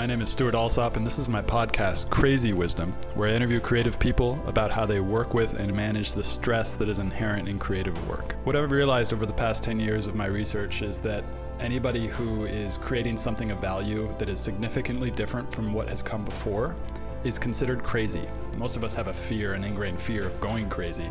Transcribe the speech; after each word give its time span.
My 0.00 0.06
name 0.06 0.22
is 0.22 0.30
Stuart 0.30 0.54
Alsop, 0.54 0.96
and 0.96 1.06
this 1.06 1.18
is 1.18 1.28
my 1.28 1.42
podcast, 1.42 2.08
Crazy 2.08 2.54
Wisdom, 2.54 2.94
where 3.16 3.28
I 3.28 3.34
interview 3.34 3.60
creative 3.60 3.98
people 3.98 4.42
about 4.46 4.70
how 4.70 4.86
they 4.86 4.98
work 4.98 5.34
with 5.34 5.52
and 5.52 5.76
manage 5.76 6.14
the 6.14 6.24
stress 6.24 6.74
that 6.76 6.88
is 6.88 7.00
inherent 7.00 7.50
in 7.50 7.58
creative 7.58 8.08
work. 8.08 8.34
What 8.44 8.56
I've 8.56 8.72
realized 8.72 9.12
over 9.12 9.26
the 9.26 9.34
past 9.34 9.62
10 9.62 9.78
years 9.78 10.06
of 10.06 10.14
my 10.14 10.24
research 10.24 10.80
is 10.80 11.02
that 11.02 11.22
anybody 11.58 12.06
who 12.06 12.46
is 12.46 12.78
creating 12.78 13.18
something 13.18 13.50
of 13.50 13.58
value 13.58 14.08
that 14.16 14.30
is 14.30 14.40
significantly 14.40 15.10
different 15.10 15.52
from 15.52 15.74
what 15.74 15.90
has 15.90 16.02
come 16.02 16.24
before 16.24 16.76
is 17.22 17.38
considered 17.38 17.82
crazy. 17.84 18.26
Most 18.56 18.78
of 18.78 18.84
us 18.84 18.94
have 18.94 19.08
a 19.08 19.12
fear, 19.12 19.52
an 19.52 19.64
ingrained 19.64 20.00
fear 20.00 20.26
of 20.26 20.40
going 20.40 20.70
crazy. 20.70 21.10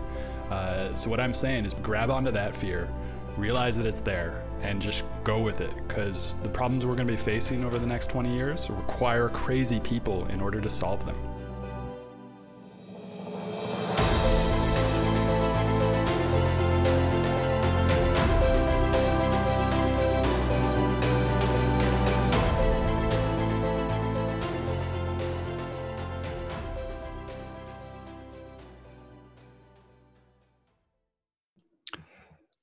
Uh, 0.49 0.95
so, 0.95 1.11
what 1.11 1.19
I'm 1.19 1.35
saying 1.35 1.63
is 1.63 1.75
grab 1.75 2.09
onto 2.09 2.31
that 2.31 2.55
fear, 2.55 2.89
realize 3.37 3.77
that 3.77 3.85
it's 3.85 4.01
there, 4.01 4.43
and 4.63 4.81
just 4.81 5.03
go 5.29 5.39
with 5.39 5.61
it 5.61 5.71
because 5.87 6.35
the 6.41 6.49
problems 6.49 6.87
we're 6.87 6.95
going 6.95 7.05
to 7.05 7.13
be 7.13 7.15
facing 7.15 7.63
over 7.63 7.77
the 7.77 7.85
next 7.85 8.09
20 8.09 8.33
years 8.33 8.67
require 8.71 9.29
crazy 9.29 9.79
people 9.79 10.25
in 10.29 10.41
order 10.41 10.59
to 10.59 10.71
solve 10.71 11.05
them. 11.05 11.28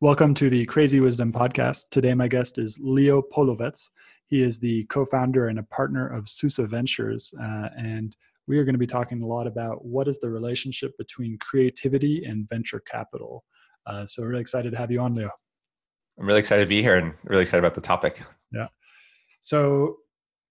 Welcome 0.06 0.34
to 0.34 0.48
the 0.48 0.64
Crazy 0.66 1.00
Wisdom 1.00 1.32
Podcast. 1.32 1.88
Today, 1.90 2.14
my 2.14 2.28
guest 2.28 2.58
is 2.58 2.78
Leo 2.80 3.20
Polovets. 3.20 3.90
He 4.28 4.40
is 4.40 4.60
the 4.60 4.84
co 4.84 5.04
founder 5.04 5.48
and 5.48 5.58
a 5.58 5.64
partner 5.64 6.06
of 6.06 6.28
Susa 6.28 6.64
Ventures. 6.64 7.34
Uh, 7.42 7.70
and 7.76 8.14
we 8.46 8.56
are 8.58 8.64
going 8.64 8.77
to 8.77 8.78
be 8.78 8.86
talking 8.86 9.20
a 9.20 9.27
lot 9.27 9.48
about 9.48 9.84
what 9.84 10.06
is 10.06 10.20
the 10.20 10.30
relationship 10.30 10.96
between 10.96 11.36
creativity 11.40 12.24
and 12.24 12.48
venture 12.48 12.80
capital. 12.88 13.42
Uh, 13.84 14.06
so, 14.06 14.22
really 14.22 14.40
excited 14.40 14.70
to 14.70 14.78
have 14.78 14.92
you 14.92 15.00
on, 15.00 15.16
Leo. 15.16 15.28
I'm 16.20 16.27
really 16.28 16.38
excited 16.38 16.62
to 16.62 16.68
be 16.68 16.82
here 16.82 16.98
and 16.98 17.12
really 17.24 17.42
excited 17.42 17.64
about 17.64 17.74
the 17.74 17.80
topic. 17.80 18.22
Yeah. 18.52 18.68
So, 19.40 19.96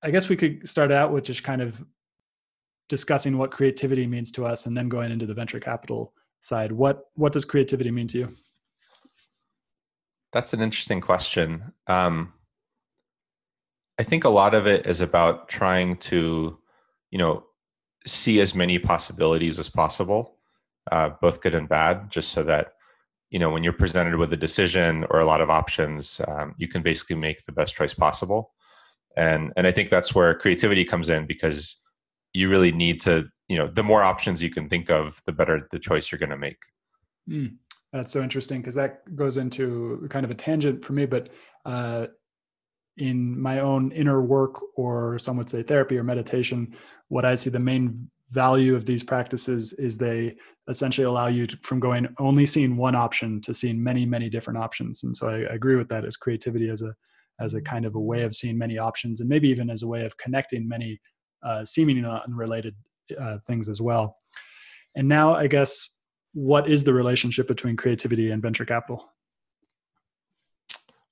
I 0.03 0.11
guess 0.11 0.27
we 0.27 0.35
could 0.35 0.67
start 0.67 0.91
out 0.91 1.13
with 1.13 1.23
just 1.23 1.45
kind 1.45 1.61
of 1.61 1.81
discussing 2.89 3.37
what 3.37 3.51
creativity 3.51 4.05
means 4.05 4.33
to 4.33 4.45
us 4.45 4.65
and 4.65 4.75
then 4.75 4.89
going 4.89 5.13
into 5.13 5.25
the 5.25 5.33
venture 5.33 5.61
capital 5.61 6.13
side. 6.41 6.73
What, 6.73 7.05
what 7.13 7.31
does 7.31 7.45
creativity 7.45 7.89
mean 7.89 8.09
to 8.09 8.17
you? 8.17 8.35
That's 10.35 10.53
an 10.53 10.59
interesting 10.59 10.99
question. 10.99 11.71
Um, 11.87 12.33
I 13.97 14.03
think 14.03 14.25
a 14.25 14.29
lot 14.29 14.53
of 14.53 14.67
it 14.67 14.85
is 14.85 14.99
about 14.99 15.47
trying 15.47 15.95
to, 16.11 16.59
you 17.09 17.17
know, 17.17 17.45
see 18.05 18.41
as 18.41 18.53
many 18.53 18.77
possibilities 18.77 19.59
as 19.59 19.69
possible, 19.69 20.35
uh, 20.91 21.11
both 21.21 21.39
good 21.39 21.55
and 21.55 21.69
bad, 21.69 22.11
just 22.11 22.33
so 22.33 22.43
that, 22.43 22.73
you 23.29 23.39
know, 23.39 23.49
when 23.49 23.63
you're 23.63 23.71
presented 23.71 24.17
with 24.17 24.33
a 24.33 24.37
decision 24.37 25.05
or 25.09 25.21
a 25.21 25.25
lot 25.25 25.39
of 25.39 25.49
options, 25.49 26.19
um, 26.27 26.53
you 26.57 26.67
can 26.67 26.81
basically 26.81 27.15
make 27.15 27.45
the 27.45 27.53
best 27.53 27.73
choice 27.73 27.93
possible. 27.93 28.51
And 29.15 29.53
and 29.55 29.65
I 29.65 29.71
think 29.71 29.89
that's 29.89 30.13
where 30.13 30.35
creativity 30.35 30.83
comes 30.83 31.07
in 31.07 31.27
because 31.27 31.79
you 32.33 32.49
really 32.49 32.73
need 32.73 32.99
to, 33.03 33.29
you 33.47 33.55
know, 33.57 33.67
the 33.67 33.83
more 33.83 34.03
options 34.03 34.43
you 34.43 34.49
can 34.49 34.67
think 34.67 34.89
of, 34.89 35.21
the 35.25 35.31
better 35.31 35.65
the 35.71 35.79
choice 35.79 36.11
you're 36.11 36.19
going 36.19 36.29
to 36.31 36.37
make. 36.37 36.59
Mm. 37.29 37.55
That's 37.95 38.11
so 38.11 38.21
interesting 38.21 38.59
because 38.59 38.75
that 38.75 39.15
goes 39.15 39.37
into 39.37 40.05
kind 40.09 40.25
of 40.25 40.31
a 40.31 40.35
tangent 40.35 40.83
for 40.83 40.91
me, 40.91 41.05
but 41.05 41.29
uh, 41.63 42.07
in 42.97 43.39
my 43.39 43.59
own 43.59 43.93
inner 43.93 44.21
work, 44.21 44.59
or 44.75 45.17
some 45.17 45.37
would 45.37 45.49
say 45.49 45.63
therapy 45.63 45.97
or 45.97 46.03
meditation, 46.03 46.75
what 47.07 47.23
I 47.23 47.35
see 47.35 47.49
the 47.49 47.59
main 47.59 48.09
value 48.31 48.75
of 48.75 48.85
these 48.85 49.01
practices 49.01 49.71
is 49.73 49.97
they 49.97 50.35
essentially 50.67 51.05
allow 51.05 51.27
you 51.27 51.47
to, 51.47 51.57
from 51.63 51.79
going 51.79 52.13
only 52.19 52.45
seeing 52.45 52.75
one 52.75 52.95
option 52.95 53.39
to 53.39 53.53
seeing 53.53 53.81
many, 53.81 54.05
many 54.05 54.29
different 54.29 54.59
options. 54.59 55.03
And 55.05 55.15
so 55.15 55.29
I, 55.29 55.51
I 55.51 55.55
agree 55.55 55.77
with 55.77 55.87
that 55.87 56.03
as 56.03 56.17
creativity 56.17 56.69
as 56.69 56.81
a 56.81 56.93
as 57.39 57.53
a 57.53 57.61
kind 57.61 57.85
of 57.85 57.95
a 57.95 57.99
way 57.99 58.23
of 58.23 58.35
seeing 58.35 58.57
many 58.57 58.77
options, 58.77 59.21
and 59.21 59.29
maybe 59.29 59.47
even 59.47 59.69
as 59.69 59.83
a 59.83 59.87
way 59.87 60.03
of 60.03 60.17
connecting 60.17 60.67
many 60.67 60.99
uh, 61.43 61.63
seemingly 61.63 62.03
unrelated 62.27 62.75
uh, 63.17 63.37
things 63.47 63.69
as 63.69 63.79
well. 63.79 64.17
And 64.97 65.07
now, 65.07 65.33
I 65.33 65.47
guess 65.47 65.94
what 66.35 66.69
is 66.69 66.83
the 66.83 66.93
relationship 66.93 67.47
between 67.47 67.77
creativity 67.77 68.29
and 68.29 68.41
venture 68.41 68.65
capital? 68.65 69.05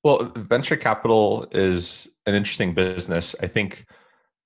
Well, 0.03 0.33
venture 0.35 0.75
capital 0.75 1.47
is 1.51 2.09
an 2.25 2.35
interesting 2.35 2.73
business. 2.73 3.33
I 3.41 3.47
think 3.47 3.85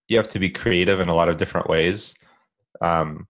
you 0.08 0.18
have 0.18 0.30
to 0.30 0.40
be 0.40 0.52
creative 0.52 1.00
in 1.00 1.10
a 1.10 1.16
lot 1.16 1.30
of 1.30 1.38
different 1.38 1.68
ways. 1.68 2.14
Um, 2.80 3.26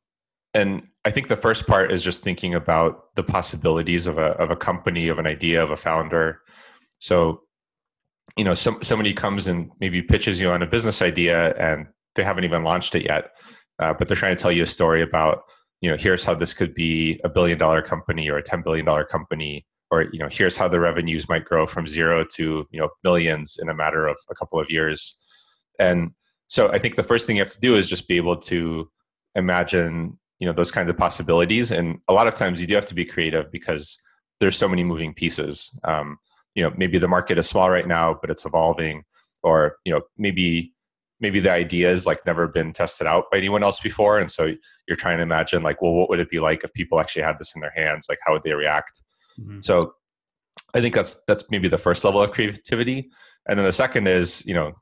and 0.54 0.90
I 1.06 1.12
think 1.12 1.30
the 1.30 1.38
first 1.38 1.68
part 1.68 1.90
is 1.90 2.04
just 2.04 2.22
thinking 2.22 2.54
about 2.54 3.16
the 3.16 3.24
possibilities 3.24 4.08
of 4.08 4.18
a, 4.18 4.32
of 4.42 4.52
a 4.52 4.58
company, 4.58 5.08
of 5.08 5.18
an 5.18 5.26
idea, 5.26 5.64
of 5.64 5.72
a 5.72 5.78
founder. 5.78 6.42
So, 7.00 7.44
you 8.36 8.44
know, 8.44 8.56
some, 8.56 8.84
somebody 8.84 9.14
comes 9.14 9.48
and 9.48 9.72
maybe 9.80 10.02
pitches 10.02 10.38
you 10.38 10.50
on 10.50 10.62
a 10.62 10.68
business 10.68 11.02
idea 11.02 11.54
and 11.54 11.88
they 12.16 12.26
haven't 12.26 12.44
even 12.44 12.64
launched 12.66 12.94
it 12.94 13.06
yet, 13.06 13.32
uh, 13.80 13.94
but 13.94 14.10
they're 14.10 14.18
trying 14.18 14.36
to 14.36 14.42
tell 14.42 14.52
you 14.52 14.64
a 14.64 14.68
story 14.68 15.02
about 15.02 15.44
you 15.82 15.90
know 15.90 15.98
here's 15.98 16.24
how 16.24 16.34
this 16.34 16.54
could 16.54 16.74
be 16.74 17.20
a 17.24 17.30
billion 17.30 17.58
dollar 17.58 17.82
company 17.82 18.30
or 18.30 18.38
a 18.38 18.44
10 18.44 18.62
billion 18.62 18.86
dollar 18.86 19.04
company 19.06 19.66
or 19.92 20.04
you 20.12 20.20
know 20.20 20.28
here's 20.30 20.58
how 20.58 20.68
the 20.68 20.80
revenues 20.80 21.30
might 21.30 21.46
grow 21.46 21.66
from 21.66 21.88
zero 21.88 22.26
to 22.36 22.68
you 22.72 22.80
know 22.80 22.90
millions 23.04 23.58
in 23.62 23.70
a 23.70 23.74
matter 23.74 24.08
of 24.08 24.18
a 24.30 24.36
couple 24.36 24.60
of 24.60 24.70
years. 24.70 25.18
And 25.80 26.12
so 26.50 26.70
i 26.72 26.80
think 26.80 26.96
the 26.96 27.04
first 27.04 27.28
thing 27.28 27.36
you 27.36 27.44
have 27.44 27.52
to 27.52 27.60
do 27.60 27.76
is 27.76 27.88
just 27.88 28.08
be 28.08 28.18
able 28.18 28.38
to 28.38 28.90
imagine 29.36 30.18
you 30.40 30.48
know 30.48 30.54
those 30.54 30.72
kinds 30.72 30.90
of 30.90 30.98
possibilities. 30.98 31.72
And 31.72 32.00
a 32.08 32.14
lot 32.14 32.28
of 32.28 32.36
times 32.36 32.60
you 32.62 32.68
do 32.68 32.76
have 32.76 32.86
to 32.88 32.96
be 32.96 33.06
creative 33.06 33.52
because 33.52 33.98
there's 34.40 34.58
so 34.58 34.68
many 34.68 34.84
moving 34.84 35.14
pieces. 35.14 35.72
Um, 35.84 36.18
you 36.56 36.64
know 36.64 36.74
maybe 36.76 36.98
the 36.98 37.08
market 37.08 37.38
is 37.38 37.48
small 37.48 37.70
right 37.70 37.88
now 37.88 38.18
but 38.20 38.30
it's 38.30 38.46
evolving. 38.46 39.04
Or 39.44 39.78
you 39.86 39.94
know 39.94 40.02
maybe 40.18 40.74
maybe 41.20 41.40
the 41.40 41.52
idea 41.52 41.88
has 41.90 42.06
like 42.06 42.26
never 42.26 42.48
been 42.48 42.74
tested 42.74 43.08
out 43.08 43.26
by 43.32 43.38
anyone 43.38 43.64
else 43.64 43.80
before 43.80 44.20
and 44.20 44.32
so 44.32 44.54
you're 44.88 44.98
trying 44.98 45.18
to 45.18 45.24
imagine 45.24 45.64
like 45.64 45.82
well 45.82 45.94
what 45.94 46.10
would 46.10 46.20
it 46.20 46.30
be 46.30 46.40
like 46.40 46.64
if 46.64 46.74
people 46.74 47.00
actually 47.00 47.24
had 47.24 47.38
this 47.40 47.56
in 47.56 47.62
their 47.62 47.74
hands? 47.76 48.08
Like 48.10 48.20
how 48.26 48.34
would 48.34 48.44
they 48.44 48.54
react? 48.54 49.02
Mm-hmm. 49.40 49.62
so 49.62 49.94
i 50.74 50.82
think 50.82 50.96
that's 50.96 51.22
that's 51.28 51.46
maybe 51.52 51.68
the 51.68 51.78
first 51.78 52.04
level 52.04 52.22
of 52.22 52.32
creativity. 52.32 53.10
And 53.48 53.58
then 53.58 53.66
the 53.66 53.72
second 53.72 54.08
is 54.08 54.44
you 54.46 54.54
know 54.54 54.74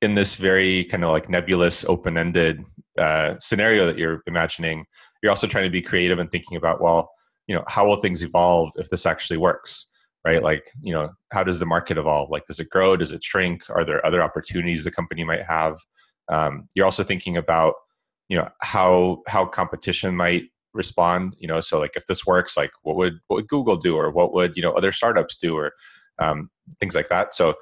in 0.00 0.14
this 0.14 0.34
very 0.36 0.84
kind 0.84 1.04
of 1.04 1.10
like 1.10 1.28
nebulous 1.28 1.84
open-ended 1.84 2.64
uh, 2.96 3.34
scenario 3.40 3.84
that 3.86 3.98
you're 3.98 4.22
imagining 4.26 4.86
you're 5.22 5.30
also 5.30 5.46
trying 5.46 5.64
to 5.64 5.70
be 5.70 5.82
creative 5.82 6.18
and 6.18 6.30
thinking 6.30 6.56
about 6.56 6.80
well 6.80 7.10
you 7.46 7.54
know 7.54 7.64
how 7.66 7.86
will 7.86 7.96
things 7.96 8.22
evolve 8.22 8.70
if 8.76 8.88
this 8.90 9.06
actually 9.06 9.36
works 9.36 9.88
right? 10.24 10.42
Like 10.42 10.66
you 10.82 10.92
know 10.92 11.10
how 11.32 11.42
does 11.44 11.60
the 11.60 11.66
market 11.66 11.98
evolve? 11.98 12.30
Like 12.30 12.46
does 12.46 12.60
it 12.60 12.70
grow? 12.70 12.96
Does 12.96 13.12
it 13.12 13.22
shrink? 13.24 13.62
Are 13.70 13.84
there 13.84 14.04
other 14.04 14.22
opportunities 14.22 14.84
the 14.84 14.90
company 14.90 15.24
might 15.24 15.44
have? 15.44 15.78
Um, 16.28 16.68
you're 16.74 16.84
also 16.84 17.04
thinking 17.04 17.36
about 17.36 17.74
you 18.28 18.36
know 18.36 18.48
how 18.60 19.22
how 19.26 19.46
competition 19.46 20.16
might 20.16 20.44
respond 20.74 21.34
you 21.38 21.48
know? 21.48 21.60
So 21.60 21.78
like 21.78 21.96
if 21.96 22.06
this 22.06 22.26
works 22.26 22.56
like 22.56 22.70
what 22.82 22.96
would 22.96 23.18
what 23.28 23.36
would 23.36 23.48
google 23.48 23.76
do? 23.76 23.96
Or 23.96 24.10
what 24.10 24.32
would 24.32 24.56
you 24.56 24.62
know 24.62 24.72
other 24.72 24.92
startups 24.92 25.38
do? 25.38 25.56
Or 25.56 25.72
um, 26.20 26.50
things 26.80 26.94
like 26.94 27.08
that. 27.08 27.34
So 27.34 27.54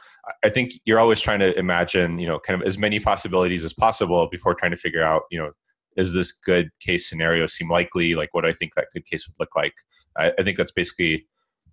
i 0.42 0.48
think 0.48 0.72
you're 0.84 0.98
always 0.98 1.20
trying 1.20 1.38
to 1.38 1.56
imagine 1.56 2.18
you 2.18 2.26
know 2.26 2.40
kind 2.40 2.60
of 2.60 2.66
as 2.66 2.76
many 2.76 2.98
possibilities 2.98 3.64
as 3.64 3.72
possible 3.72 4.28
before 4.28 4.54
trying 4.54 4.72
to 4.72 4.76
figure 4.76 5.04
out 5.04 5.22
you 5.30 5.38
know 5.38 5.50
is 5.96 6.12
this 6.12 6.32
good 6.32 6.70
case 6.80 7.08
scenario 7.08 7.46
seem 7.46 7.70
likely? 7.70 8.14
Like 8.14 8.34
what 8.34 8.44
i 8.44 8.52
think 8.52 8.74
that 8.74 8.88
good 8.92 9.06
case 9.06 9.26
would 9.28 9.36
look 9.38 9.54
like? 9.56 9.74
I, 10.16 10.32
I 10.38 10.42
think 10.42 10.56
that's 10.58 10.72
basically 10.72 11.26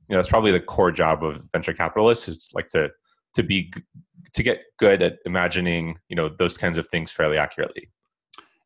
you 0.08 0.14
know 0.14 0.18
that's 0.18 0.30
probably 0.30 0.52
the 0.52 0.60
core 0.60 0.92
job 0.92 1.24
of 1.24 1.44
venture 1.52 1.74
capitalists 1.74 2.28
is 2.28 2.50
like 2.54 2.70
to 2.70 2.92
to 3.36 3.44
be 3.44 3.72
to 4.34 4.44
get 4.44 4.64
good 4.78 5.02
at 5.02 5.20
imagining 5.26 5.98
you 6.10 6.16
know 6.16 6.30
those 6.30 6.58
kinds 6.58 6.78
of 6.78 6.88
things 6.88 7.12
fairly 7.12 7.38
accurately. 7.38 7.90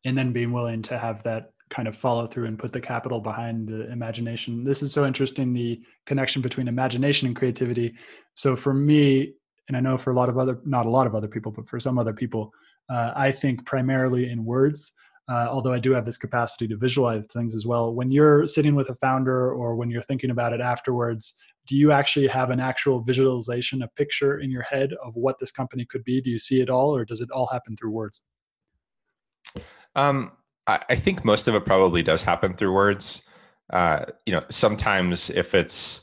And 0.04 0.16
then 0.16 0.32
being 0.32 0.52
willing 0.52 0.82
to 0.82 0.98
have 0.98 1.22
that 1.24 1.50
kind 1.70 1.86
of 1.86 1.94
follow 1.94 2.26
through 2.26 2.46
and 2.46 2.58
put 2.58 2.72
the 2.72 2.80
capital 2.80 3.20
behind 3.20 3.68
the 3.68 3.90
imagination. 3.92 4.64
This 4.64 4.82
is 4.82 4.92
so 4.92 5.04
interesting 5.04 5.52
the 5.52 5.82
connection 6.06 6.40
between 6.40 6.66
imagination 6.66 7.26
and 7.26 7.36
creativity. 7.36 7.94
So 8.34 8.56
for 8.56 8.72
me 8.72 9.34
and 9.68 9.76
i 9.76 9.80
know 9.80 9.96
for 9.96 10.10
a 10.10 10.14
lot 10.14 10.28
of 10.28 10.38
other 10.38 10.60
not 10.64 10.86
a 10.86 10.90
lot 10.90 11.06
of 11.06 11.14
other 11.14 11.28
people 11.28 11.52
but 11.52 11.68
for 11.68 11.78
some 11.78 11.98
other 11.98 12.12
people 12.12 12.52
uh, 12.88 13.12
i 13.14 13.30
think 13.30 13.64
primarily 13.64 14.30
in 14.30 14.44
words 14.44 14.92
uh, 15.28 15.46
although 15.50 15.72
I 15.72 15.78
do 15.78 15.92
have 15.92 16.06
this 16.06 16.16
capacity 16.16 16.66
to 16.68 16.76
visualize 16.76 17.26
things 17.26 17.54
as 17.54 17.66
well. 17.66 17.94
When 17.94 18.10
you're 18.10 18.46
sitting 18.46 18.74
with 18.74 18.88
a 18.88 18.94
founder 18.94 19.52
or 19.52 19.76
when 19.76 19.90
you're 19.90 20.02
thinking 20.02 20.30
about 20.30 20.52
it 20.52 20.60
afterwards, 20.60 21.38
do 21.66 21.76
you 21.76 21.92
actually 21.92 22.28
have 22.28 22.48
an 22.50 22.60
actual 22.60 23.00
visualization, 23.02 23.82
a 23.82 23.88
picture 23.88 24.38
in 24.38 24.50
your 24.50 24.62
head 24.62 24.94
of 25.04 25.14
what 25.16 25.38
this 25.38 25.52
company 25.52 25.84
could 25.84 26.02
be? 26.02 26.22
Do 26.22 26.30
you 26.30 26.38
see 26.38 26.60
it 26.62 26.70
all, 26.70 26.96
or 26.96 27.04
does 27.04 27.20
it 27.20 27.30
all 27.30 27.46
happen 27.46 27.76
through 27.76 27.90
words? 27.90 28.22
Um, 29.94 30.32
I, 30.66 30.80
I, 30.88 30.96
think 30.96 31.24
most 31.24 31.48
of 31.48 31.54
it 31.54 31.66
probably 31.66 32.02
does 32.02 32.24
happen 32.24 32.54
through 32.54 32.72
words. 32.72 33.22
Uh, 33.70 34.06
you 34.24 34.32
know, 34.32 34.44
sometimes 34.48 35.28
if 35.28 35.54
it's 35.54 36.02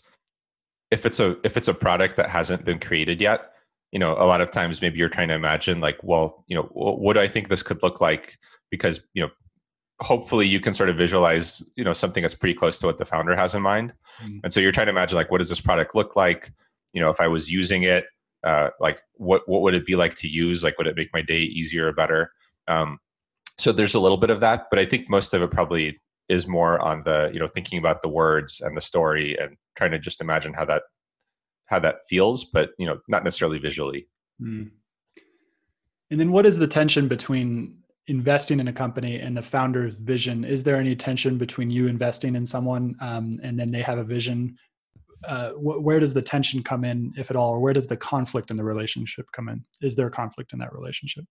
if 0.92 1.06
it's 1.06 1.19
a 1.19 1.38
if 1.44 1.57
it's 1.57 1.68
a 1.68 1.74
product 1.74 2.16
that 2.18 2.30
hasn't 2.30 2.66
been 2.66 2.80
created 2.80 3.22
yet, 3.22 3.54
you 3.92 4.00
know 4.00 4.12
a 4.12 4.27
lot 4.27 4.42
of 4.42 4.51
times 4.51 4.81
maybe 4.81 5.00
you're 5.00 5.07
trying 5.07 5.30
to 5.30 5.33
imagine 5.33 5.80
like 5.80 5.98
well 6.04 6.44
you 6.48 6.56
know 6.56 6.63
what 6.74 7.13
do 7.13 7.22
i 7.22 7.30
think 7.30 7.48
this 7.48 7.63
could 7.63 7.81
look 7.81 8.01
like 8.01 8.38
because 8.71 9.01
you 9.13 9.23
know 9.23 9.29
hopefully 10.01 10.45
you 10.45 10.59
can 10.59 10.73
sort 10.73 10.89
of 10.89 10.97
visualize 10.97 11.62
you 11.75 11.83
know 11.83 11.94
something 11.94 12.21
that's 12.21 12.35
pretty 12.35 12.53
close 12.53 12.79
to 12.79 12.85
what 12.85 12.97
the 12.97 13.06
founder 13.06 13.35
has 13.35 13.56
in 13.56 13.62
mind. 13.62 13.94
Mm-hmm. 14.23 14.38
and 14.44 14.53
so 14.53 14.59
you're 14.59 14.71
trying 14.71 14.88
to 14.88 14.91
imagine 14.91 15.17
like 15.17 15.31
what 15.31 15.39
does 15.39 15.50
this 15.50 15.62
product 15.62 15.95
look 15.95 16.15
like? 16.15 16.51
You 16.94 17.01
know 17.01 17.09
if 17.09 17.19
i 17.19 17.27
was 17.27 17.51
using 17.51 17.83
it 17.83 18.06
uh, 18.44 18.69
like 18.79 19.00
what 19.15 19.41
what 19.47 19.62
would 19.62 19.73
it 19.73 19.85
be 19.85 19.95
like 19.95 20.15
to 20.15 20.27
use? 20.27 20.63
Like 20.63 20.77
would 20.77 20.88
it 20.88 20.95
make 20.95 21.09
my 21.13 21.21
day 21.21 21.41
easier 21.41 21.88
or 21.88 21.94
better? 21.94 22.31
Um, 22.67 23.00
so 23.57 23.71
there's 23.71 23.95
a 23.95 24.00
little 24.00 24.17
bit 24.17 24.29
of 24.29 24.39
that 24.39 24.67
but 24.69 24.79
i 24.79 24.85
think 24.85 25.09
most 25.09 25.33
of 25.33 25.41
it 25.41 25.51
probably 25.51 26.00
is 26.29 26.47
more 26.47 26.79
on 26.79 27.01
the 27.01 27.29
you 27.33 27.39
know 27.39 27.47
thinking 27.47 27.79
about 27.79 28.01
the 28.01 28.09
words 28.09 28.62
and 28.62 28.75
the 28.75 28.81
story 28.81 29.38
and 29.38 29.57
trying 29.75 29.91
to 29.91 30.00
just 30.00 30.21
imagine 30.21 30.53
how 30.53 30.65
that 30.65 30.83
how 31.65 31.79
that 31.79 31.97
feels 32.07 32.44
but 32.44 32.71
you 32.77 32.85
know 32.85 33.00
not 33.07 33.23
necessarily 33.23 33.59
visually. 33.59 34.07
Mm. 34.41 34.71
and 36.12 36.19
then 36.19 36.33
what 36.33 36.45
is 36.45 36.57
the 36.57 36.67
tension 36.67 37.07
between 37.07 37.77
investing 38.07 38.60
in 38.60 38.68
a 38.68 38.74
company 38.74 39.19
and 39.19 39.36
the 39.36 39.42
founder's 39.42 39.98
vision 39.98 40.44
is 40.44 40.63
there 40.63 40.75
any 40.75 40.96
tension 40.96 41.38
between 41.38 41.72
you 41.72 41.88
investing 41.88 42.36
in 42.36 42.46
someone 42.46 42.96
um, 43.02 43.34
and 43.42 43.60
then 43.60 43.72
they 43.72 43.81
have 43.81 43.98
a 43.98 44.04
vision? 44.04 44.57
Uh, 45.28 45.52
wh- 45.52 45.84
where 45.84 46.00
does 46.00 46.13
the 46.13 46.22
tension 46.22 46.62
come 46.62 46.86
in 46.86 47.12
if 47.18 47.31
at 47.31 47.36
all 47.36 47.54
or 47.54 47.60
where 47.60 47.74
does 47.74 47.88
the 47.88 47.98
conflict 47.98 48.52
in 48.52 48.57
the 48.57 48.63
relationship 48.63 49.25
come 49.31 49.50
in? 49.50 49.63
Is 49.81 49.96
there 49.96 50.10
conflict 50.10 50.54
in 50.54 50.60
that 50.60 50.74
relationship? 50.74 51.25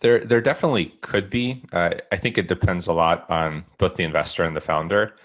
There 0.00 0.20
there 0.20 0.40
definitely 0.40 0.86
could 1.00 1.30
be. 1.30 1.62
Uh, 1.72 1.94
i 2.12 2.16
think 2.16 2.38
it 2.38 2.46
depends 2.46 2.86
a 2.86 2.92
lot 2.92 3.28
on 3.30 3.64
both 3.78 3.96
the 3.96 4.04
investor 4.04 4.44
and 4.44 4.54
the 4.54 4.60
founder. 4.60 5.16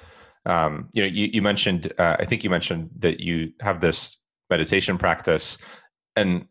Um, 0.45 0.89
you 0.93 1.03
know 1.03 1.07
you, 1.07 1.29
you 1.33 1.41
mentioned 1.41 1.91
uh, 1.97 2.15
i 2.17 2.25
think 2.25 2.43
you 2.43 2.49
mentioned 2.49 2.89
that 2.99 3.19
you 3.19 3.51
have 3.61 3.81
this 3.81 4.17
meditation 4.49 4.97
practice 4.97 5.57
and 6.15 6.47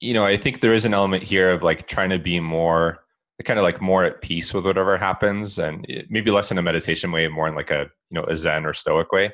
you 0.00 0.14
know, 0.14 0.24
I 0.24 0.36
think 0.36 0.60
there 0.60 0.72
is 0.72 0.84
an 0.84 0.94
element 0.94 1.22
here 1.22 1.50
of 1.50 1.62
like 1.62 1.86
trying 1.86 2.10
to 2.10 2.18
be 2.18 2.40
more 2.40 3.00
kind 3.44 3.58
of 3.58 3.62
like 3.62 3.80
more 3.80 4.04
at 4.04 4.20
peace 4.20 4.52
with 4.52 4.66
whatever 4.66 4.98
happens 4.98 5.58
and 5.58 5.86
maybe 6.10 6.30
less 6.30 6.50
in 6.50 6.58
a 6.58 6.62
meditation 6.62 7.10
way, 7.10 7.26
more 7.28 7.48
in 7.48 7.54
like 7.54 7.70
a, 7.70 7.90
you 8.10 8.14
know, 8.14 8.24
a 8.24 8.36
Zen 8.36 8.66
or 8.66 8.74
stoic 8.74 9.12
way, 9.12 9.32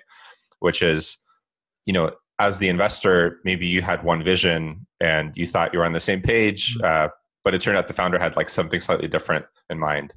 which 0.60 0.80
is, 0.80 1.18
you 1.86 1.92
know, 1.92 2.12
as 2.38 2.58
the 2.58 2.68
investor, 2.68 3.40
maybe 3.44 3.66
you 3.66 3.82
had 3.82 4.04
one 4.04 4.22
vision 4.22 4.86
and 5.00 5.32
you 5.34 5.46
thought 5.46 5.72
you 5.72 5.80
were 5.80 5.84
on 5.84 5.92
the 5.92 6.00
same 6.00 6.20
page, 6.22 6.76
mm-hmm. 6.76 7.06
uh, 7.06 7.08
but 7.42 7.54
it 7.54 7.62
turned 7.62 7.76
out 7.76 7.88
the 7.88 7.94
founder 7.94 8.18
had 8.18 8.36
like 8.36 8.48
something 8.48 8.80
slightly 8.80 9.08
different 9.08 9.46
in 9.70 9.78
mind. 9.78 10.14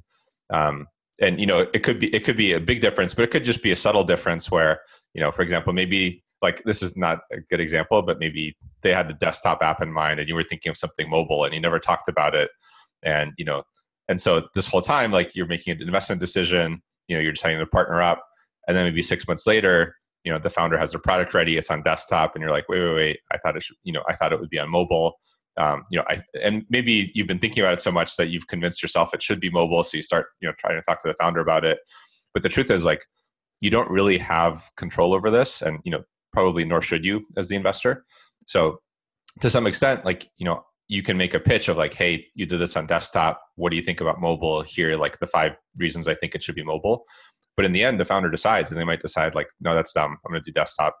Um, 0.50 0.86
and 1.20 1.40
you 1.40 1.46
know, 1.46 1.66
it 1.72 1.82
could 1.82 2.00
be 2.00 2.14
it 2.14 2.24
could 2.24 2.36
be 2.36 2.52
a 2.52 2.60
big 2.60 2.80
difference, 2.80 3.14
but 3.14 3.22
it 3.22 3.30
could 3.30 3.44
just 3.44 3.62
be 3.62 3.72
a 3.72 3.76
subtle 3.76 4.04
difference 4.04 4.50
where, 4.50 4.80
you 5.14 5.20
know, 5.20 5.30
for 5.30 5.42
example, 5.42 5.72
maybe 5.72 6.22
like 6.42 6.62
this 6.64 6.82
is 6.82 6.96
not 6.96 7.20
a 7.32 7.40
good 7.50 7.60
example, 7.60 8.02
but 8.02 8.18
maybe 8.18 8.56
they 8.82 8.92
had 8.92 9.08
the 9.08 9.14
desktop 9.14 9.62
app 9.62 9.82
in 9.82 9.92
mind 9.92 10.20
and 10.20 10.28
you 10.28 10.34
were 10.34 10.42
thinking 10.42 10.70
of 10.70 10.76
something 10.76 11.08
mobile 11.10 11.44
and 11.44 11.54
you 11.54 11.60
never 11.60 11.78
talked 11.78 12.08
about 12.08 12.34
it. 12.34 12.50
And, 13.02 13.32
you 13.36 13.44
know, 13.44 13.62
and 14.08 14.20
so 14.20 14.48
this 14.54 14.66
whole 14.66 14.80
time, 14.80 15.12
like 15.12 15.34
you're 15.34 15.46
making 15.46 15.76
an 15.76 15.82
investment 15.82 16.20
decision, 16.20 16.82
you 17.08 17.16
know, 17.16 17.22
you're 17.22 17.32
deciding 17.32 17.58
to 17.58 17.66
partner 17.66 18.02
up. 18.02 18.24
And 18.66 18.76
then 18.76 18.84
maybe 18.84 19.02
six 19.02 19.26
months 19.28 19.46
later, 19.46 19.94
you 20.24 20.32
know, 20.32 20.38
the 20.38 20.50
founder 20.50 20.78
has 20.78 20.92
their 20.92 21.00
product 21.00 21.34
ready, 21.34 21.56
it's 21.56 21.70
on 21.70 21.82
desktop, 21.82 22.34
and 22.34 22.42
you're 22.42 22.50
like, 22.50 22.68
wait, 22.68 22.80
wait, 22.80 22.94
wait, 22.94 23.18
I 23.32 23.38
thought 23.38 23.56
it 23.56 23.62
should, 23.62 23.76
you 23.84 23.92
know, 23.92 24.02
I 24.08 24.14
thought 24.14 24.32
it 24.32 24.40
would 24.40 24.50
be 24.50 24.58
on 24.58 24.70
mobile. 24.70 25.14
Um, 25.56 25.84
you 25.90 25.98
know, 25.98 26.04
I, 26.08 26.22
and 26.42 26.64
maybe 26.70 27.10
you've 27.14 27.26
been 27.26 27.38
thinking 27.38 27.62
about 27.62 27.74
it 27.74 27.80
so 27.80 27.90
much 27.90 28.16
that 28.16 28.28
you've 28.28 28.46
convinced 28.46 28.82
yourself 28.82 29.12
it 29.14 29.22
should 29.22 29.40
be 29.40 29.50
mobile. 29.50 29.82
So 29.82 29.96
you 29.96 30.02
start, 30.02 30.26
you 30.40 30.48
know, 30.48 30.54
trying 30.58 30.76
to 30.76 30.82
talk 30.82 31.02
to 31.02 31.08
the 31.08 31.14
founder 31.14 31.40
about 31.40 31.64
it. 31.64 31.78
But 32.32 32.42
the 32.42 32.48
truth 32.48 32.70
is, 32.70 32.84
like, 32.84 33.04
you 33.60 33.70
don't 33.70 33.90
really 33.90 34.18
have 34.18 34.70
control 34.76 35.14
over 35.14 35.30
this. 35.30 35.62
And, 35.62 35.80
you 35.84 35.90
know, 35.90 36.02
probably 36.32 36.64
nor 36.64 36.80
should 36.80 37.04
you 37.04 37.24
as 37.36 37.48
the 37.48 37.56
investor. 37.56 38.04
So 38.46 38.80
to 39.40 39.50
some 39.50 39.66
extent, 39.66 40.04
like, 40.04 40.28
you 40.38 40.44
know, 40.44 40.64
you 40.88 41.02
can 41.02 41.16
make 41.16 41.34
a 41.34 41.40
pitch 41.40 41.68
of 41.68 41.76
like, 41.76 41.94
hey, 41.94 42.26
you 42.34 42.46
did 42.46 42.58
this 42.58 42.76
on 42.76 42.86
desktop. 42.86 43.40
What 43.54 43.70
do 43.70 43.76
you 43.76 43.82
think 43.82 44.00
about 44.00 44.20
mobile? 44.20 44.62
Here, 44.62 44.96
like 44.96 45.20
the 45.20 45.26
five 45.26 45.56
reasons 45.78 46.08
I 46.08 46.14
think 46.14 46.34
it 46.34 46.42
should 46.42 46.56
be 46.56 46.64
mobile. 46.64 47.04
But 47.56 47.64
in 47.64 47.72
the 47.72 47.84
end, 47.84 48.00
the 48.00 48.04
founder 48.04 48.30
decides, 48.30 48.70
and 48.70 48.80
they 48.80 48.84
might 48.84 49.02
decide 49.02 49.34
like, 49.34 49.48
no, 49.60 49.74
that's 49.74 49.92
dumb. 49.92 50.18
I'm 50.24 50.32
going 50.32 50.42
to 50.42 50.50
do 50.50 50.52
desktop, 50.52 50.96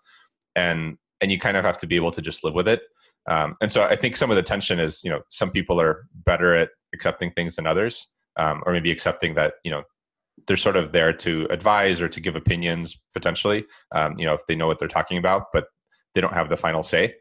and 0.54 0.96
and 1.20 1.32
you 1.32 1.38
kind 1.38 1.56
of 1.56 1.64
have 1.64 1.78
to 1.78 1.86
be 1.86 1.96
able 1.96 2.10
to 2.12 2.22
just 2.22 2.44
live 2.44 2.54
with 2.54 2.68
it. 2.68 2.82
Um, 3.28 3.54
and 3.60 3.72
so 3.72 3.82
I 3.82 3.96
think 3.96 4.16
some 4.16 4.30
of 4.30 4.36
the 4.36 4.42
tension 4.42 4.78
is, 4.78 5.00
you 5.04 5.10
know, 5.10 5.22
some 5.30 5.50
people 5.50 5.80
are 5.80 6.06
better 6.24 6.54
at 6.54 6.70
accepting 6.94 7.30
things 7.30 7.56
than 7.56 7.66
others, 7.66 8.10
um, 8.36 8.62
or 8.64 8.72
maybe 8.72 8.90
accepting 8.90 9.34
that, 9.34 9.54
you 9.64 9.70
know, 9.70 9.82
they're 10.46 10.56
sort 10.56 10.76
of 10.76 10.92
there 10.92 11.12
to 11.12 11.46
advise 11.50 12.00
or 12.00 12.08
to 12.08 12.20
give 12.20 12.34
opinions 12.34 12.98
potentially 13.14 13.64
um, 13.94 14.14
you 14.18 14.24
know 14.26 14.34
if 14.34 14.40
they 14.46 14.56
know 14.56 14.66
what 14.66 14.78
they're 14.78 14.88
talking 14.88 15.18
about 15.18 15.46
but 15.52 15.66
they 16.14 16.20
don't 16.20 16.34
have 16.34 16.48
the 16.48 16.56
final 16.56 16.82
say. 16.82 17.14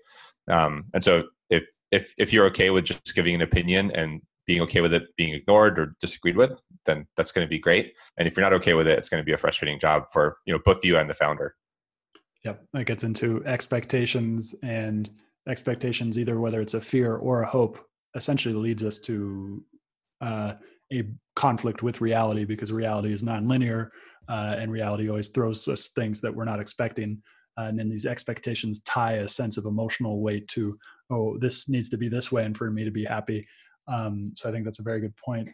Um, 0.49 0.85
and 0.93 1.03
so 1.03 1.25
if 1.49 1.65
if 1.91 2.13
if 2.17 2.33
you're 2.33 2.45
okay 2.47 2.69
with 2.69 2.85
just 2.85 3.15
giving 3.15 3.35
an 3.35 3.41
opinion 3.41 3.91
and 3.91 4.21
being 4.47 4.61
okay 4.61 4.81
with 4.81 4.93
it 4.93 5.03
being 5.15 5.33
ignored 5.33 5.77
or 5.77 5.95
disagreed 6.01 6.35
with 6.35 6.59
then 6.85 7.05
that's 7.15 7.31
going 7.31 7.45
to 7.45 7.49
be 7.49 7.59
great. 7.59 7.93
And 8.17 8.27
if 8.27 8.35
you're 8.35 8.43
not 8.43 8.53
okay 8.53 8.73
with 8.73 8.87
it 8.87 8.97
it's 8.97 9.09
going 9.09 9.21
to 9.21 9.25
be 9.25 9.33
a 9.33 9.37
frustrating 9.37 9.79
job 9.79 10.05
for 10.11 10.37
you 10.45 10.53
know 10.53 10.59
both 10.63 10.83
you 10.83 10.97
and 10.97 11.09
the 11.09 11.13
founder. 11.13 11.55
Yep 12.43 12.65
that 12.73 12.85
gets 12.85 13.03
into 13.03 13.45
expectations 13.45 14.55
and 14.63 15.09
expectations 15.47 16.17
either 16.17 16.39
whether 16.39 16.61
it's 16.61 16.73
a 16.73 16.81
fear 16.81 17.15
or 17.15 17.41
a 17.41 17.47
hope 17.47 17.83
essentially 18.15 18.55
leads 18.55 18.83
us 18.83 18.97
to 18.99 19.63
uh, 20.21 20.53
a 20.91 21.03
conflict 21.35 21.83
with 21.83 22.01
reality 22.01 22.45
because 22.45 22.71
reality 22.71 23.13
is 23.13 23.23
nonlinear 23.23 23.89
uh, 24.27 24.55
and 24.57 24.71
reality 24.71 25.09
always 25.09 25.29
throws 25.29 25.67
us 25.67 25.89
things 25.89 26.21
that 26.21 26.33
we're 26.33 26.45
not 26.45 26.59
expecting. 26.59 27.21
Uh, 27.57 27.63
and 27.63 27.77
then 27.77 27.89
these 27.89 28.05
expectations 28.05 28.81
tie 28.83 29.13
a 29.13 29.27
sense 29.27 29.57
of 29.57 29.65
emotional 29.65 30.21
weight 30.21 30.47
to, 30.47 30.77
oh, 31.09 31.37
this 31.37 31.67
needs 31.67 31.89
to 31.89 31.97
be 31.97 32.07
this 32.07 32.31
way 32.31 32.45
and 32.45 32.55
for 32.55 32.71
me 32.71 32.83
to 32.83 32.91
be 32.91 33.03
happy. 33.03 33.45
Um, 33.87 34.33
so 34.35 34.47
I 34.47 34.51
think 34.51 34.65
that's 34.65 34.79
a 34.79 34.83
very 34.83 34.99
good 34.99 35.15
point. 35.17 35.49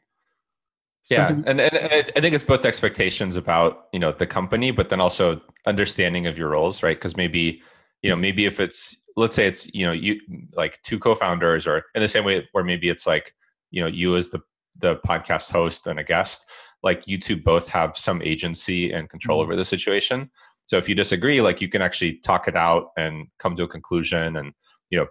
Something- 1.03 1.43
yeah, 1.43 1.51
and, 1.51 1.62
and, 1.62 1.77
and 1.77 1.93
I 2.15 2.19
think 2.19 2.33
it's 2.33 2.43
both 2.43 2.65
expectations 2.65 3.38
about 3.38 3.88
you 3.93 4.00
know 4.00 4.12
the 4.12 4.25
company, 4.25 4.71
but 4.71 4.89
then 4.89 5.00
also 5.00 5.39
understanding 5.67 6.25
of 6.25 6.36
your 6.36 6.50
roles, 6.50 6.81
right? 6.81 6.98
Because 6.98 7.15
maybe 7.15 7.62
you 8.01 8.09
know 8.09 8.15
maybe 8.15 8.45
if 8.45 8.59
it's 8.59 8.98
let's 9.15 9.36
say 9.36 9.45
it's 9.45 9.71
you 9.71 9.86
know 9.86 9.91
you 9.91 10.19
like 10.53 10.81
two 10.81 10.98
co-founders, 10.98 11.67
or 11.67 11.83
in 11.93 12.01
the 12.01 12.07
same 12.07 12.24
way, 12.24 12.50
or 12.55 12.63
maybe 12.63 12.89
it's 12.89 13.05
like 13.05 13.36
you 13.69 13.81
know 13.81 13.88
you 13.88 14.15
as 14.15 14.31
the 14.31 14.41
the 14.77 14.98
podcast 14.98 15.51
host 15.51 15.88
and 15.88 16.00
a 16.00 16.03
guest, 16.03 16.46
like 16.84 17.03
you 17.08 17.17
two 17.17 17.38
both 17.38 17.67
have 17.70 17.98
some 17.98 18.22
agency 18.22 18.91
and 18.91 19.10
control 19.10 19.39
mm-hmm. 19.39 19.50
over 19.50 19.55
the 19.55 19.65
situation. 19.65 20.29
So 20.67 20.77
if 20.77 20.89
you 20.89 20.96
disagree, 20.96 21.41
like 21.41 21.62
you 21.62 21.70
can 21.70 21.82
actually 21.82 22.20
talk 22.24 22.48
it 22.48 22.55
out 22.55 22.88
and 22.98 23.27
come 23.39 23.55
to 23.55 23.63
a 23.63 23.67
conclusion 23.67 24.36
and, 24.36 24.53
you 24.89 24.98
know, 24.98 25.08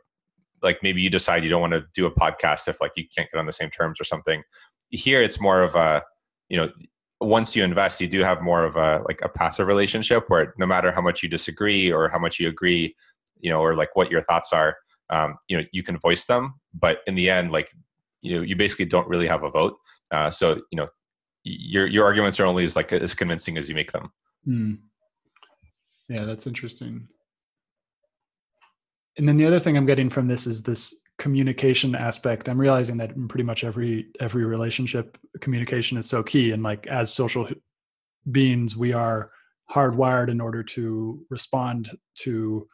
like 0.63 0.83
maybe 0.83 1.01
you 1.01 1.11
decide 1.11 1.45
you 1.45 1.51
don't 1.51 1.61
want 1.61 1.75
to 1.75 1.85
do 1.95 2.07
a 2.07 2.11
podcast 2.11 2.69
if 2.69 2.81
like 2.81 2.93
you 2.97 3.05
can't 3.17 3.31
get 3.31 3.39
on 3.39 3.47
the 3.47 3.53
same 3.53 3.71
terms 3.71 4.01
or 4.01 4.05
something. 4.05 4.43
Here 4.91 5.23
it's 5.23 5.41
more 5.41 5.63
of 5.63 5.75
a, 5.75 6.03
you 6.49 6.57
know, 6.57 6.71
once 7.21 7.55
you 7.55 7.63
invest, 7.63 8.01
you 8.01 8.09
do 8.09 8.21
have 8.21 8.43
more 8.43 8.65
of 8.65 8.77
a 8.77 9.03
like 9.07 9.21
a 9.23 9.29
passive 9.29 9.67
relationship 9.67 10.25
where 10.29 10.55
no 10.59 10.67
matter 10.67 10.91
how 10.91 11.01
much 11.01 11.23
you 11.23 11.29
disagree 11.29 11.93
or 11.93 12.09
how 12.09 12.19
much 12.19 12.41
you 12.41 12.49
agree, 12.49 12.95
you 13.41 13.51
know, 13.51 13.61
or 13.61 13.77
like 13.77 13.95
what 13.95 14.11
your 14.11 14.21
thoughts 14.21 14.53
are, 14.53 14.77
um, 15.11 15.37
you 15.49 15.57
know, 15.57 15.65
you 15.73 15.83
can 15.83 15.99
voice 15.99 16.27
them. 16.27 16.55
But 16.73 17.01
in 17.07 17.15
the 17.15 17.31
end, 17.31 17.53
like 17.53 17.71
you 18.25 18.37
know 18.37 18.43
you 18.43 18.57
basically 18.57 18.87
don't 18.87 19.09
really 19.09 19.29
have 19.29 19.45
a 19.45 19.51
vote. 19.51 19.79
Uh, 20.11 20.31
so 20.31 20.61
you 20.71 20.77
know 20.77 20.87
your 21.45 21.87
your 21.87 22.05
arguments 22.05 22.41
are 22.41 22.47
only 22.47 22.65
as 22.65 22.75
like 22.75 22.93
as 22.93 23.15
convincing 23.15 23.57
as 23.59 23.69
you 23.69 23.75
make 23.75 23.93
them. 23.93 24.11
Mm. 24.49 24.79
Yeah, 26.09 26.25
that's 26.25 26.47
interesting. 26.47 27.09
And 29.17 29.29
then 29.29 29.37
the 29.37 29.47
other 29.47 29.61
thing 29.61 29.77
I'm 29.77 29.87
getting 29.87 30.11
from 30.11 30.27
this 30.27 30.47
is 30.47 30.63
this 30.63 30.95
communication 31.19 31.95
aspect. 31.95 32.49
I'm 32.49 32.61
realizing 32.61 32.97
that 32.97 33.13
in 33.13 33.29
pretty 33.29 33.45
much 33.45 33.63
every 33.63 34.09
every 34.21 34.45
relationship, 34.45 35.19
communication 35.41 35.99
is 35.99 36.09
so 36.09 36.23
key. 36.23 36.51
And 36.51 36.63
like 36.63 36.87
as 36.87 37.13
social 37.13 37.49
beings, 38.31 38.77
we 38.77 38.93
are 38.93 39.31
hardwired 39.71 40.29
in 40.29 40.41
order 40.41 40.63
to 40.63 41.25
respond 41.31 41.91
to 42.21 42.67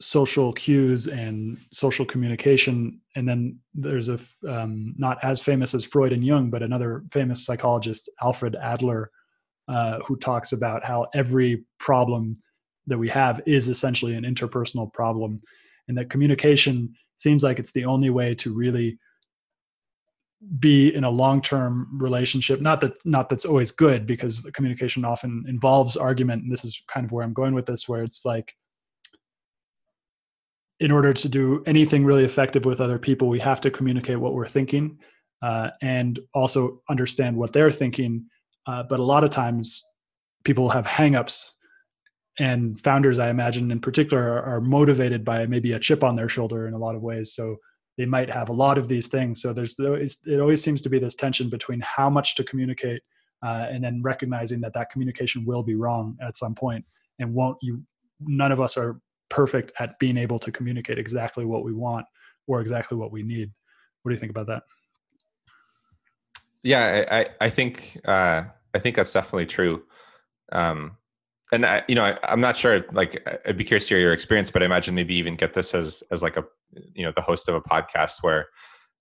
social 0.00 0.52
cues 0.52 1.06
and 1.06 1.58
social 1.72 2.04
communication. 2.04 3.00
And 3.14 3.28
then 3.28 3.58
there's 3.74 4.08
a 4.08 4.18
um, 4.46 4.94
not 4.98 5.18
as 5.22 5.42
famous 5.42 5.74
as 5.74 5.84
freud 5.84 6.12
and 6.12 6.24
jung 6.24 6.50
but 6.50 6.62
another 6.62 7.04
famous 7.10 7.44
psychologist 7.44 8.10
alfred 8.22 8.56
adler 8.56 9.10
uh, 9.68 10.00
who 10.00 10.16
talks 10.16 10.52
about 10.52 10.84
how 10.84 11.06
every 11.14 11.64
problem 11.78 12.38
that 12.86 12.98
we 12.98 13.08
have 13.08 13.40
is 13.46 13.68
essentially 13.68 14.14
an 14.14 14.24
interpersonal 14.24 14.92
problem 14.92 15.40
and 15.88 15.96
that 15.98 16.10
communication 16.10 16.94
seems 17.16 17.42
like 17.42 17.58
it's 17.58 17.72
the 17.72 17.84
only 17.84 18.10
way 18.10 18.34
to 18.34 18.54
really 18.54 18.98
be 20.58 20.94
in 20.94 21.02
a 21.02 21.10
long-term 21.10 21.88
relationship. 21.98 22.60
Not 22.60 22.80
that 22.82 22.92
not 23.04 23.28
that's 23.28 23.46
always 23.46 23.72
good 23.72 24.06
because 24.06 24.48
communication 24.52 25.04
often 25.04 25.44
involves 25.48 25.96
argument. 25.96 26.42
And 26.42 26.52
this 26.52 26.64
is 26.64 26.84
kind 26.88 27.04
of 27.04 27.12
where 27.12 27.24
i'm 27.24 27.32
going 27.32 27.54
with 27.54 27.66
this 27.66 27.88
where 27.88 28.02
it's 28.02 28.24
like 28.24 28.54
in 30.80 30.90
order 30.90 31.12
to 31.12 31.28
do 31.28 31.62
anything 31.66 32.04
really 32.04 32.24
effective 32.24 32.64
with 32.64 32.80
other 32.80 32.98
people, 32.98 33.28
we 33.28 33.38
have 33.38 33.60
to 33.62 33.70
communicate 33.70 34.18
what 34.18 34.34
we're 34.34 34.48
thinking 34.48 34.98
uh, 35.42 35.70
and 35.82 36.20
also 36.34 36.82
understand 36.88 37.36
what 37.36 37.52
they're 37.52 37.72
thinking. 37.72 38.26
Uh, 38.66 38.82
but 38.82 39.00
a 39.00 39.04
lot 39.04 39.24
of 39.24 39.30
times, 39.30 39.82
people 40.44 40.68
have 40.68 40.86
hangups 40.86 41.50
and 42.38 42.78
founders 42.80 43.18
i 43.18 43.28
imagine 43.28 43.70
in 43.70 43.80
particular 43.80 44.22
are, 44.22 44.42
are, 44.42 44.60
motivated 44.60 45.24
by 45.24 45.46
maybe 45.46 45.72
a 45.72 45.78
chip 45.78 46.04
on 46.04 46.16
their 46.16 46.28
shoulder 46.28 46.68
in 46.68 46.74
a 46.74 46.78
lot 46.78 46.94
of 46.94 47.02
ways 47.02 47.32
so 47.32 47.56
they 47.98 48.06
might 48.06 48.30
have 48.30 48.48
a 48.48 48.52
lot 48.52 48.78
of 48.78 48.88
these 48.88 49.08
things 49.08 49.40
so 49.42 49.52
there's 49.52 49.76
it 49.78 50.40
always 50.40 50.62
seems 50.62 50.80
to 50.80 50.88
be 50.88 50.98
this 50.98 51.14
tension 51.14 51.48
between 51.48 51.80
how 51.80 52.08
much 52.08 52.34
to 52.36 52.44
communicate 52.44 53.02
uh, 53.44 53.66
and 53.70 53.82
then 53.82 54.00
recognizing 54.02 54.60
that 54.60 54.72
that 54.72 54.90
communication 54.90 55.44
will 55.44 55.62
be 55.62 55.74
wrong 55.74 56.16
at 56.22 56.36
some 56.36 56.54
point 56.54 56.84
and 57.18 57.34
won't 57.34 57.56
you 57.60 57.82
none 58.20 58.52
of 58.52 58.60
us 58.60 58.76
are 58.76 59.00
perfect 59.28 59.72
at 59.78 59.98
being 59.98 60.16
able 60.16 60.38
to 60.38 60.52
communicate 60.52 60.98
exactly 60.98 61.44
what 61.44 61.64
we 61.64 61.72
want 61.72 62.06
or 62.46 62.60
exactly 62.60 62.96
what 62.96 63.12
we 63.12 63.22
need. 63.22 63.50
What 64.02 64.10
do 64.10 64.14
you 64.14 64.20
think 64.20 64.30
about 64.30 64.46
that? 64.46 64.62
Yeah 66.62 67.04
i 67.10 67.26
i, 67.46 67.48
think 67.48 68.00
uh, 68.06 68.42
i 68.74 68.78
think 68.78 68.96
that's 68.96 69.12
definitely 69.12 69.46
true. 69.46 69.84
Um, 70.52 70.96
and 71.52 71.64
I, 71.64 71.84
you 71.86 71.94
know, 71.94 72.04
I, 72.04 72.32
am 72.32 72.40
not 72.40 72.56
sure. 72.56 72.84
Like, 72.92 73.24
I'd 73.46 73.56
be 73.56 73.64
curious 73.64 73.86
to 73.88 73.94
hear 73.94 74.02
your 74.02 74.12
experience, 74.12 74.50
but 74.50 74.62
I 74.62 74.66
imagine 74.66 74.94
maybe 74.94 75.14
even 75.14 75.34
get 75.34 75.54
this 75.54 75.74
as 75.74 76.02
as 76.10 76.22
like 76.22 76.36
a, 76.36 76.44
you 76.94 77.04
know, 77.04 77.12
the 77.14 77.22
host 77.22 77.48
of 77.48 77.54
a 77.54 77.60
podcast 77.60 78.22
where 78.22 78.46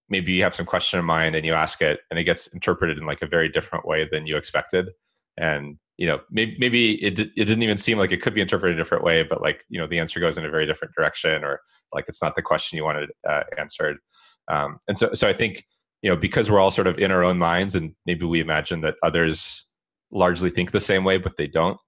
maybe 0.09 0.33
you 0.33 0.43
have 0.43 0.53
some 0.53 0.65
question 0.65 0.99
in 0.99 1.05
mind 1.05 1.35
and 1.35 1.45
you 1.45 1.53
ask 1.53 1.81
it, 1.81 2.01
and 2.09 2.19
it 2.19 2.23
gets 2.23 2.47
interpreted 2.47 2.97
in 2.97 3.05
like 3.05 3.23
a 3.23 3.27
very 3.27 3.49
different 3.49 3.87
way 3.87 4.07
than 4.11 4.27
you 4.27 4.37
expected, 4.37 4.89
and 5.37 5.77
you 5.97 6.07
know, 6.07 6.19
maybe 6.29 6.55
maybe 6.59 7.03
it 7.03 7.19
it 7.19 7.33
didn't 7.35 7.63
even 7.63 7.77
seem 7.77 7.97
like 7.97 8.11
it 8.11 8.21
could 8.21 8.33
be 8.33 8.41
interpreted 8.41 8.77
a 8.77 8.81
different 8.81 9.03
way, 9.03 9.23
but 9.23 9.41
like 9.41 9.63
you 9.69 9.79
know, 9.79 9.87
the 9.87 9.99
answer 9.99 10.19
goes 10.19 10.37
in 10.37 10.45
a 10.45 10.49
very 10.49 10.65
different 10.65 10.93
direction, 10.95 11.43
or 11.43 11.61
like 11.93 12.05
it's 12.07 12.21
not 12.21 12.35
the 12.35 12.41
question 12.41 12.77
you 12.77 12.83
wanted 12.83 13.09
uh, 13.27 13.43
answered, 13.57 13.97
um, 14.47 14.79
and 14.87 14.97
so 14.97 15.13
so 15.13 15.27
I 15.27 15.33
think 15.33 15.65
you 16.01 16.09
know 16.09 16.17
because 16.17 16.51
we're 16.51 16.59
all 16.59 16.71
sort 16.71 16.87
of 16.87 16.97
in 16.99 17.11
our 17.11 17.23
own 17.23 17.37
minds, 17.37 17.75
and 17.75 17.93
maybe 18.05 18.25
we 18.25 18.39
imagine 18.39 18.81
that 18.81 18.95
others 19.03 19.65
largely 20.11 20.49
think 20.49 20.71
the 20.71 20.79
same 20.79 21.03
way, 21.03 21.17
but 21.17 21.37
they 21.37 21.47
don't 21.47 21.79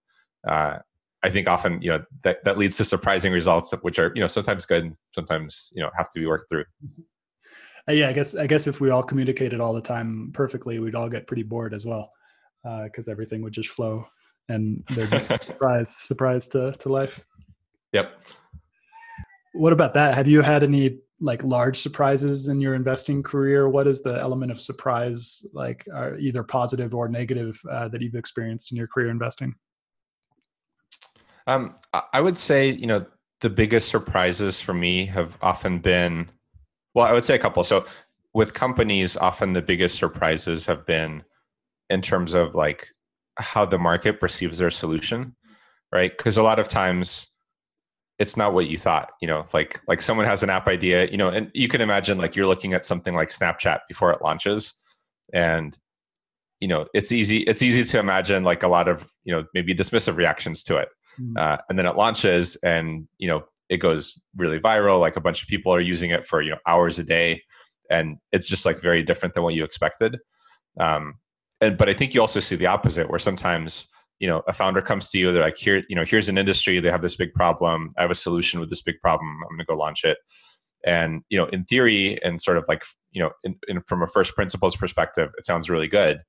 uh, 0.48 0.80
I 1.24 1.30
think 1.30 1.48
often 1.48 1.82
you 1.82 1.90
know 1.90 2.04
that 2.24 2.44
that 2.46 2.58
leads 2.58 2.78
to 2.78 2.86
surprising 2.86 3.32
results, 3.32 3.74
which 3.82 4.00
are 4.00 4.12
you 4.16 4.22
know 4.22 4.28
sometimes 4.28 4.66
good, 4.66 4.84
and 4.84 4.96
sometimes 5.14 5.72
you 5.74 5.82
know 5.82 5.90
have 5.98 6.10
to 6.12 6.20
be 6.20 6.28
worked 6.28 6.50
through. 6.50 6.66
Uh, 7.90 7.94
yeah, 7.94 8.10
I 8.10 8.14
guess 8.14 8.36
I 8.36 8.48
guess 8.48 8.68
if 8.68 8.80
we 8.80 8.90
all 8.90 9.04
communicated 9.04 9.60
all 9.60 9.74
the 9.74 9.82
time 9.82 10.32
perfectly, 10.34 10.80
we'd 10.80 10.96
all 10.96 11.10
get 11.10 11.28
pretty 11.28 11.44
bored 11.44 11.74
as 11.74 11.86
well, 11.86 12.12
because 12.84 13.08
uh, 13.08 13.12
everything 13.12 13.42
would 13.42 13.54
just 13.54 13.70
flow, 13.70 14.08
and 14.50 14.84
there'd 14.92 15.10
be 15.10 15.38
surprise 15.44 15.96
surprise 15.96 16.48
to 16.50 16.74
to 16.74 16.90
life. 16.90 17.24
Yep. 17.94 18.24
What 19.54 19.74
about 19.74 19.94
that? 19.96 20.14
Have 20.16 20.28
you 20.28 20.42
had 20.42 20.64
any 20.64 21.00
like 21.20 21.44
large 21.44 21.80
surprises 21.80 22.48
in 22.48 22.62
your 22.62 22.76
investing 22.76 23.24
career? 23.24 23.68
What 23.70 23.88
is 23.88 24.02
the 24.02 24.20
element 24.20 24.52
of 24.52 24.62
surprise, 24.62 25.46
like 25.54 25.88
either 26.20 26.44
positive 26.44 26.94
or 26.94 27.08
negative, 27.08 27.60
uh, 27.70 27.88
that 27.88 28.02
you've 28.02 28.16
experienced 28.16 28.72
in 28.72 28.78
your 28.78 28.88
career 28.88 29.10
investing? 29.10 29.56
Um, 31.48 31.76
I 32.14 32.22
would 32.22 32.38
say, 32.38 32.70
you 32.70 32.88
know, 32.88 33.06
the 33.42 33.50
biggest 33.50 33.90
surprises 33.90 34.62
for 34.62 34.74
me 34.74 35.06
have 35.06 35.38
often 35.42 35.80
been, 35.80 36.30
well, 36.94 37.06
I 37.06 37.14
would 37.14 37.24
say 37.24 37.36
a 37.36 37.40
couple. 37.40 37.64
So 37.64 37.86
with 38.34 38.54
companies, 38.54 39.16
often 39.16 39.54
the 39.54 39.62
biggest 39.62 39.98
surprises 39.98 40.66
have 40.66 40.86
been 40.86 41.24
in 41.90 42.02
terms 42.02 42.34
of 42.34 42.56
like 42.56 42.88
how 43.38 43.66
the 43.66 43.78
market 43.78 44.20
perceives 44.20 44.58
their 44.58 44.70
solution, 44.70 45.36
right? 45.92 46.16
Because 46.16 46.38
a 46.38 46.44
lot 46.44 46.60
of 46.60 46.68
times 46.68 47.28
it's 48.20 48.36
not 48.36 48.54
what 48.54 48.68
you 48.68 48.78
thought, 48.78 49.12
you 49.22 49.28
know, 49.28 49.46
like 49.54 49.80
like 49.88 50.02
someone 50.02 50.26
has 50.26 50.44
an 50.44 50.50
app 50.50 50.68
idea, 50.68 51.08
you 51.08 51.18
know, 51.18 51.30
and 51.30 51.52
you 51.54 51.68
can 51.68 51.82
imagine 51.82 52.18
like 52.18 52.36
you're 52.36 52.48
looking 52.48 52.74
at 52.74 52.86
something 52.86 53.14
like 53.14 53.30
Snapchat 53.30 53.80
before 53.88 54.12
it 54.12 54.22
launches, 54.22 54.74
and 55.34 55.78
you 56.60 56.68
know 56.68 56.88
it's 56.96 57.12
easy 57.12 57.40
it's 57.40 57.62
easy 57.62 57.84
to 57.84 58.00
imagine 58.00 58.44
like 58.44 58.64
a 58.64 58.68
lot 58.68 58.88
of 58.88 59.08
you 59.24 59.32
know 59.32 59.46
maybe 59.54 59.76
dismissive 59.76 60.18
reactions 60.18 60.64
to 60.64 60.78
it 60.78 60.90
Mm. 61.20 61.38
Uh, 61.38 61.58
and 61.70 61.78
then 61.78 61.86
it 61.86 61.96
launches 61.96 62.56
and, 62.58 63.08
you 63.18 63.28
know, 63.28 63.44
it 63.70 63.78
goes 63.78 64.20
really 64.36 64.60
viral. 64.60 65.00
Like 65.00 65.16
a 65.16 65.22
bunch 65.22 65.42
of 65.42 65.48
people 65.48 65.74
are 65.74 65.82
using 65.82 66.12
it 66.12 66.26
for, 66.26 66.42
you 66.42 66.52
know, 66.52 66.58
hours 66.66 67.00
a 67.00 67.04
day. 67.04 67.44
And 67.90 68.18
it's 68.32 68.48
just 68.48 68.66
like 68.66 68.82
very 68.82 69.04
different 69.04 69.34
than 69.34 69.44
what 69.44 69.54
you 69.54 69.64
expected. 69.64 70.20
Um, 70.80 71.16
and, 71.62 71.78
but 71.78 71.90
I 71.90 71.94
think 71.94 72.14
you 72.14 72.22
also 72.22 72.40
see 72.40 72.56
the 72.56 72.68
opposite 72.68 73.10
where 73.10 73.20
sometimes, 73.20 73.88
you 74.20 74.28
know, 74.28 74.44
a 74.48 74.54
founder 74.54 74.82
comes 74.82 75.10
to 75.12 75.18
you, 75.18 75.32
they're 75.32 75.44
like, 75.44 75.58
here, 75.58 75.84
you 75.90 75.96
know, 75.96 76.06
here's 76.06 76.30
an 76.30 76.38
industry, 76.38 76.80
they 76.80 76.92
have 76.92 77.02
this 77.02 77.16
big 77.16 77.34
problem. 77.34 77.92
I 77.98 78.02
have 78.02 78.12
a 78.12 78.16
solution 78.16 78.60
with 78.60 78.70
this 78.70 78.82
big 78.82 79.00
problem. 79.02 79.30
I'm 79.44 79.56
going 79.56 79.60
to 79.60 79.66
go 79.66 79.78
launch 79.78 80.04
it. 80.04 80.18
And, 80.86 81.22
you 81.30 81.38
know, 81.38 81.46
in 81.46 81.66
theory 81.66 82.22
and 82.24 82.42
sort 82.42 82.58
of 82.58 82.66
like, 82.68 82.84
you 83.12 83.22
know, 83.22 83.32
in, 83.44 83.56
in, 83.68 83.82
from 83.88 84.02
a 84.02 84.08
first 84.08 84.36
principles 84.36 84.76
perspective, 84.76 85.32
it 85.38 85.46
sounds 85.46 85.70
really 85.70 85.88
good. 85.88 86.22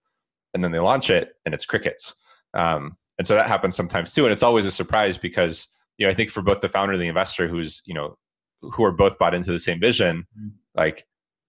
And 0.54 0.64
then 0.64 0.72
they 0.72 0.78
launch 0.78 1.10
it 1.10 1.32
and 1.44 1.54
it's 1.54 1.66
crickets. 1.66 2.14
Um, 2.54 2.92
and 3.18 3.26
so 3.26 3.34
that 3.34 3.48
happens 3.48 3.76
sometimes 3.76 4.14
too 4.14 4.24
and 4.24 4.32
it's 4.32 4.42
always 4.42 4.64
a 4.64 4.70
surprise 4.70 5.18
because 5.18 5.68
you 5.98 6.06
know 6.06 6.10
i 6.10 6.14
think 6.14 6.30
for 6.30 6.42
both 6.42 6.60
the 6.60 6.68
founder 6.68 6.92
and 6.92 7.02
the 7.02 7.08
investor 7.08 7.48
who's 7.48 7.82
you 7.84 7.94
know 7.94 8.16
who 8.60 8.84
are 8.84 8.92
both 8.92 9.18
bought 9.18 9.34
into 9.34 9.52
the 9.52 9.58
same 9.58 9.80
vision 9.80 10.26
mm-hmm. 10.38 10.48
like 10.74 11.04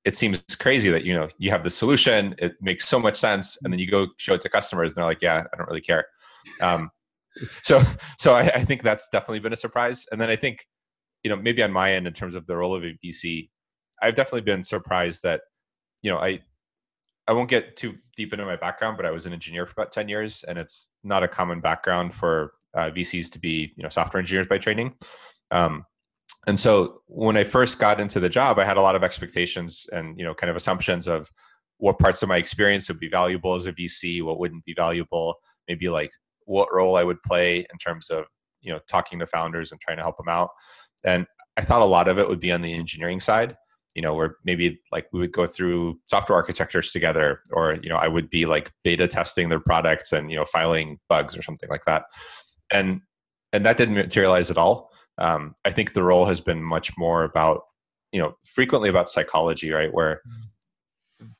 it 0.05 0.15
seems 0.15 0.39
crazy 0.59 0.89
that 0.89 1.03
you 1.03 1.13
know 1.13 1.27
you 1.37 1.49
have 1.49 1.63
the 1.63 1.69
solution 1.69 2.35
it 2.37 2.55
makes 2.61 2.87
so 2.87 2.99
much 2.99 3.15
sense 3.15 3.57
and 3.63 3.73
then 3.73 3.79
you 3.79 3.87
go 3.89 4.07
show 4.17 4.33
it 4.33 4.41
to 4.41 4.49
customers 4.49 4.91
and 4.91 4.97
they're 4.97 5.05
like 5.05 5.21
yeah 5.21 5.43
i 5.53 5.57
don't 5.57 5.67
really 5.67 5.81
care 5.81 6.05
um, 6.61 6.89
so 7.63 7.81
so 8.19 8.33
I, 8.33 8.43
I 8.43 8.63
think 8.63 8.83
that's 8.83 9.09
definitely 9.09 9.39
been 9.39 9.53
a 9.53 9.57
surprise 9.57 10.05
and 10.11 10.19
then 10.19 10.29
i 10.29 10.35
think 10.35 10.65
you 11.23 11.29
know 11.29 11.35
maybe 11.35 11.61
on 11.63 11.71
my 11.71 11.93
end 11.93 12.07
in 12.07 12.13
terms 12.13 12.35
of 12.35 12.45
the 12.47 12.55
role 12.55 12.75
of 12.75 12.83
a 12.83 12.97
vc 13.03 13.49
i've 14.01 14.15
definitely 14.15 14.41
been 14.41 14.63
surprised 14.63 15.23
that 15.23 15.41
you 16.01 16.11
know 16.11 16.17
i 16.17 16.41
I 17.29 17.31
won't 17.31 17.47
get 17.47 17.77
too 17.77 17.95
deep 18.17 18.33
into 18.33 18.43
my 18.43 18.55
background, 18.55 18.97
but 18.97 19.05
I 19.05 19.11
was 19.11 19.27
an 19.27 19.33
engineer 19.33 19.67
for 19.67 19.73
about 19.73 19.91
10 19.91 20.09
years, 20.09 20.43
and 20.43 20.57
it's 20.57 20.89
not 21.03 21.21
a 21.21 21.27
common 21.27 21.61
background 21.61 22.11
for 22.11 22.53
uh, 22.73 22.89
VCs 22.89 23.31
to 23.33 23.39
be, 23.39 23.71
you 23.75 23.83
know, 23.83 23.89
software 23.89 24.19
engineers 24.19 24.47
by 24.47 24.57
training. 24.57 24.95
Um, 25.51 25.85
and 26.47 26.59
so 26.59 27.01
when 27.07 27.37
I 27.37 27.43
first 27.43 27.79
got 27.79 27.99
into 27.99 28.19
the 28.19 28.29
job, 28.29 28.59
I 28.59 28.65
had 28.65 28.77
a 28.77 28.81
lot 28.81 28.95
of 28.95 29.03
expectations 29.03 29.87
and, 29.91 30.17
you 30.17 30.25
know, 30.25 30.33
kind 30.33 30.49
of 30.49 30.55
assumptions 30.55 31.07
of 31.07 31.29
what 31.77 31.99
parts 31.99 32.23
of 32.23 32.29
my 32.29 32.37
experience 32.37 32.87
would 32.87 32.99
be 32.99 33.09
valuable 33.09 33.55
as 33.55 33.67
a 33.67 33.73
VC, 33.73 34.21
what 34.23 34.39
wouldn't 34.39 34.65
be 34.65 34.73
valuable, 34.73 35.35
maybe 35.67 35.89
like 35.89 36.11
what 36.45 36.73
role 36.73 36.95
I 36.95 37.03
would 37.03 37.21
play 37.23 37.59
in 37.59 37.77
terms 37.83 38.09
of, 38.09 38.25
you 38.61 38.71
know, 38.71 38.79
talking 38.89 39.19
to 39.19 39.27
founders 39.27 39.71
and 39.71 39.79
trying 39.79 39.97
to 39.97 40.03
help 40.03 40.17
them 40.17 40.29
out. 40.29 40.49
And 41.03 41.25
I 41.57 41.61
thought 41.61 41.81
a 41.81 41.85
lot 41.85 42.07
of 42.07 42.19
it 42.19 42.27
would 42.27 42.39
be 42.39 42.51
on 42.51 42.61
the 42.61 42.73
engineering 42.73 43.19
side 43.19 43.55
you 43.95 44.01
know 44.01 44.13
where 44.13 44.37
maybe 44.45 44.79
like 44.91 45.07
we 45.11 45.19
would 45.19 45.31
go 45.31 45.45
through 45.45 45.99
software 46.05 46.37
architectures 46.37 46.91
together 46.91 47.41
or 47.51 47.77
you 47.81 47.89
know 47.89 47.97
i 47.97 48.07
would 48.07 48.29
be 48.29 48.45
like 48.45 48.71
beta 48.83 49.07
testing 49.07 49.49
their 49.49 49.59
products 49.59 50.13
and 50.13 50.29
you 50.29 50.37
know 50.37 50.45
filing 50.45 50.99
bugs 51.09 51.35
or 51.35 51.41
something 51.41 51.69
like 51.69 51.83
that 51.85 52.03
and 52.71 53.01
and 53.51 53.65
that 53.65 53.77
didn't 53.77 53.95
materialize 53.95 54.51
at 54.51 54.57
all 54.57 54.88
um, 55.19 55.55
i 55.65 55.69
think 55.69 55.93
the 55.93 56.03
role 56.03 56.25
has 56.25 56.41
been 56.41 56.61
much 56.63 56.97
more 56.97 57.23
about 57.23 57.61
you 58.11 58.19
know 58.19 58.35
frequently 58.45 58.89
about 58.89 59.09
psychology 59.09 59.71
right? 59.71 59.93
Where 59.93 60.21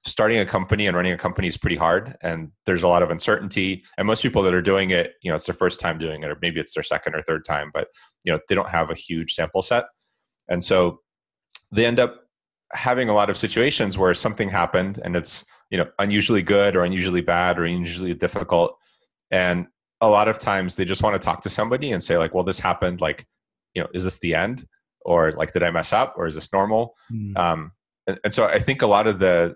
starting 0.06 0.40
a 0.40 0.46
company 0.46 0.88
and 0.88 0.96
running 0.98 1.14
a 1.14 1.18
company 1.18 1.48
is 1.48 1.58
pretty 1.58 1.78
hard 1.78 2.18
and 2.22 2.52
there's 2.66 2.84
a 2.84 2.88
lot 2.88 3.02
of 3.02 3.10
uncertainty 3.10 3.82
and 3.98 4.06
most 4.06 4.22
people 4.22 4.44
that 4.44 4.54
are 4.54 4.62
doing 4.62 4.90
it 4.90 5.14
you 5.24 5.32
know 5.32 5.38
it's 5.38 5.46
their 5.46 5.56
first 5.56 5.80
time 5.80 5.98
doing 5.98 6.22
it 6.22 6.30
or 6.30 6.38
maybe 6.42 6.60
it's 6.60 6.74
their 6.74 6.84
second 6.84 7.16
or 7.16 7.22
third 7.22 7.46
time 7.46 7.72
but 7.74 7.88
you 8.24 8.32
know 8.32 8.40
they 8.48 8.56
don't 8.56 8.70
have 8.70 8.90
a 8.90 8.96
huge 8.96 9.34
sample 9.34 9.62
set. 9.62 9.86
And 10.48 10.64
so 10.64 11.02
they 11.72 11.86
end 11.86 12.00
up 12.00 12.22
having 12.74 13.10
a 13.10 13.14
lot 13.14 13.30
of 13.30 13.38
situations 13.38 13.98
where 13.98 14.14
something 14.14 14.50
happened 14.50 15.00
and 15.04 15.16
it's 15.16 15.46
you 15.70 15.78
know 15.78 15.86
unusually 16.00 16.42
good 16.42 16.76
or 16.76 16.84
unusually 16.84 17.22
bad 17.22 17.58
or 17.58 17.66
unusually 17.66 18.14
difficult 18.14 18.76
and 19.32 19.68
a 20.02 20.08
lot 20.08 20.28
of 20.28 20.38
times 20.38 20.76
they 20.76 20.86
just 20.86 21.04
want 21.04 21.20
to 21.20 21.24
talk 21.24 21.42
to 21.42 21.50
somebody 21.50 21.92
and 21.92 22.04
say 22.04 22.18
like 22.18 22.34
well 22.34 22.44
this 22.44 22.60
happened 22.60 23.02
like 23.02 23.26
you 23.74 23.82
know 23.82 23.88
is 23.94 24.04
this 24.04 24.20
the 24.20 24.36
end? 24.36 24.68
Or 25.06 25.32
like 25.32 25.54
did 25.54 25.64
i 25.64 25.72
mess 25.72 25.94
up? 25.94 26.14
Or 26.18 26.28
is 26.28 26.36
this 26.36 26.52
normal? 26.54 26.96
Mm. 27.12 27.38
um, 27.38 27.72
and, 28.08 28.20
and 28.24 28.34
so 28.34 28.46
i 28.46 28.60
think 28.60 28.82
a 28.82 28.88
lot 28.88 29.08
of 29.08 29.20
the 29.20 29.56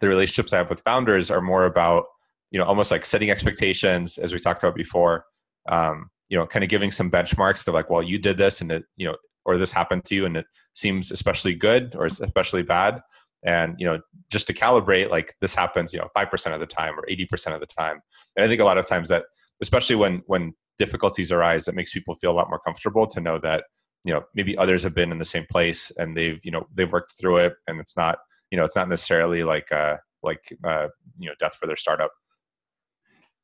the 0.00 0.08
relationships 0.08 0.52
i 0.52 0.56
have 0.56 0.68
with 0.68 0.80
founders 0.82 1.30
are 1.30 1.40
more 1.40 1.64
about 1.64 2.04
you 2.50 2.58
know 2.58 2.64
almost 2.66 2.90
like 2.90 3.04
setting 3.04 3.30
expectations 3.30 4.18
as 4.18 4.32
we 4.32 4.38
talked 4.38 4.62
about 4.62 4.74
before 4.74 5.24
um, 5.68 6.10
you 6.28 6.38
know 6.38 6.46
kind 6.46 6.62
of 6.62 6.70
giving 6.70 6.90
some 6.90 7.10
benchmarks 7.10 7.66
of 7.66 7.74
like 7.74 7.90
well 7.90 8.02
you 8.02 8.18
did 8.18 8.36
this 8.36 8.60
and 8.60 8.70
it 8.70 8.84
you 8.96 9.06
know 9.06 9.16
or 9.44 9.58
this 9.58 9.72
happened 9.72 10.04
to 10.06 10.14
you 10.14 10.24
and 10.24 10.36
it 10.36 10.46
seems 10.72 11.10
especially 11.10 11.54
good 11.54 11.94
or 11.96 12.06
especially 12.06 12.62
bad. 12.62 13.00
And 13.46 13.74
you 13.78 13.86
know 13.86 14.00
just 14.30 14.46
to 14.46 14.54
calibrate 14.54 15.10
like 15.10 15.34
this 15.40 15.54
happens 15.54 15.92
you 15.92 15.98
know 15.98 16.08
5% 16.16 16.54
of 16.54 16.60
the 16.60 16.66
time 16.66 16.98
or 16.98 17.04
80% 17.06 17.54
of 17.54 17.60
the 17.60 17.66
time. 17.66 18.00
And 18.36 18.44
i 18.44 18.48
think 18.48 18.60
a 18.60 18.64
lot 18.64 18.78
of 18.78 18.86
times 18.86 19.10
that 19.10 19.24
especially 19.60 19.96
when 19.96 20.22
when 20.26 20.54
difficulties 20.78 21.30
arise 21.32 21.64
that 21.64 21.74
makes 21.74 21.92
people 21.92 22.14
feel 22.14 22.30
a 22.30 22.34
lot 22.34 22.48
more 22.48 22.58
comfortable 22.58 23.06
to 23.06 23.20
know 23.20 23.38
that 23.38 23.64
you 24.04 24.12
know 24.12 24.22
maybe 24.34 24.56
others 24.58 24.82
have 24.82 24.94
been 24.94 25.12
in 25.12 25.18
the 25.18 25.24
same 25.24 25.46
place 25.50 25.90
and 25.98 26.16
they've 26.16 26.40
you 26.44 26.50
know 26.50 26.66
they've 26.74 26.92
worked 26.92 27.12
through 27.18 27.38
it 27.38 27.54
and 27.66 27.80
it's 27.80 27.96
not 27.96 28.18
you 28.50 28.58
know 28.58 28.64
it's 28.64 28.76
not 28.76 28.88
necessarily 28.88 29.44
like 29.44 29.70
uh 29.72 29.96
like 30.22 30.42
uh 30.64 30.88
you 31.18 31.28
know 31.28 31.34
death 31.38 31.54
for 31.54 31.66
their 31.66 31.76
startup 31.76 32.10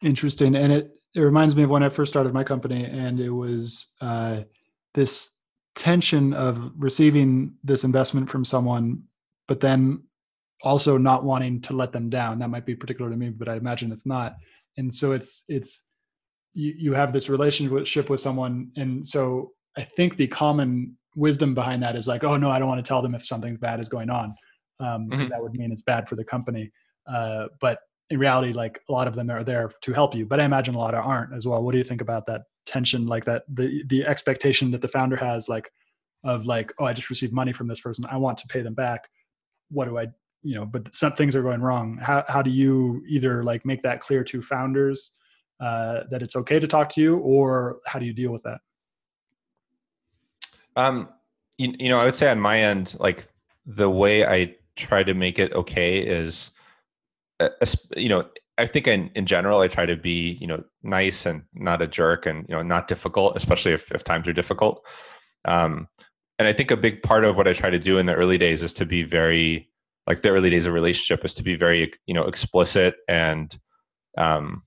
interesting 0.02 0.54
and 0.56 0.72
it 0.72 0.90
it 1.14 1.20
reminds 1.20 1.56
me 1.56 1.62
of 1.62 1.70
when 1.70 1.82
i 1.82 1.88
first 1.88 2.10
started 2.10 2.34
my 2.34 2.44
company 2.44 2.84
and 2.84 3.20
it 3.20 3.30
was 3.30 3.94
uh 4.00 4.40
this 4.94 5.40
tension 5.74 6.34
of 6.34 6.72
receiving 6.76 7.54
this 7.62 7.84
investment 7.84 8.28
from 8.28 8.44
someone, 8.44 9.02
but 9.48 9.60
then 9.60 10.02
also 10.62 10.98
not 10.98 11.24
wanting 11.24 11.60
to 11.62 11.72
let 11.72 11.92
them 11.92 12.10
down. 12.10 12.38
That 12.38 12.50
might 12.50 12.66
be 12.66 12.74
particular 12.74 13.10
to 13.10 13.16
me, 13.16 13.30
but 13.30 13.48
I 13.48 13.54
imagine 13.56 13.92
it's 13.92 14.06
not. 14.06 14.36
And 14.76 14.94
so 14.94 15.12
it's 15.12 15.44
it's 15.48 15.86
you, 16.52 16.74
you 16.76 16.92
have 16.94 17.12
this 17.12 17.28
relationship 17.28 18.10
with 18.10 18.20
someone. 18.20 18.70
And 18.76 19.06
so 19.06 19.52
i 19.76 19.82
think 19.82 20.16
the 20.16 20.26
common 20.26 20.96
wisdom 21.16 21.54
behind 21.54 21.82
that 21.82 21.96
is 21.96 22.06
like 22.06 22.24
oh 22.24 22.36
no 22.36 22.50
i 22.50 22.58
don't 22.58 22.68
want 22.68 22.84
to 22.84 22.88
tell 22.88 23.02
them 23.02 23.14
if 23.14 23.26
something 23.26 23.56
bad 23.56 23.80
is 23.80 23.88
going 23.88 24.10
on 24.10 24.34
because 24.78 24.96
um, 24.96 25.08
mm-hmm. 25.10 25.26
that 25.26 25.42
would 25.42 25.52
mean 25.54 25.70
it's 25.70 25.82
bad 25.82 26.08
for 26.08 26.16
the 26.16 26.24
company. 26.24 26.70
Uh, 27.06 27.48
but 27.60 27.80
in 28.08 28.18
reality 28.18 28.52
like 28.52 28.80
a 28.88 28.92
lot 28.92 29.06
of 29.06 29.14
them 29.14 29.30
are 29.30 29.44
there 29.44 29.70
to 29.82 29.92
help 29.92 30.14
you 30.14 30.24
but 30.24 30.40
i 30.40 30.44
imagine 30.44 30.74
a 30.74 30.78
lot 30.78 30.94
of 30.94 31.04
aren't 31.04 31.34
as 31.34 31.46
well. 31.46 31.62
What 31.62 31.72
do 31.72 31.78
you 31.78 31.84
think 31.84 32.00
about 32.00 32.26
that 32.26 32.42
tension 32.66 33.06
like 33.06 33.24
that 33.24 33.42
the 33.48 33.84
the 33.88 34.06
expectation 34.06 34.70
that 34.70 34.82
the 34.82 34.88
founder 34.88 35.16
has 35.16 35.48
like 35.48 35.70
of 36.24 36.46
like 36.46 36.72
oh 36.78 36.84
i 36.84 36.92
just 36.92 37.10
received 37.10 37.32
money 37.32 37.52
from 37.52 37.68
this 37.68 37.80
person. 37.80 38.04
I 38.10 38.16
want 38.16 38.38
to 38.38 38.48
pay 38.48 38.62
them 38.62 38.74
back. 38.74 39.08
What 39.70 39.86
do 39.86 39.98
i 39.98 40.08
you 40.42 40.54
know 40.54 40.64
but 40.64 40.94
some 40.94 41.12
things 41.12 41.36
are 41.36 41.42
going 41.42 41.60
wrong. 41.60 41.98
How, 42.00 42.24
how 42.28 42.42
do 42.42 42.50
you 42.50 43.02
either 43.08 43.44
like 43.44 43.64
make 43.64 43.82
that 43.82 44.00
clear 44.00 44.24
to 44.24 44.42
founders 44.42 45.12
uh, 45.60 46.04
that 46.10 46.22
it's 46.22 46.36
okay 46.36 46.58
to 46.58 46.66
talk 46.66 46.88
to 46.90 47.00
you 47.00 47.18
or 47.18 47.80
how 47.86 47.98
do 47.98 48.06
you 48.06 48.12
deal 48.12 48.32
with 48.32 48.42
that? 48.42 48.60
Um 50.76 51.08
you, 51.60 51.74
you 51.78 51.88
know 51.88 52.00
i 52.00 52.04
would 52.04 52.16
say 52.16 52.30
on 52.30 52.40
my 52.40 52.58
end 52.58 52.96
like 52.98 53.24
the 53.66 53.90
way 53.90 54.26
i 54.26 54.54
try 54.76 55.02
to 55.02 55.14
make 55.14 55.38
it 55.38 55.52
okay 55.52 55.98
is 55.98 56.52
uh, 57.38 57.48
you 57.96 58.08
know 58.08 58.26
i 58.56 58.66
think 58.66 58.88
in, 58.88 59.10
in 59.14 59.26
general 59.26 59.60
i 59.60 59.68
try 59.68 59.84
to 59.84 59.96
be 59.96 60.38
you 60.40 60.46
know 60.46 60.64
nice 60.82 61.26
and 61.26 61.42
not 61.54 61.82
a 61.82 61.86
jerk 61.86 62.24
and 62.24 62.46
you 62.48 62.54
know 62.54 62.62
not 62.62 62.88
difficult 62.88 63.36
especially 63.36 63.72
if, 63.72 63.92
if 63.92 64.02
times 64.02 64.26
are 64.26 64.32
difficult. 64.32 64.84
Um 65.44 65.86
and 66.38 66.48
i 66.48 66.52
think 66.52 66.70
a 66.70 66.76
big 66.76 67.02
part 67.02 67.24
of 67.24 67.36
what 67.36 67.46
i 67.46 67.52
try 67.52 67.68
to 67.68 67.78
do 67.78 67.98
in 67.98 68.06
the 68.06 68.14
early 68.14 68.38
days 68.38 68.62
is 68.62 68.72
to 68.74 68.86
be 68.86 69.02
very 69.02 69.68
like 70.06 70.22
the 70.22 70.30
early 70.30 70.48
days 70.48 70.66
of 70.66 70.72
relationship 70.72 71.24
is 71.24 71.34
to 71.34 71.42
be 71.42 71.56
very 71.56 71.92
you 72.06 72.14
know 72.14 72.24
explicit 72.24 72.96
and 73.06 73.58
um 74.16 74.62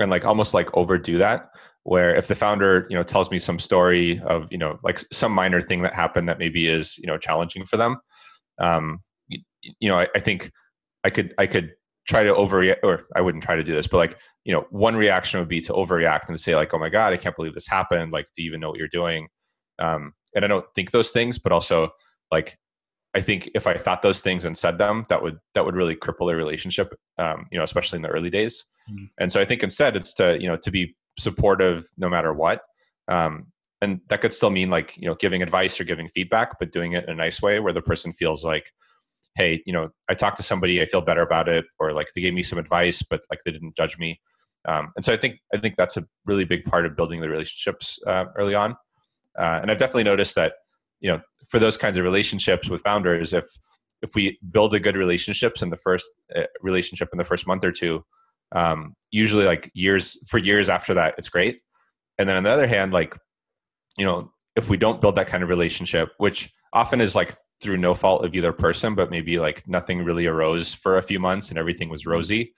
and 0.00 0.10
like 0.10 0.24
almost 0.24 0.54
like 0.54 0.74
overdo 0.76 1.18
that 1.18 1.50
where 1.84 2.14
if 2.14 2.28
the 2.28 2.34
founder 2.34 2.86
you 2.90 2.96
know 2.96 3.02
tells 3.02 3.30
me 3.30 3.38
some 3.38 3.58
story 3.58 4.20
of 4.20 4.50
you 4.50 4.58
know 4.58 4.78
like 4.82 4.98
some 5.12 5.32
minor 5.32 5.60
thing 5.60 5.82
that 5.82 5.94
happened 5.94 6.28
that 6.28 6.38
maybe 6.38 6.68
is 6.68 6.98
you 6.98 7.06
know 7.06 7.18
challenging 7.18 7.64
for 7.64 7.76
them 7.76 7.98
um 8.58 8.98
you, 9.28 9.38
you 9.78 9.88
know 9.88 9.98
I, 9.98 10.08
I, 10.14 10.20
think 10.20 10.50
i 11.04 11.10
could 11.10 11.34
i 11.38 11.46
could 11.46 11.72
try 12.06 12.22
to 12.22 12.32
overreact 12.32 12.78
or 12.82 13.04
i 13.14 13.20
wouldn't 13.20 13.44
try 13.44 13.56
to 13.56 13.64
do 13.64 13.72
this 13.72 13.86
but 13.86 13.98
like 13.98 14.18
you 14.44 14.52
know 14.52 14.66
one 14.70 14.96
reaction 14.96 15.40
would 15.40 15.48
be 15.48 15.60
to 15.62 15.72
overreact 15.72 16.28
and 16.28 16.40
say 16.40 16.56
like 16.56 16.74
oh 16.74 16.78
my 16.78 16.88
god 16.88 17.12
i 17.12 17.16
can't 17.16 17.36
believe 17.36 17.54
this 17.54 17.68
happened 17.68 18.12
like 18.12 18.26
do 18.36 18.42
you 18.42 18.48
even 18.48 18.60
know 18.60 18.70
what 18.70 18.78
you're 18.78 18.88
doing 18.88 19.28
um 19.78 20.12
and 20.34 20.44
i 20.44 20.48
don't 20.48 20.66
think 20.74 20.90
those 20.90 21.12
things 21.12 21.38
but 21.38 21.52
also 21.52 21.90
like 22.30 22.58
I 23.12 23.20
think 23.20 23.50
if 23.54 23.66
I 23.66 23.74
thought 23.74 24.02
those 24.02 24.20
things 24.20 24.44
and 24.44 24.56
said 24.56 24.78
them, 24.78 25.04
that 25.08 25.22
would 25.22 25.38
that 25.54 25.64
would 25.64 25.74
really 25.74 25.96
cripple 25.96 26.32
a 26.32 26.36
relationship. 26.36 26.94
Um, 27.18 27.46
you 27.50 27.58
know, 27.58 27.64
especially 27.64 27.96
in 27.96 28.02
the 28.02 28.08
early 28.08 28.30
days. 28.30 28.64
And 29.18 29.32
so 29.32 29.40
I 29.40 29.44
think 29.44 29.62
instead 29.62 29.96
it's 29.96 30.14
to 30.14 30.40
you 30.40 30.46
know 30.46 30.56
to 30.56 30.70
be 30.70 30.94
supportive 31.18 31.84
no 31.96 32.08
matter 32.08 32.32
what. 32.32 32.62
Um, 33.08 33.46
and 33.82 34.00
that 34.08 34.20
could 34.20 34.32
still 34.32 34.50
mean 34.50 34.70
like 34.70 34.96
you 34.96 35.06
know 35.06 35.14
giving 35.14 35.42
advice 35.42 35.80
or 35.80 35.84
giving 35.84 36.08
feedback, 36.08 36.58
but 36.58 36.72
doing 36.72 36.92
it 36.92 37.04
in 37.04 37.10
a 37.10 37.14
nice 37.14 37.40
way 37.40 37.60
where 37.60 37.72
the 37.72 37.82
person 37.82 38.12
feels 38.12 38.44
like, 38.44 38.70
hey, 39.36 39.62
you 39.66 39.72
know, 39.72 39.90
I 40.08 40.14
talked 40.14 40.36
to 40.36 40.42
somebody, 40.42 40.82
I 40.82 40.86
feel 40.86 41.00
better 41.00 41.22
about 41.22 41.48
it, 41.48 41.64
or 41.78 41.92
like 41.92 42.08
they 42.14 42.20
gave 42.20 42.34
me 42.34 42.42
some 42.42 42.58
advice, 42.58 43.02
but 43.02 43.22
like 43.30 43.40
they 43.44 43.52
didn't 43.52 43.76
judge 43.76 43.98
me. 43.98 44.20
Um, 44.66 44.92
and 44.96 45.04
so 45.04 45.12
I 45.12 45.16
think 45.16 45.38
I 45.54 45.56
think 45.56 45.76
that's 45.76 45.96
a 45.96 46.04
really 46.26 46.44
big 46.44 46.64
part 46.64 46.84
of 46.84 46.96
building 46.96 47.20
the 47.20 47.28
relationships 47.28 47.98
uh, 48.06 48.26
early 48.36 48.54
on. 48.54 48.72
Uh, 49.38 49.60
and 49.62 49.70
I've 49.70 49.78
definitely 49.78 50.04
noticed 50.04 50.34
that 50.34 50.54
you 51.00 51.10
know 51.10 51.20
for 51.48 51.58
those 51.58 51.76
kinds 51.76 51.96
of 51.96 52.04
relationships 52.04 52.68
with 52.68 52.82
founders 52.82 53.32
if 53.32 53.46
if 54.02 54.10
we 54.14 54.38
build 54.50 54.74
a 54.74 54.80
good 54.80 54.96
relationships 54.96 55.62
in 55.62 55.70
the 55.70 55.76
first 55.76 56.06
uh, 56.34 56.44
relationship 56.60 57.08
in 57.12 57.18
the 57.18 57.24
first 57.24 57.46
month 57.46 57.64
or 57.64 57.72
two 57.72 58.04
um, 58.52 58.94
usually 59.10 59.44
like 59.44 59.70
years 59.74 60.18
for 60.26 60.38
years 60.38 60.68
after 60.68 60.94
that 60.94 61.14
it's 61.18 61.28
great. 61.28 61.60
And 62.18 62.28
then 62.28 62.36
on 62.36 62.42
the 62.42 62.50
other 62.50 62.66
hand 62.66 62.92
like 62.92 63.16
you 63.96 64.04
know 64.04 64.32
if 64.56 64.68
we 64.68 64.76
don't 64.76 65.00
build 65.00 65.16
that 65.16 65.26
kind 65.26 65.42
of 65.42 65.48
relationship 65.48 66.10
which 66.18 66.50
often 66.72 67.00
is 67.00 67.16
like 67.16 67.32
through 67.62 67.76
no 67.76 67.94
fault 67.94 68.24
of 68.24 68.34
either 68.34 68.52
person 68.52 68.94
but 68.94 69.10
maybe 69.10 69.38
like 69.38 69.66
nothing 69.68 70.04
really 70.04 70.26
arose 70.26 70.74
for 70.74 70.96
a 70.96 71.02
few 71.02 71.18
months 71.18 71.50
and 71.50 71.58
everything 71.58 71.88
was 71.88 72.06
rosy 72.06 72.54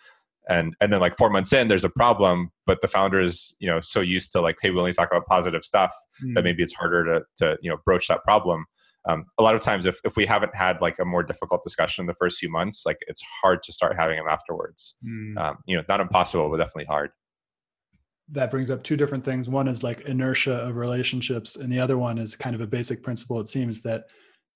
and 0.49 0.75
and 0.81 0.93
then 0.93 1.01
like 1.01 1.17
four 1.17 1.31
months 1.31 1.53
in 1.53 1.69
there's 1.69 1.85
a 1.85 1.91
problem 1.91 2.51
but 2.67 2.81
the 2.81 2.89
founder 2.89 3.21
is 3.21 3.55
you 3.59 3.69
know 3.69 3.81
so 3.81 4.01
used 4.01 4.33
to 4.33 4.41
like 4.41 4.57
hey 4.61 4.71
we 4.71 4.79
only 4.79 4.93
talk 4.93 5.09
about 5.11 5.27
positive 5.27 5.65
stuff 5.65 5.95
mm. 6.25 6.35
that 6.35 6.45
maybe 6.45 6.63
it's 6.63 6.75
harder 6.75 7.05
to 7.05 7.23
to 7.37 7.57
you 7.63 7.71
know 7.71 7.77
broach 7.85 8.09
that 8.09 8.23
problem 8.25 8.65
um, 9.09 9.25
a 9.39 9.43
lot 9.43 9.55
of 9.55 9.63
times 9.63 9.87
if, 9.87 9.99
if 10.05 10.17
we 10.17 10.27
haven't 10.27 10.55
had 10.55 10.81
like 10.81 10.99
a 10.99 11.05
more 11.05 11.23
difficult 11.23 11.63
discussion 11.65 12.03
in 12.03 12.07
the 12.07 12.15
first 12.15 12.39
few 12.39 12.51
months 12.51 12.85
like 12.87 12.99
it's 13.09 13.23
hard 13.43 13.63
to 13.63 13.73
start 13.73 13.97
having 13.97 14.17
them 14.17 14.29
afterwards 14.29 14.95
mm. 15.05 15.37
um, 15.39 15.59
you 15.67 15.77
know 15.77 15.83
not 15.89 16.01
impossible 16.01 16.49
but 16.51 16.59
definitely 16.59 16.85
hard 16.85 17.11
that 18.29 18.51
brings 18.51 18.71
up 18.71 18.83
two 18.83 18.97
different 18.97 19.25
things 19.25 19.49
one 19.49 19.69
is 19.69 19.83
like 19.83 20.01
inertia 20.03 20.55
of 20.55 20.77
relationships 20.77 21.57
and 21.57 21.73
the 21.73 21.79
other 21.79 21.99
one 21.99 22.19
is 22.19 22.37
kind 22.37 22.55
of 22.55 22.61
a 22.61 22.67
basic 22.67 23.03
principle 23.03 23.41
it 23.41 23.49
seems 23.49 23.83
that 23.83 24.05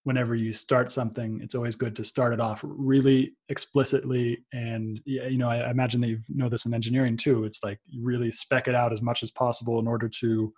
whenever 0.06 0.36
you 0.36 0.52
start 0.52 0.88
something, 0.88 1.40
it's 1.42 1.56
always 1.56 1.74
good 1.74 1.96
to 1.96 2.04
start 2.04 2.32
it 2.32 2.38
off 2.38 2.60
really 2.64 3.34
explicitly. 3.48 4.38
And 4.52 5.00
you 5.04 5.36
know, 5.36 5.50
I 5.50 5.68
imagine 5.68 6.00
that 6.02 6.06
you 6.06 6.20
know 6.28 6.48
this 6.48 6.64
in 6.64 6.72
engineering 6.72 7.16
too. 7.16 7.42
It's 7.42 7.64
like 7.64 7.80
you 7.86 8.04
really 8.04 8.30
spec 8.30 8.68
it 8.68 8.76
out 8.76 8.92
as 8.92 9.02
much 9.02 9.24
as 9.24 9.32
possible 9.32 9.80
in 9.80 9.88
order 9.88 10.08
to 10.20 10.54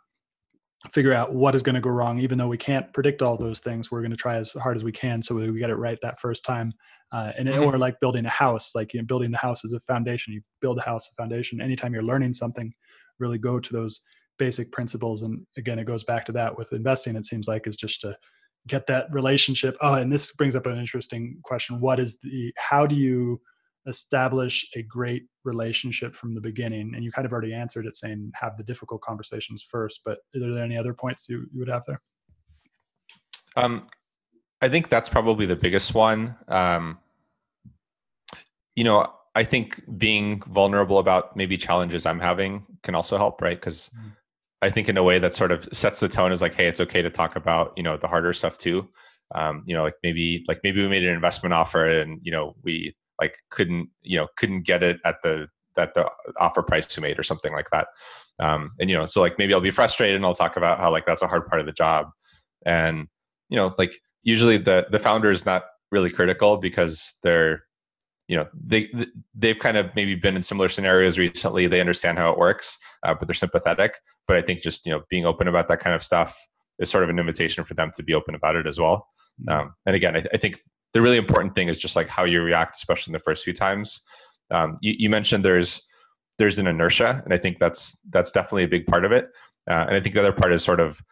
figure 0.91 1.13
out 1.13 1.35
what 1.35 1.55
is 1.55 1.63
going 1.63 1.75
to 1.75 1.81
go 1.81 1.91
wrong. 1.91 2.19
Even 2.21 2.39
though 2.39 2.49
we 2.49 2.57
can't 2.57 2.93
predict 2.93 3.23
all 3.23 3.37
those 3.37 3.61
things, 3.61 3.91
we're 3.91 4.01
going 4.01 4.13
to 4.13 4.17
try 4.17 4.37
as 4.37 4.53
hard 4.53 4.77
as 4.77 4.85
we 4.85 4.93
can 4.93 5.21
so 5.21 5.35
we 5.35 5.59
get 5.59 5.71
it 5.71 5.77
right 5.77 5.99
that 6.03 6.21
first 6.21 6.45
time. 6.45 6.73
Uh, 7.11 7.33
and 7.37 7.49
mm-hmm. 7.49 7.65
or 7.65 7.79
like 7.79 7.99
building 8.01 8.27
a 8.27 8.31
house, 8.31 8.75
like 8.75 8.95
you 8.95 9.01
know, 9.01 9.07
building 9.07 9.31
the 9.31 9.39
house 9.39 9.65
is 9.65 9.73
a 9.73 9.81
foundation. 9.81 10.33
You 10.33 10.43
build 10.61 10.79
a 10.79 10.83
house, 10.83 11.11
a 11.11 11.15
foundation. 11.21 11.61
Anytime 11.61 11.93
you're 11.93 12.03
learning 12.03 12.35
something, 12.35 12.73
really 13.19 13.39
go 13.39 13.59
to 13.59 13.73
those 13.73 14.01
basic 14.39 14.71
principles. 14.71 15.23
And 15.23 15.45
again, 15.57 15.79
it 15.79 15.85
goes 15.85 16.05
back 16.05 16.25
to 16.27 16.33
that 16.33 16.57
with 16.57 16.73
investing. 16.73 17.17
It 17.17 17.27
seems 17.27 17.49
like 17.49 17.67
is 17.67 17.77
just 17.77 18.01
to 18.03 18.17
get 18.67 18.87
that 18.87 19.07
relationship 19.13 19.77
oh 19.81 19.95
and 19.95 20.13
this 20.13 20.33
brings 20.33 20.55
up 20.55 20.67
an 20.67 20.79
interesting 20.79 21.39
question 21.43 21.81
what 21.81 21.99
is 21.99 22.19
the 22.21 22.53
how 22.59 22.87
do 22.87 22.95
you 22.95 23.41
establish 23.87 24.69
a 24.75 24.83
great 24.83 25.27
relationship 25.45 26.15
from 26.15 26.35
the 26.35 26.41
beginning 26.41 26.93
and 26.95 27.05
you 27.05 27.11
kind 27.11 27.27
of 27.27 27.33
already 27.33 27.55
answered 27.55 27.87
it 27.87 27.95
saying 27.95 28.31
have 28.35 28.57
the 28.57 28.65
difficult 28.65 29.01
conversations 29.01 29.63
first 29.63 30.01
but 30.05 30.19
are 30.35 30.55
there 30.55 30.65
any 30.65 30.77
other 30.77 30.93
points 30.93 31.29
you, 31.29 31.47
you 31.53 31.61
would 31.61 31.69
have 31.69 31.85
there 31.87 32.01
um, 33.57 33.83
i 34.61 34.69
think 34.69 34.89
that's 34.89 35.09
probably 35.09 35.47
the 35.47 35.57
biggest 35.57 35.95
one 35.95 36.37
um, 36.49 36.99
you 38.77 38.85
know 38.85 39.11
i 39.35 39.43
think 39.43 39.81
being 39.99 40.41
vulnerable 40.43 40.99
about 40.99 41.37
maybe 41.37 41.57
challenges 41.57 42.05
i'm 42.05 42.21
having 42.21 42.67
can 42.83 42.95
also 42.95 43.17
help 43.17 43.41
right 43.41 43.59
because 43.59 43.91
mm. 43.97 44.13
I 44.61 44.71
think 44.71 44.89
in 44.89 44.97
a 44.97 45.03
way 45.03 45.19
that 45.19 45.35
sort 45.35 45.53
of 45.53 45.69
sets 45.73 46.01
the 46.01 46.09
tone 46.09 46.33
is 46.33 46.43
like, 46.43 46.55
hey, 46.55 46.67
it's 46.67 46.81
okay 46.81 47.03
to 47.03 47.11
talk 47.11 47.37
about 47.37 47.73
you 47.77 47.83
know 47.83 47.97
the 47.97 48.09
harder 48.09 48.33
stuff 48.33 48.59
too. 48.59 48.89
Um, 49.35 49.63
you 49.67 49.75
know, 49.75 49.85
like 49.85 49.95
maybe 50.03 50.45
like 50.49 50.61
maybe 50.65 50.81
we 50.81 50.89
made 50.89 51.05
an 51.05 51.15
investment 51.15 51.53
offer 51.53 51.87
and 51.87 52.21
you 52.23 52.33
know 52.33 52.57
we 52.63 52.95
like 53.21 53.37
couldn't 53.51 53.91
you 54.03 54.17
know 54.19 54.29
couldn't 54.37 54.63
get 54.63 54.83
it 54.83 55.01
at 55.05 55.17
the 55.23 55.49
at 55.77 55.95
the 55.95 56.11
offer 56.39 56.63
price 56.63 56.97
we 56.97 57.03
made 57.03 57.19
or 57.19 57.23
something 57.23 57.53
like 57.53 57.71
that. 57.71 57.89
Um, 58.41 58.71
and 58.79 58.91
you 58.91 58.97
know, 58.97 59.07
so 59.07 59.21
like 59.21 59.39
maybe 59.39 59.55
I'll 59.55 59.61
be 59.61 59.71
frustrated 59.71 60.17
and 60.17 60.25
I'll 60.25 60.35
talk 60.35 60.57
about 60.57 60.79
how 60.79 60.91
like 60.91 61.07
that's 61.07 61.23
a 61.23 61.29
hard 61.29 61.47
part 61.47 61.61
of 61.61 61.67
the 61.67 61.73
job. 61.73 62.11
And 62.67 63.09
you 63.49 63.57
know, 63.57 63.75
like 63.79 63.95
usually 64.23 64.59
the 64.59 64.87
the 64.91 64.99
founder 64.99 65.31
is 65.31 65.47
not 65.47 65.65
really 65.91 66.11
critical 66.11 66.57
because 66.57 67.17
they're 67.23 67.65
you 68.29 68.37
know 68.37 68.47
they 68.55 68.89
they've 69.35 69.59
kind 69.59 69.77
of 69.77 69.95
maybe 69.97 70.15
been 70.15 70.37
in 70.37 70.43
similar 70.43 70.69
scenarios 70.69 71.19
recently 71.19 71.67
they 71.67 71.81
understand 71.81 72.19
how 72.19 72.31
it 72.31 72.39
works 72.39 72.79
uh, 73.03 73.15
but 73.15 73.27
they're 73.27 73.35
sympathetic 73.35 73.95
but 74.27 74.37
i 74.37 74.43
think 74.43 74.61
just 74.61 74.85
you 74.87 74.93
know 74.93 75.03
being 75.09 75.25
open 75.25 75.49
about 75.49 75.67
that 75.67 75.81
kind 75.81 75.97
of 75.97 76.05
stuff 76.05 76.39
is 76.79 76.91
sort 76.91 77.03
of 77.03 77.11
an 77.11 77.19
invitation 77.19 77.65
for 77.65 77.73
them 77.73 77.91
to 77.97 78.03
be 78.03 78.13
open 78.15 78.35
about 78.35 78.55
it 78.55 78.67
as 78.67 78.79
well 78.79 79.09
mm-hmm. 79.41 79.61
um, 79.61 79.75
and 79.87 79.97
again 79.97 80.15
I, 80.15 80.25
I, 80.33 80.37
think 80.37 80.59
the 80.95 81.03
really 81.03 81.19
important 81.19 81.55
thing 81.55 81.69
is 81.69 81.79
just 81.79 81.97
like 81.97 82.09
how 82.09 82.25
you 82.25 82.41
react 82.43 82.77
especially 82.77 83.11
in 83.11 83.15
the 83.15 83.19
first 83.19 83.45
few 83.45 83.53
times. 83.53 84.01
Um, 84.51 84.77
you, 84.81 84.95
you, 84.99 85.11
mentioned 85.11 85.45
there's 85.45 85.83
there's 86.39 86.59
an 86.59 86.67
inertia 86.67 87.21
and 87.25 87.35
i 87.35 87.37
think 87.37 87.59
that's 87.59 87.99
that's 88.09 88.33
definitely 88.33 88.65
a 88.65 88.69
big 88.69 88.87
part 88.87 89.05
of 89.05 89.13
it. 89.13 89.27
Uh, 89.71 89.85
and 89.87 89.97
i 89.97 90.01
think 90.01 90.15
the 90.15 90.21
other 90.21 90.33
part 90.33 90.53
is 90.53 90.65
sort 90.65 90.81
of 90.81 91.03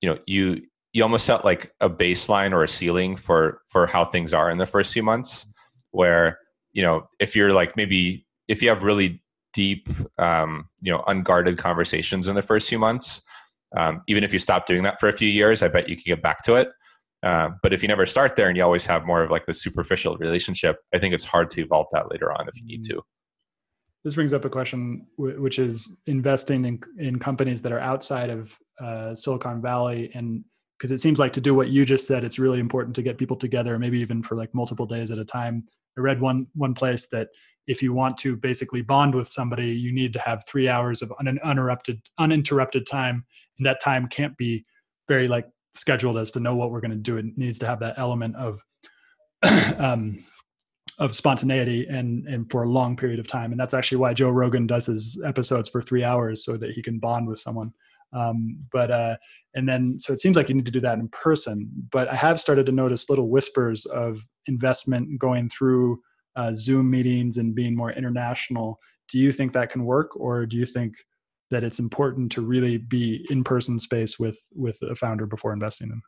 you 0.00 0.08
know 0.08 0.18
you 0.26 0.62
you 0.92 1.02
almost 1.02 1.26
set 1.26 1.44
like 1.44 1.72
a 1.80 1.88
baseline 1.88 2.52
or 2.52 2.62
a 2.62 2.68
ceiling 2.68 3.16
for 3.16 3.60
for 3.66 3.86
how 3.86 4.04
things 4.04 4.34
are 4.34 4.50
in 4.50 4.58
the 4.58 4.66
first 4.66 4.92
few 4.92 5.02
months 5.02 5.46
where 5.92 6.38
you 6.72 6.82
know 6.82 7.08
if 7.18 7.36
you're 7.36 7.52
like 7.52 7.76
maybe 7.76 8.26
if 8.48 8.62
you 8.62 8.68
have 8.68 8.82
really 8.82 9.22
deep 9.52 9.88
um, 10.18 10.68
you 10.80 10.92
know 10.92 11.02
unguarded 11.06 11.58
conversations 11.58 12.28
in 12.28 12.34
the 12.34 12.42
first 12.42 12.68
few 12.68 12.78
months 12.78 13.22
um, 13.76 14.02
even 14.08 14.24
if 14.24 14.32
you 14.32 14.38
stop 14.38 14.66
doing 14.66 14.82
that 14.82 14.98
for 15.00 15.08
a 15.08 15.12
few 15.12 15.28
years 15.28 15.62
i 15.62 15.68
bet 15.68 15.88
you 15.88 15.96
can 15.96 16.04
get 16.06 16.22
back 16.22 16.42
to 16.42 16.54
it 16.54 16.68
uh, 17.22 17.50
but 17.62 17.72
if 17.72 17.82
you 17.82 17.88
never 17.88 18.06
start 18.06 18.36
there 18.36 18.48
and 18.48 18.56
you 18.56 18.62
always 18.62 18.86
have 18.86 19.04
more 19.04 19.22
of 19.22 19.30
like 19.30 19.46
the 19.46 19.54
superficial 19.54 20.16
relationship 20.18 20.76
i 20.94 20.98
think 20.98 21.14
it's 21.14 21.24
hard 21.24 21.50
to 21.50 21.60
evolve 21.60 21.86
that 21.92 22.10
later 22.10 22.32
on 22.32 22.48
if 22.48 22.56
you 22.56 22.64
need 22.64 22.84
to. 22.84 23.02
This 24.04 24.14
brings 24.14 24.32
up 24.32 24.44
a 24.44 24.50
question 24.50 25.06
which 25.18 25.58
is 25.58 26.00
investing 26.06 26.64
in, 26.64 26.80
in 26.98 27.18
companies 27.18 27.60
that 27.62 27.72
are 27.72 27.80
outside 27.80 28.30
of 28.30 28.58
uh, 28.80 29.14
silicon 29.14 29.60
valley. 29.60 30.10
And 30.14 30.42
because 30.78 30.90
it 30.90 31.02
seems 31.02 31.18
like 31.18 31.34
to 31.34 31.40
do 31.40 31.54
what 31.54 31.68
you 31.68 31.84
just 31.84 32.06
said 32.06 32.24
it's 32.24 32.38
really 32.38 32.58
important 32.58 32.96
to 32.96 33.02
get 33.02 33.18
people 33.18 33.36
together 33.36 33.78
maybe 33.78 34.00
even 34.00 34.22
for 34.22 34.36
like 34.36 34.54
multiple 34.54 34.86
days 34.86 35.10
at 35.10 35.18
a 35.18 35.24
time. 35.24 35.64
I 35.98 36.00
read 36.00 36.20
one 36.20 36.46
one 36.54 36.72
place 36.72 37.08
that 37.08 37.28
if 37.66 37.82
you 37.82 37.92
want 37.92 38.16
to 38.18 38.36
basically 38.36 38.80
bond 38.80 39.14
with 39.14 39.28
somebody 39.28 39.68
you 39.68 39.92
need 39.92 40.14
to 40.14 40.20
have 40.20 40.44
three 40.48 40.68
hours 40.68 41.02
of 41.02 41.12
uninterrupted 41.20 42.00
uninterrupted 42.18 42.86
time. 42.86 43.26
And 43.58 43.66
that 43.66 43.82
time 43.82 44.08
can't 44.08 44.36
be 44.38 44.64
very 45.08 45.28
like 45.28 45.46
scheduled 45.74 46.18
as 46.18 46.30
to 46.32 46.40
know 46.40 46.54
what 46.54 46.70
we're 46.70 46.80
going 46.80 46.90
to 46.90 46.96
do 46.96 47.16
it 47.16 47.26
needs 47.36 47.58
to 47.58 47.66
have 47.66 47.80
that 47.80 47.94
element 47.96 48.34
of 48.36 48.62
um, 49.78 50.18
of 51.00 51.14
spontaneity 51.14 51.86
and 51.88 52.26
and 52.26 52.50
for 52.50 52.62
a 52.62 52.68
long 52.68 52.94
period 52.94 53.18
of 53.18 53.26
time. 53.26 53.50
And 53.50 53.60
that's 53.60 53.74
actually 53.74 53.98
why 53.98 54.12
joe 54.12 54.28
rogan 54.30 54.66
does 54.66 54.86
his 54.86 55.20
episodes 55.24 55.68
for 55.68 55.82
three 55.82 56.04
hours 56.04 56.44
so 56.44 56.56
that 56.58 56.72
he 56.72 56.82
can 56.82 56.98
bond 56.98 57.26
with 57.26 57.38
someone. 57.38 57.72
Um, 58.12 58.58
but 58.72 58.90
uh, 58.90 59.16
and 59.54 59.68
then 59.68 59.98
so 59.98 60.12
it 60.12 60.20
seems 60.20 60.36
like 60.36 60.48
you 60.48 60.54
need 60.54 60.66
to 60.66 60.72
do 60.72 60.80
that 60.80 60.98
in 60.98 61.08
person. 61.08 61.70
But 61.90 62.08
i 62.08 62.14
have 62.14 62.40
started 62.40 62.66
to 62.66 62.72
notice 62.72 63.08
little 63.08 63.30
whispers 63.30 63.86
of 63.86 64.20
investment 64.46 65.18
going 65.18 65.48
through 65.48 66.00
uh, 66.36 66.52
zoom 66.54 66.90
meetings 66.90 67.38
and 67.38 67.54
being 67.54 67.74
more 67.74 67.92
international. 67.92 68.78
Do 69.08 69.18
you 69.18 69.32
think 69.32 69.52
that 69.52 69.70
can 69.70 69.84
work 69.84 70.14
or 70.16 70.46
do 70.46 70.56
you 70.56 70.66
think 70.66 70.94
that 71.50 71.64
it's 71.64 71.78
important 71.78 72.30
to 72.32 72.40
really 72.40 72.78
be 72.78 73.26
in 73.30 73.44
person 73.44 73.78
space 73.78 74.18
with 74.18 74.38
with 74.54 74.80
a 74.82 74.94
founder 74.94 75.26
before 75.26 75.52
investing 75.52 75.90
in 75.90 76.00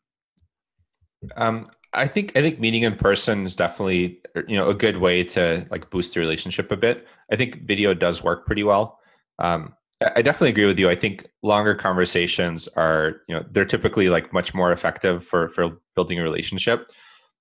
um, 1.36 1.66
I 1.92 2.06
think 2.06 2.36
I 2.36 2.40
think 2.40 2.58
meeting 2.58 2.82
in 2.82 2.96
person 2.96 3.44
is 3.44 3.54
definitely 3.54 4.20
you 4.48 4.56
know 4.56 4.68
a 4.68 4.74
good 4.74 4.96
way 4.98 5.24
to 5.24 5.66
like 5.70 5.90
boost 5.90 6.14
the 6.14 6.20
relationship 6.20 6.72
a 6.72 6.76
bit. 6.76 7.06
I 7.30 7.36
think 7.36 7.66
video 7.66 7.94
does 7.94 8.22
work 8.22 8.46
pretty 8.46 8.62
well. 8.62 8.98
Um, 9.38 9.74
I 10.16 10.22
definitely 10.22 10.50
agree 10.50 10.66
with 10.66 10.78
you. 10.78 10.88
I 10.88 10.94
think 10.96 11.26
longer 11.42 11.74
conversations 11.74 12.66
are 12.76 13.20
you 13.28 13.36
know 13.36 13.44
they're 13.50 13.64
typically 13.64 14.08
like 14.08 14.32
much 14.32 14.54
more 14.54 14.72
effective 14.72 15.22
for 15.24 15.48
for 15.50 15.78
building 15.94 16.18
a 16.18 16.22
relationship. 16.22 16.86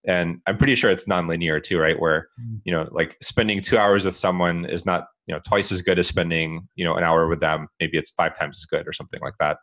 And 0.08 0.40
I'm 0.48 0.58
pretty 0.58 0.76
sure 0.76 0.90
it's 0.90 1.06
nonlinear 1.06 1.62
too, 1.62 1.78
right? 1.78 2.00
Where 2.00 2.28
mm. 2.40 2.60
you 2.66 2.72
know 2.72 2.88
like 2.92 3.18
spending 3.22 3.62
two 3.62 3.78
hours 3.78 4.06
with 4.06 4.16
someone 4.16 4.66
is 4.66 4.86
not 4.86 5.06
you 5.28 5.34
know 5.34 5.42
twice 5.48 5.72
as 5.72 5.82
good 5.82 6.00
as 6.00 6.08
spending 6.08 6.68
you 6.76 6.84
know 6.84 6.96
an 6.96 7.04
hour 7.04 7.28
with 7.28 7.40
them. 7.40 7.68
Maybe 7.80 7.98
it's 7.98 8.12
five 8.12 8.34
times 8.34 8.58
as 8.58 8.66
good 8.66 8.88
or 8.88 8.94
something 8.94 9.22
like 9.22 9.36
that. 9.40 9.58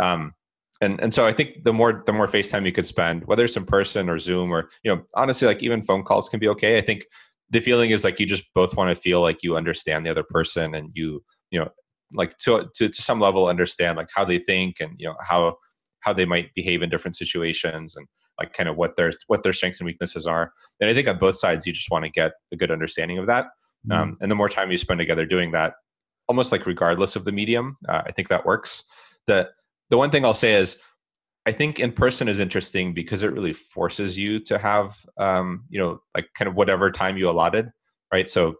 Um, 0.00 0.32
and 0.80 1.00
and 1.00 1.12
so 1.12 1.26
I 1.26 1.32
think 1.32 1.64
the 1.64 1.72
more 1.72 2.02
the 2.06 2.12
more 2.12 2.26
FaceTime 2.26 2.66
you 2.66 2.72
could 2.72 2.86
spend, 2.86 3.26
whether 3.26 3.44
it's 3.44 3.56
in 3.56 3.64
person 3.64 4.08
or 4.08 4.18
Zoom 4.18 4.52
or 4.52 4.68
you 4.82 4.94
know 4.94 5.02
honestly 5.14 5.46
like 5.46 5.62
even 5.62 5.82
phone 5.82 6.02
calls 6.02 6.28
can 6.28 6.40
be 6.40 6.48
okay. 6.48 6.78
I 6.78 6.80
think 6.80 7.04
the 7.50 7.60
feeling 7.60 7.90
is 7.90 8.04
like 8.04 8.18
you 8.18 8.26
just 8.26 8.44
both 8.54 8.76
want 8.76 8.94
to 8.94 9.00
feel 9.00 9.20
like 9.20 9.42
you 9.42 9.56
understand 9.56 10.04
the 10.04 10.10
other 10.10 10.24
person 10.24 10.74
and 10.74 10.90
you 10.94 11.22
you 11.50 11.60
know 11.60 11.68
like 12.12 12.36
to, 12.38 12.68
to 12.74 12.88
to 12.88 13.02
some 13.02 13.20
level 13.20 13.48
understand 13.48 13.96
like 13.96 14.08
how 14.14 14.24
they 14.24 14.38
think 14.38 14.76
and 14.80 14.94
you 14.98 15.06
know 15.06 15.16
how 15.20 15.56
how 16.06 16.12
they 16.12 16.24
might 16.24 16.54
behave 16.54 16.82
in 16.82 16.88
different 16.88 17.16
situations 17.16 17.96
and 17.96 18.06
like 18.38 18.52
kind 18.52 18.68
of 18.68 18.76
what 18.76 18.94
their 18.94 19.12
what 19.26 19.42
their 19.42 19.52
strengths 19.52 19.80
and 19.80 19.86
weaknesses 19.86 20.26
are. 20.26 20.52
And 20.80 20.88
I 20.88 20.94
think 20.94 21.08
on 21.08 21.18
both 21.18 21.36
sides 21.36 21.66
you 21.66 21.72
just 21.72 21.90
want 21.90 22.04
to 22.04 22.10
get 22.10 22.32
a 22.52 22.56
good 22.56 22.70
understanding 22.70 23.18
of 23.18 23.26
that. 23.26 23.46
Mm-hmm. 23.88 23.92
Um, 23.92 24.16
and 24.20 24.30
the 24.30 24.36
more 24.36 24.48
time 24.48 24.70
you 24.70 24.78
spend 24.78 25.00
together 25.00 25.26
doing 25.26 25.50
that, 25.50 25.74
almost 26.28 26.52
like 26.52 26.64
regardless 26.64 27.16
of 27.16 27.24
the 27.24 27.32
medium, 27.32 27.76
uh, 27.88 28.02
I 28.06 28.12
think 28.12 28.28
that 28.28 28.46
works. 28.46 28.84
The 29.26 29.50
the 29.90 29.96
one 29.96 30.10
thing 30.10 30.24
I'll 30.24 30.32
say 30.32 30.54
is 30.54 30.78
I 31.44 31.52
think 31.52 31.80
in 31.80 31.92
person 31.92 32.28
is 32.28 32.38
interesting 32.38 32.94
because 32.94 33.24
it 33.24 33.32
really 33.32 33.52
forces 33.52 34.16
you 34.16 34.40
to 34.44 34.58
have, 34.58 34.94
um, 35.16 35.64
you 35.68 35.78
know, 35.78 36.00
like 36.14 36.28
kind 36.34 36.48
of 36.48 36.54
whatever 36.54 36.90
time 36.90 37.16
you 37.16 37.28
allotted, 37.28 37.70
right? 38.12 38.30
So, 38.30 38.56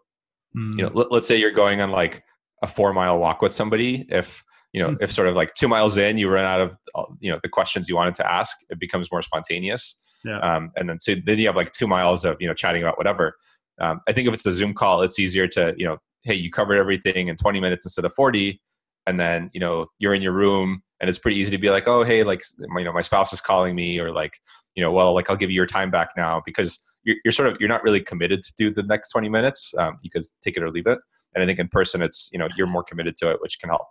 mm. 0.57 0.77
you 0.77 0.83
know, 0.83 0.91
let, 0.95 1.13
us 1.13 1.29
say 1.29 1.37
you're 1.37 1.51
going 1.51 1.81
on 1.81 1.91
like 1.91 2.25
a 2.63 2.67
four 2.67 2.93
mile 2.93 3.19
walk 3.19 3.43
with 3.43 3.53
somebody. 3.53 4.07
If 4.09 4.45
you 4.77 4.83
know, 4.83 4.95
if 5.01 5.11
sort 5.11 5.27
of 5.27 5.35
like 5.35 5.55
two 5.55 5.69
miles 5.69 5.97
in, 5.97 6.19
you 6.19 6.29
run 6.29 6.45
out 6.45 6.61
of, 6.61 6.77
you 7.19 7.33
know, 7.33 7.41
the 7.43 7.49
questions 7.49 7.89
you 7.89 7.97
wanted 7.97 8.15
to 8.17 8.31
ask, 8.31 8.59
it 8.69 8.79
becomes 8.79 9.11
more 9.11 9.23
spontaneous. 9.23 9.95
Yeah. 10.23 10.39
Um, 10.41 10.71
and 10.77 10.91
then 10.91 11.01
so 11.01 11.15
then 11.25 11.39
you 11.39 11.47
have 11.47 11.57
like 11.57 11.73
two 11.73 11.87
miles 11.87 12.27
of 12.27 12.37
you 12.41 12.47
know 12.47 12.53
chatting 12.53 12.83
about 12.83 12.99
whatever. 12.99 13.37
Um, 13.81 14.03
I 14.07 14.13
think 14.13 14.29
if 14.29 14.35
it's 14.35 14.45
a 14.45 14.53
Zoom 14.53 14.75
call, 14.75 15.01
it's 15.01 15.19
easier 15.19 15.49
to 15.49 15.75
you 15.79 15.87
know, 15.87 15.97
hey, 16.25 16.35
you 16.35 16.51
covered 16.51 16.77
everything 16.77 17.29
in 17.29 17.37
20 17.37 17.59
minutes 17.59 17.87
instead 17.87 18.05
of 18.05 18.13
40, 18.13 18.61
and 19.07 19.19
then 19.19 19.51
you 19.55 19.61
know 19.61 19.87
you're 19.99 20.15
in 20.15 20.21
your 20.21 20.33
room 20.33 20.83
and 21.01 21.09
it's 21.09 21.19
pretty 21.19 21.39
easy 21.39 21.51
to 21.51 21.59
be 21.59 21.71
like 21.71 21.87
oh 21.87 22.03
hey 22.03 22.25
like 22.25 22.43
you 22.59 22.85
know 22.85 22.93
my 22.93 23.01
spouse 23.01 23.33
is 23.33 23.41
calling 23.41 23.75
me 23.75 23.99
or 24.01 24.13
like 24.13 24.39
you 24.75 24.83
know 24.83 24.91
well 24.91 25.15
like 25.15 25.31
i'll 25.31 25.37
give 25.37 25.51
you 25.51 25.57
your 25.57 25.67
time 25.67 25.91
back 25.91 26.11
now 26.17 26.43
because 26.45 26.81
you're, 27.05 27.17
you're 27.25 27.33
sort 27.33 27.49
of 27.49 27.57
you're 27.61 27.69
not 27.69 27.83
really 27.83 28.01
committed 28.01 28.43
to 28.43 28.53
do 28.59 28.71
the 28.71 28.83
next 28.83 29.09
20 29.09 29.29
minutes 29.29 29.73
um, 29.79 29.99
you 30.03 30.11
could 30.11 30.25
take 30.43 30.57
it 30.57 30.63
or 30.63 30.71
leave 30.71 30.87
it 30.87 30.99
and 31.35 31.43
i 31.43 31.47
think 31.47 31.59
in 31.59 31.69
person 31.69 32.03
it's 32.03 32.29
you 32.33 32.39
know 32.39 32.49
you're 32.57 32.67
more 32.67 32.83
committed 32.83 33.17
to 33.17 33.31
it 33.31 33.41
which 33.41 33.59
can 33.59 33.69
help 33.69 33.87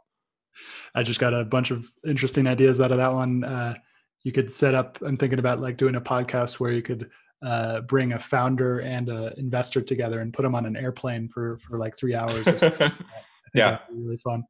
i 0.94 1.04
just 1.04 1.20
got 1.20 1.34
a 1.34 1.46
bunch 1.46 1.72
of 1.72 1.92
interesting 2.06 2.48
ideas 2.48 2.82
out 2.82 2.92
of 2.92 2.98
that 2.98 3.14
one. 3.14 3.44
Uh, 3.44 3.76
you 4.24 4.32
could 4.32 4.52
set 4.52 4.74
up 4.74 4.98
i'm 5.06 5.18
thinking 5.18 5.40
about 5.40 5.60
like 5.60 5.78
doing 5.78 5.96
a 5.96 6.02
podcast 6.02 6.60
where 6.60 6.72
you 6.72 6.82
could 6.82 7.10
uh, 7.46 7.82
bring 7.82 8.14
a 8.14 8.20
founder 8.20 8.80
and 8.80 9.10
an 9.10 9.34
investor 9.38 9.82
together 9.82 10.22
and 10.22 10.34
put 10.34 10.44
them 10.44 10.56
on 10.56 10.66
an 10.66 10.76
airplane 10.76 11.30
for 11.30 11.58
for 11.60 11.78
like 11.78 11.96
three 11.98 12.16
hours 12.16 12.48
yeah. 13.54 13.80
really 13.92 14.18
fun. 14.18 14.44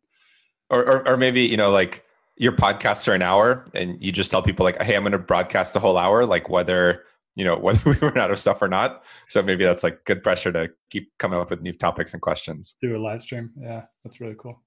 Or, 0.70 0.84
or, 0.84 1.08
or 1.10 1.18
maybe 1.18 1.42
you 1.42 1.58
know 1.58 1.72
like 1.72 2.06
your 2.38 2.54
podcasts 2.54 3.08
are 3.08 3.14
an 3.14 3.22
hour 3.22 3.66
and 3.74 4.02
you 4.02 4.12
just 4.12 4.32
tell 4.32 4.42
people 4.42 4.64
like 4.64 4.82
hey 4.82 4.96
i'm 4.96 5.04
going 5.04 5.12
to 5.12 5.20
broadcast 5.20 5.74
the 5.74 5.80
whole 5.80 5.98
hour 5.98 6.26
like 6.26 6.50
whether 6.50 7.04
you 7.36 7.44
know 7.44 7.58
whether 7.60 7.90
we 7.90 7.98
run 7.98 8.18
out 8.18 8.32
of 8.32 8.40
stuff 8.40 8.62
or 8.62 8.68
not. 8.68 9.04
So 9.28 9.42
maybe 9.44 9.66
that's 9.66 9.84
like 9.84 10.06
good 10.06 10.24
pressure 10.24 10.52
to 10.54 10.70
keep 10.90 11.12
coming 11.18 11.40
up 11.40 11.50
with 11.50 11.62
new 11.62 11.74
topics 11.74 12.14
and 12.14 12.22
questions. 12.22 12.76
Do 12.82 12.96
a 12.96 12.98
live 12.98 13.22
stream. 13.22 13.52
Yeah 13.60 13.84
that's 14.04 14.22
really 14.22 14.36
cool 14.38 14.62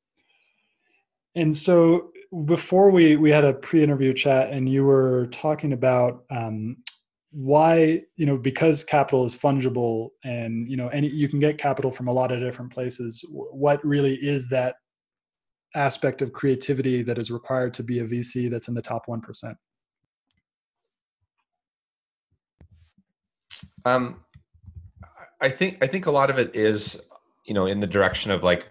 and 1.35 1.57
so 1.57 2.11
before 2.45 2.91
we 2.91 3.17
we 3.17 3.31
had 3.31 3.45
a 3.45 3.55
pre-interview 3.55 4.13
chat 4.13 4.51
and 4.51 4.69
you 4.69 4.85
were 4.85 5.27
talking 5.33 5.73
about 5.73 6.25
um, 6.31 6.77
why 7.31 8.03
you 8.17 8.27
know 8.27 8.37
because 8.37 8.85
capital 8.85 9.25
is 9.25 9.37
fungible 9.37 10.11
and 10.25 10.69
you 10.69 10.77
know 10.77 10.89
any 10.89 11.09
you 11.09 11.29
can 11.29 11.41
get 11.41 11.59
capital 11.59 11.91
from 11.91 12.09
a 12.09 12.13
lot 12.13 12.33
of 12.33 12.41
different 12.41 12.73
places 12.73 13.25
what 13.31 13.83
really 13.85 14.15
is 14.15 14.49
that 14.49 14.77
aspect 15.75 16.23
of 16.23 16.33
creativity 16.33 17.03
that 17.03 17.19
is 17.19 17.31
required 17.31 17.75
to 17.75 17.83
be 17.83 18.01
a 18.01 18.05
VC 18.05 18.51
that's 18.51 18.69
in 18.69 18.75
the 18.75 18.83
top 18.83 19.07
1%? 19.07 19.57
Um, 23.85 24.25
I 25.41 25.49
think 25.49 25.83
I 25.83 25.87
think 25.87 26.07
a 26.07 26.11
lot 26.11 26.31
of 26.31 26.39
it 26.39 26.55
is, 26.55 27.01
you 27.47 27.55
know, 27.55 27.67
in 27.67 27.81
the 27.81 27.87
direction 27.87 28.31
of 28.33 28.43
like 28.43 28.69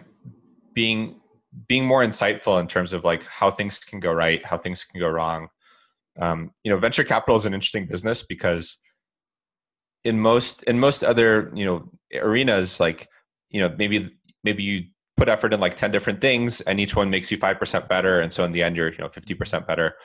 being 0.74 1.22
being 1.68 1.86
more 1.86 2.04
insightful 2.04 2.60
in 2.60 2.68
terms 2.68 2.94
of 2.94 3.04
like 3.04 3.26
how 3.26 3.50
things 3.50 3.80
can 3.80 4.00
go 4.00 4.12
right, 4.12 4.46
how 4.46 4.58
things 4.58 4.84
can 4.84 5.00
go 5.00 5.08
wrong. 5.08 5.48
Um, 6.20 6.52
you 6.64 6.72
know, 6.72 6.78
venture 6.78 7.04
capital 7.04 7.36
is 7.36 7.46
an 7.46 7.54
interesting 7.54 7.88
business 7.88 8.24
because 8.24 8.78
in 10.04 10.20
most 10.20 10.64
in 10.64 10.80
most 10.80 11.04
other 11.04 11.52
you 11.56 11.66
know 11.66 11.92
arenas, 12.14 12.80
like 12.80 13.08
you 13.50 13.60
know 13.60 13.74
maybe 13.78 14.16
maybe 14.44 14.64
you 14.64 14.86
put 15.16 15.30
effort 15.30 15.54
in 15.54 15.60
like 15.60 15.76
10 15.76 15.92
different 15.92 16.22
things 16.22 16.62
and 16.62 16.80
each 16.80 16.96
one 16.96 17.10
makes 17.10 17.32
you 17.32 17.40
5% 17.40 17.90
better. 17.90 18.22
And 18.22 18.32
so 18.32 18.44
in 18.44 18.52
the 18.52 18.62
end 18.62 18.76
you're 18.76 18.92
you 18.92 19.00
know 19.00 19.08
50% 19.08 19.66
better. 19.66 19.96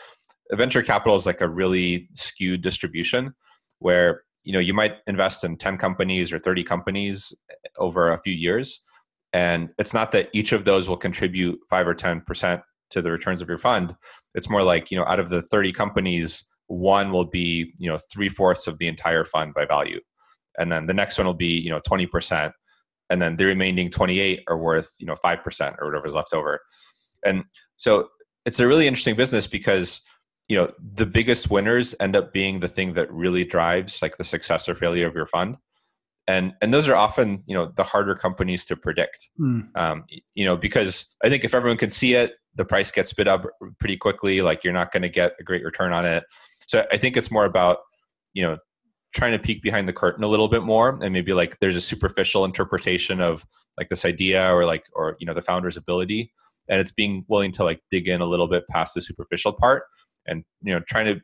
Venture 0.53 0.83
capital 0.83 1.17
is 1.17 1.27
like 1.27 1.43
a 1.43 1.49
really 1.49 2.09
skewed 2.15 2.63
distribution 2.63 3.35
where 3.79 4.23
you 4.43 4.53
know 4.53 4.59
you 4.59 4.75
might 4.75 4.97
invest 5.07 5.45
in 5.45 5.57
10 5.57 5.77
companies 5.77 6.33
or 6.33 6.39
30 6.39 6.65
companies 6.65 7.35
over 7.79 8.11
a 8.11 8.19
few 8.19 8.33
years 8.33 8.83
and 9.33 9.71
it's 9.79 9.95
not 9.95 10.13
that 10.13 10.29
each 10.33 10.53
of 10.53 10.65
those 10.65 10.89
will 10.89 10.97
contribute 10.97 11.59
5 11.71 11.89
or 11.89 11.95
10% 11.95 12.63
to 12.91 13.03
the 13.03 13.11
returns 13.11 13.41
of 13.41 13.49
your 13.49 13.59
fund. 13.59 13.97
It's 14.35 14.51
more 14.51 14.63
like 14.63 14.91
you 14.91 14.97
know 14.97 15.05
out 15.05 15.21
of 15.21 15.31
the 15.31 15.43
30 15.43 15.73
companies 15.73 16.45
one 16.67 17.13
will 17.13 17.25
be 17.25 17.73
you 17.79 17.91
know 17.91 17.99
three 18.13 18.29
fourths 18.29 18.67
of 18.67 18.79
the 18.79 18.89
entire 18.89 19.25
fund 19.25 19.55
by 19.55 19.67
value. 19.67 20.01
And 20.59 20.71
then 20.71 20.87
the 20.87 20.95
next 20.95 21.19
one 21.19 21.27
will 21.27 21.35
be 21.35 21.59
you 21.59 21.71
know 21.71 21.81
20% 21.81 22.53
and 23.11 23.21
then 23.21 23.37
the 23.37 23.45
remaining 23.45 23.91
28 23.91 24.43
are 24.49 24.59
worth 24.59 24.95
you 25.01 25.07
know 25.07 25.17
5% 25.25 25.75
or 25.81 25.87
whatever's 25.87 26.15
left 26.15 26.33
over. 26.33 26.61
And 27.25 27.45
so 27.77 28.09
it's 28.45 28.61
a 28.61 28.67
really 28.67 28.87
interesting 28.87 29.17
business 29.17 29.47
because 29.47 30.03
you 30.49 30.57
know 30.57 30.71
the 30.79 31.07
biggest 31.07 31.51
winners 31.51 31.95
end 32.01 32.17
up 32.17 32.33
being 32.33 32.61
the 32.61 32.69
thing 32.69 32.95
that 32.95 33.13
really 33.13 33.45
drives 33.45 34.03
like 34.03 34.17
the 34.17 34.25
success 34.25 34.69
or 34.69 34.75
failure 34.75 35.07
of 35.07 35.15
your 35.15 35.27
fund 35.27 35.57
and 36.29 36.53
and 36.61 36.73
those 36.73 36.89
are 36.89 36.95
often 36.95 37.43
you 37.47 37.55
know 37.55 37.73
the 37.77 37.85
harder 37.85 38.15
companies 38.15 38.65
to 38.67 38.77
predict. 38.77 39.31
Mm. 39.41 39.69
um, 39.75 40.05
you 40.35 40.45
know 40.45 40.57
because 40.57 41.07
i 41.25 41.29
think 41.29 41.45
if 41.45 41.55
everyone 41.55 41.79
can 41.79 41.91
see 41.91 42.15
it 42.15 42.35
the 42.55 42.65
price 42.65 42.91
gets 42.91 43.13
bid 43.13 43.29
up 43.29 43.47
pretty 43.79 43.97
quickly 43.97 44.43
like 44.43 44.63
you're 44.63 44.73
not 44.73 44.93
going 44.93 45.03
to 45.03 45.09
get 45.09 45.33
a 45.41 45.43
great 45.43 45.65
return 45.65 45.93
on 45.93 46.05
it. 46.05 46.25
So 46.67 46.85
i 46.93 46.97
think 46.97 47.17
it's 47.17 47.31
more 47.31 47.45
about 47.45 47.79
you 48.35 48.43
know 48.43 48.59
trying 49.13 49.33
to 49.33 49.39
peek 49.39 49.63
behind 49.63 49.87
the 49.89 49.93
curtain 49.93 50.25
a 50.25 50.29
little 50.29 50.49
bit 50.49 50.63
more 50.63 50.99
and 51.03 51.13
maybe 51.13 51.35
like 51.35 51.59
there's 51.61 51.77
a 51.77 51.81
superficial 51.81 52.45
interpretation 52.45 53.21
of 53.21 53.45
like 53.79 53.89
this 53.89 54.05
idea 54.05 54.53
or 54.53 54.65
like 54.65 54.85
or 54.95 55.17
you 55.19 55.27
know 55.27 55.35
the 55.35 55.43
founder's 55.43 55.77
ability. 55.77 56.33
And 56.69 56.81
it's 56.81 56.93
being 56.93 57.25
willing 57.29 57.53
to 57.53 57.65
like 57.65 57.81
dig 57.91 58.09
in 58.09 58.21
a 58.21 58.27
little 58.27 58.49
bit 58.49 58.67
past 58.69 58.95
the 58.95 59.03
superficial 59.03 59.53
part 59.53 59.85
and 60.27 60.45
you 60.63 60.73
know 60.73 60.81
trying 60.89 61.07
to 61.07 61.21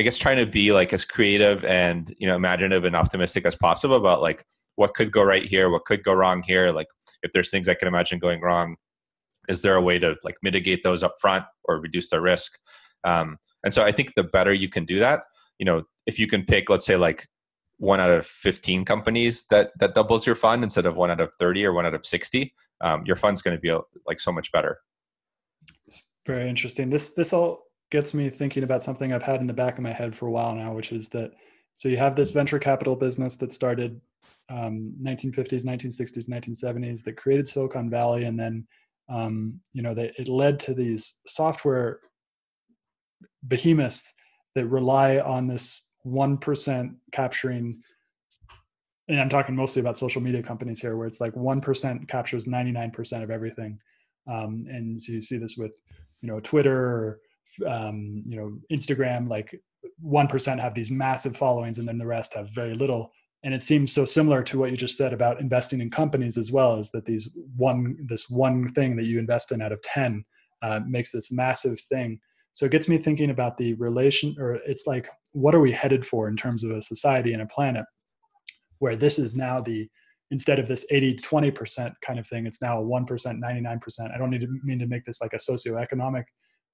i 0.00 0.02
guess 0.02 0.18
trying 0.18 0.36
to 0.36 0.46
be 0.46 0.72
like 0.72 0.92
as 0.92 1.04
creative 1.04 1.64
and 1.64 2.14
you 2.18 2.26
know 2.26 2.34
imaginative 2.34 2.84
and 2.84 2.96
optimistic 2.96 3.44
as 3.46 3.54
possible 3.56 3.96
about 3.96 4.22
like 4.22 4.44
what 4.76 4.94
could 4.94 5.12
go 5.12 5.22
right 5.22 5.44
here 5.44 5.70
what 5.70 5.84
could 5.84 6.02
go 6.02 6.12
wrong 6.12 6.42
here 6.46 6.70
like 6.70 6.86
if 7.22 7.32
there's 7.32 7.50
things 7.50 7.68
i 7.68 7.74
can 7.74 7.88
imagine 7.88 8.18
going 8.18 8.40
wrong 8.40 8.76
is 9.48 9.62
there 9.62 9.74
a 9.74 9.82
way 9.82 9.98
to 9.98 10.16
like 10.24 10.36
mitigate 10.42 10.82
those 10.82 11.02
up 11.02 11.14
front 11.20 11.44
or 11.64 11.80
reduce 11.80 12.10
the 12.10 12.20
risk? 12.20 12.52
Um, 13.04 13.38
and 13.64 13.74
so 13.74 13.82
i 13.82 13.92
think 13.92 14.14
the 14.14 14.24
better 14.24 14.52
you 14.52 14.68
can 14.68 14.84
do 14.84 14.98
that 14.98 15.20
you 15.58 15.66
know 15.66 15.84
if 16.06 16.18
you 16.18 16.26
can 16.26 16.44
pick 16.44 16.70
let's 16.70 16.86
say 16.86 16.96
like 16.96 17.26
one 17.78 18.00
out 18.00 18.10
of 18.10 18.26
15 18.26 18.84
companies 18.84 19.46
that 19.50 19.70
that 19.78 19.94
doubles 19.94 20.26
your 20.26 20.34
fund 20.34 20.62
instead 20.62 20.86
of 20.86 20.96
one 20.96 21.10
out 21.10 21.20
of 21.20 21.34
30 21.38 21.64
or 21.64 21.72
one 21.72 21.86
out 21.86 21.94
of 21.94 22.04
60 22.04 22.54
um, 22.80 23.04
your 23.06 23.16
fund's 23.16 23.42
going 23.42 23.56
to 23.56 23.60
be 23.60 23.76
like 24.06 24.20
so 24.20 24.32
much 24.32 24.50
better. 24.52 24.78
Very 26.26 26.48
interesting. 26.48 26.90
This 26.90 27.10
this 27.14 27.32
all 27.32 27.64
gets 27.90 28.14
me 28.14 28.30
thinking 28.30 28.62
about 28.62 28.82
something 28.82 29.12
i've 29.12 29.22
had 29.22 29.40
in 29.40 29.46
the 29.46 29.52
back 29.52 29.76
of 29.76 29.82
my 29.82 29.92
head 29.92 30.14
for 30.14 30.26
a 30.26 30.30
while 30.30 30.54
now 30.54 30.72
which 30.72 30.92
is 30.92 31.08
that 31.08 31.32
so 31.74 31.88
you 31.88 31.96
have 31.96 32.14
this 32.14 32.30
venture 32.30 32.58
capital 32.58 32.96
business 32.96 33.36
that 33.36 33.52
started 33.52 34.00
um, 34.48 34.94
1950s 35.02 35.64
1960s 35.64 36.28
1970s 36.28 37.04
that 37.04 37.16
created 37.16 37.48
silicon 37.48 37.90
valley 37.90 38.24
and 38.24 38.38
then 38.38 38.66
um, 39.08 39.60
you 39.72 39.82
know 39.82 39.92
they, 39.94 40.12
it 40.18 40.28
led 40.28 40.60
to 40.60 40.74
these 40.74 41.20
software 41.26 42.00
behemoths 43.48 44.14
that 44.54 44.66
rely 44.66 45.18
on 45.18 45.46
this 45.46 45.92
1% 46.06 46.94
capturing 47.12 47.80
and 49.08 49.20
i'm 49.20 49.28
talking 49.28 49.56
mostly 49.56 49.80
about 49.80 49.98
social 49.98 50.20
media 50.20 50.42
companies 50.42 50.80
here 50.80 50.96
where 50.96 51.06
it's 51.06 51.20
like 51.20 51.34
1% 51.34 52.08
captures 52.08 52.44
99% 52.44 53.22
of 53.22 53.30
everything. 53.30 53.78
Um, 54.30 54.58
and 54.68 55.00
so 55.00 55.12
you 55.12 55.20
see 55.20 55.38
this 55.38 55.56
with 55.56 55.80
you 56.20 56.28
know 56.28 56.40
twitter 56.40 56.76
or 56.76 57.20
um, 57.66 58.14
you 58.26 58.36
know 58.36 58.58
instagram 58.72 59.28
like 59.28 59.58
1% 60.04 60.60
have 60.60 60.74
these 60.74 60.90
massive 60.90 61.36
followings 61.36 61.78
and 61.78 61.88
then 61.88 61.98
the 61.98 62.06
rest 62.06 62.34
have 62.34 62.48
very 62.54 62.74
little 62.74 63.10
and 63.42 63.54
it 63.54 63.62
seems 63.62 63.92
so 63.92 64.04
similar 64.04 64.42
to 64.42 64.58
what 64.58 64.70
you 64.70 64.76
just 64.76 64.98
said 64.98 65.14
about 65.14 65.40
investing 65.40 65.80
in 65.80 65.90
companies 65.90 66.36
as 66.36 66.52
well 66.52 66.78
is 66.78 66.90
that 66.90 67.06
these 67.06 67.36
one 67.56 67.96
this 68.04 68.28
one 68.28 68.68
thing 68.72 68.96
that 68.96 69.06
you 69.06 69.18
invest 69.18 69.52
in 69.52 69.62
out 69.62 69.72
of 69.72 69.80
10 69.82 70.24
uh, 70.62 70.80
makes 70.86 71.12
this 71.12 71.32
massive 71.32 71.80
thing 71.80 72.20
so 72.52 72.66
it 72.66 72.72
gets 72.72 72.88
me 72.88 72.98
thinking 72.98 73.30
about 73.30 73.56
the 73.56 73.74
relation, 73.74 74.34
or 74.38 74.54
it's 74.66 74.86
like, 74.86 75.08
what 75.32 75.54
are 75.54 75.60
we 75.60 75.72
headed 75.72 76.04
for 76.04 76.28
in 76.28 76.36
terms 76.36 76.64
of 76.64 76.72
a 76.72 76.82
society 76.82 77.32
and 77.32 77.42
a 77.42 77.46
planet 77.46 77.84
where 78.78 78.96
this 78.96 79.18
is 79.18 79.36
now 79.36 79.60
the, 79.60 79.88
instead 80.30 80.58
of 80.58 80.66
this 80.66 80.84
80 80.90 81.16
20% 81.16 81.92
kind 82.02 82.18
of 82.18 82.26
thing, 82.26 82.46
it's 82.46 82.62
now 82.62 82.80
a 82.80 82.84
1%, 82.84 83.06
99%. 83.06 84.14
I 84.14 84.18
don't 84.18 84.30
need 84.30 84.40
to 84.40 84.48
mean 84.64 84.78
to 84.78 84.86
make 84.86 85.04
this 85.04 85.20
like 85.20 85.32
a 85.32 85.36
socioeconomic 85.36 86.24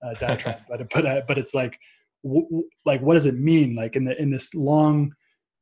uh, 0.03 0.15
diatribe, 0.15 0.59
but, 0.69 0.89
but, 0.93 1.07
uh, 1.07 1.23
but 1.27 1.39
it's 1.39 1.55
like, 1.55 1.79
w- 2.25 2.65
like, 2.85 3.01
what 3.01 3.15
does 3.15 3.27
it 3.27 3.37
mean? 3.37 3.75
Like 3.75 3.97
in 3.97 4.05
the, 4.05 4.21
in 4.21 4.31
this 4.31 4.55
long, 4.55 5.13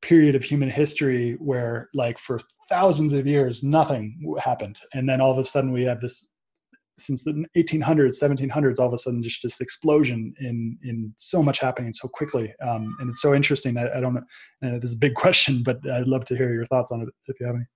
period 0.05 0.35
of 0.35 0.45
human 0.45 0.69
history 0.69 1.33
where 1.41 1.89
like 1.95 2.19
for 2.19 2.39
thousands 2.69 3.15
of 3.15 3.27
years 3.27 3.65
nothing 3.65 4.37
happened. 4.39 4.79
And 4.93 5.09
then 5.09 5.21
all 5.21 5.33
of 5.33 5.39
a 5.39 5.45
sudden 5.47 5.73
we 5.73 5.85
have 5.85 6.03
this 6.03 6.31
since 6.99 7.25
the 7.25 7.45
1800s 7.57 8.23
1700s 8.23 8.79
all 8.79 8.87
of 8.87 8.93
a 8.93 8.99
sudden 8.99 9.23
just 9.23 9.43
this 9.43 9.61
explosion 9.63 10.35
in 10.41 10.79
in 10.83 11.13
so 11.17 11.43
much 11.43 11.59
happening 11.59 11.91
so 11.91 12.07
quickly. 12.07 12.53
Um, 12.61 12.95
and 13.01 13.09
it's 13.09 13.23
so 13.23 13.35
interesting. 13.35 13.79
I, 13.79 13.97
I 13.97 14.01
don't 14.01 14.15
know 14.15 14.21
uh, 14.63 14.79
this 14.79 14.91
is 14.91 14.97
a 14.97 14.99
big 14.99 15.15
question 15.25 15.63
but 15.63 15.79
i'd 15.91 16.07
love 16.07 16.27
to 16.27 16.37
hear 16.37 16.53
your 16.53 16.67
thoughts 16.67 16.93
on 16.93 17.01
it 17.01 17.09
if 17.27 17.41
you 17.41 17.47
have 17.47 17.57
any. 17.57 17.67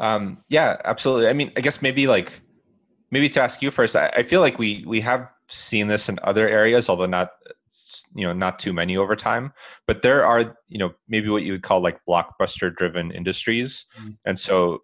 Um, 0.00 0.38
yeah 0.48 0.78
absolutely. 0.86 1.28
I 1.28 1.34
mean 1.34 1.52
i 1.58 1.60
guess 1.60 1.82
maybe 1.82 2.06
like 2.06 2.40
maybe 3.12 3.28
to 3.28 3.40
ask 3.40 3.62
you 3.62 3.70
first 3.70 3.94
I, 3.94 4.08
I 4.16 4.22
feel 4.24 4.40
like 4.40 4.58
we 4.58 4.82
we 4.86 5.00
have 5.02 5.28
seen 5.46 5.86
this 5.86 6.08
in 6.08 6.18
other 6.24 6.48
areas 6.48 6.88
although 6.88 7.06
not 7.06 7.30
you 8.14 8.26
know 8.26 8.32
not 8.32 8.58
too 8.58 8.72
many 8.72 8.96
over 8.96 9.16
time. 9.16 9.52
But 9.86 10.02
there 10.02 10.24
are 10.24 10.56
you 10.68 10.78
know 10.78 10.92
maybe 11.08 11.28
what 11.28 11.42
you 11.42 11.52
would 11.52 11.62
call 11.62 11.80
like 11.80 11.98
blockbuster 12.08 12.74
driven 12.74 13.10
industries. 13.10 13.86
Mm-hmm. 13.98 14.10
and 14.24 14.38
so 14.38 14.82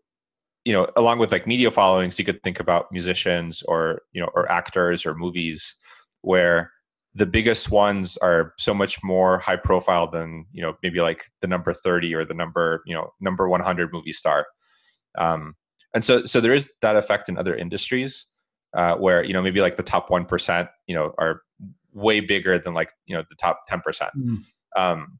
you 0.65 0.73
know 0.73 0.89
along 0.97 1.19
with 1.19 1.33
like 1.33 1.47
media 1.47 1.71
followings 1.71 2.19
you 2.19 2.25
could 2.25 2.43
think 2.43 2.61
about 2.61 2.93
musicians 2.93 3.63
or 3.69 4.03
you 4.13 4.21
know 4.21 4.31
or 4.35 4.51
actors 4.51 5.07
or 5.07 5.15
movies 5.15 5.77
where 6.23 6.73
the 7.15 7.27
biggest 7.27 7.71
ones 7.71 8.17
are 8.19 8.55
so 8.59 8.75
much 8.75 9.03
more 9.03 9.39
high 9.39 9.57
profile 9.57 10.11
than 10.11 10.47
you 10.53 10.63
know 10.63 10.75
maybe 10.83 11.01
like 11.01 11.25
the 11.41 11.47
number 11.47 11.73
30 11.73 12.15
or 12.15 12.25
the 12.25 12.35
number 12.35 12.83
you 12.87 12.95
know 12.95 13.13
number 13.21 13.49
100 13.49 13.93
movie 13.93 14.13
star. 14.13 14.47
Um, 15.17 15.55
and 15.95 16.05
so 16.05 16.25
so 16.25 16.41
there 16.41 16.53
is 16.53 16.73
that 16.83 16.97
effect 16.97 17.29
in 17.29 17.39
other 17.39 17.55
industries 17.55 18.27
uh, 18.75 18.95
where 18.97 19.23
you 19.23 19.33
know 19.33 19.43
maybe 19.43 19.61
like 19.61 19.77
the 19.77 19.83
top 19.83 20.09
1% 20.09 20.69
you 20.87 20.95
know 20.95 21.15
are 21.19 21.43
way 21.93 22.21
bigger 22.21 22.59
than 22.59 22.75
like 22.75 22.91
you 23.07 23.17
know 23.17 23.23
the 23.29 23.37
top 23.37 23.61
10% 23.71 23.83
mm. 24.17 24.37
um, 24.77 25.19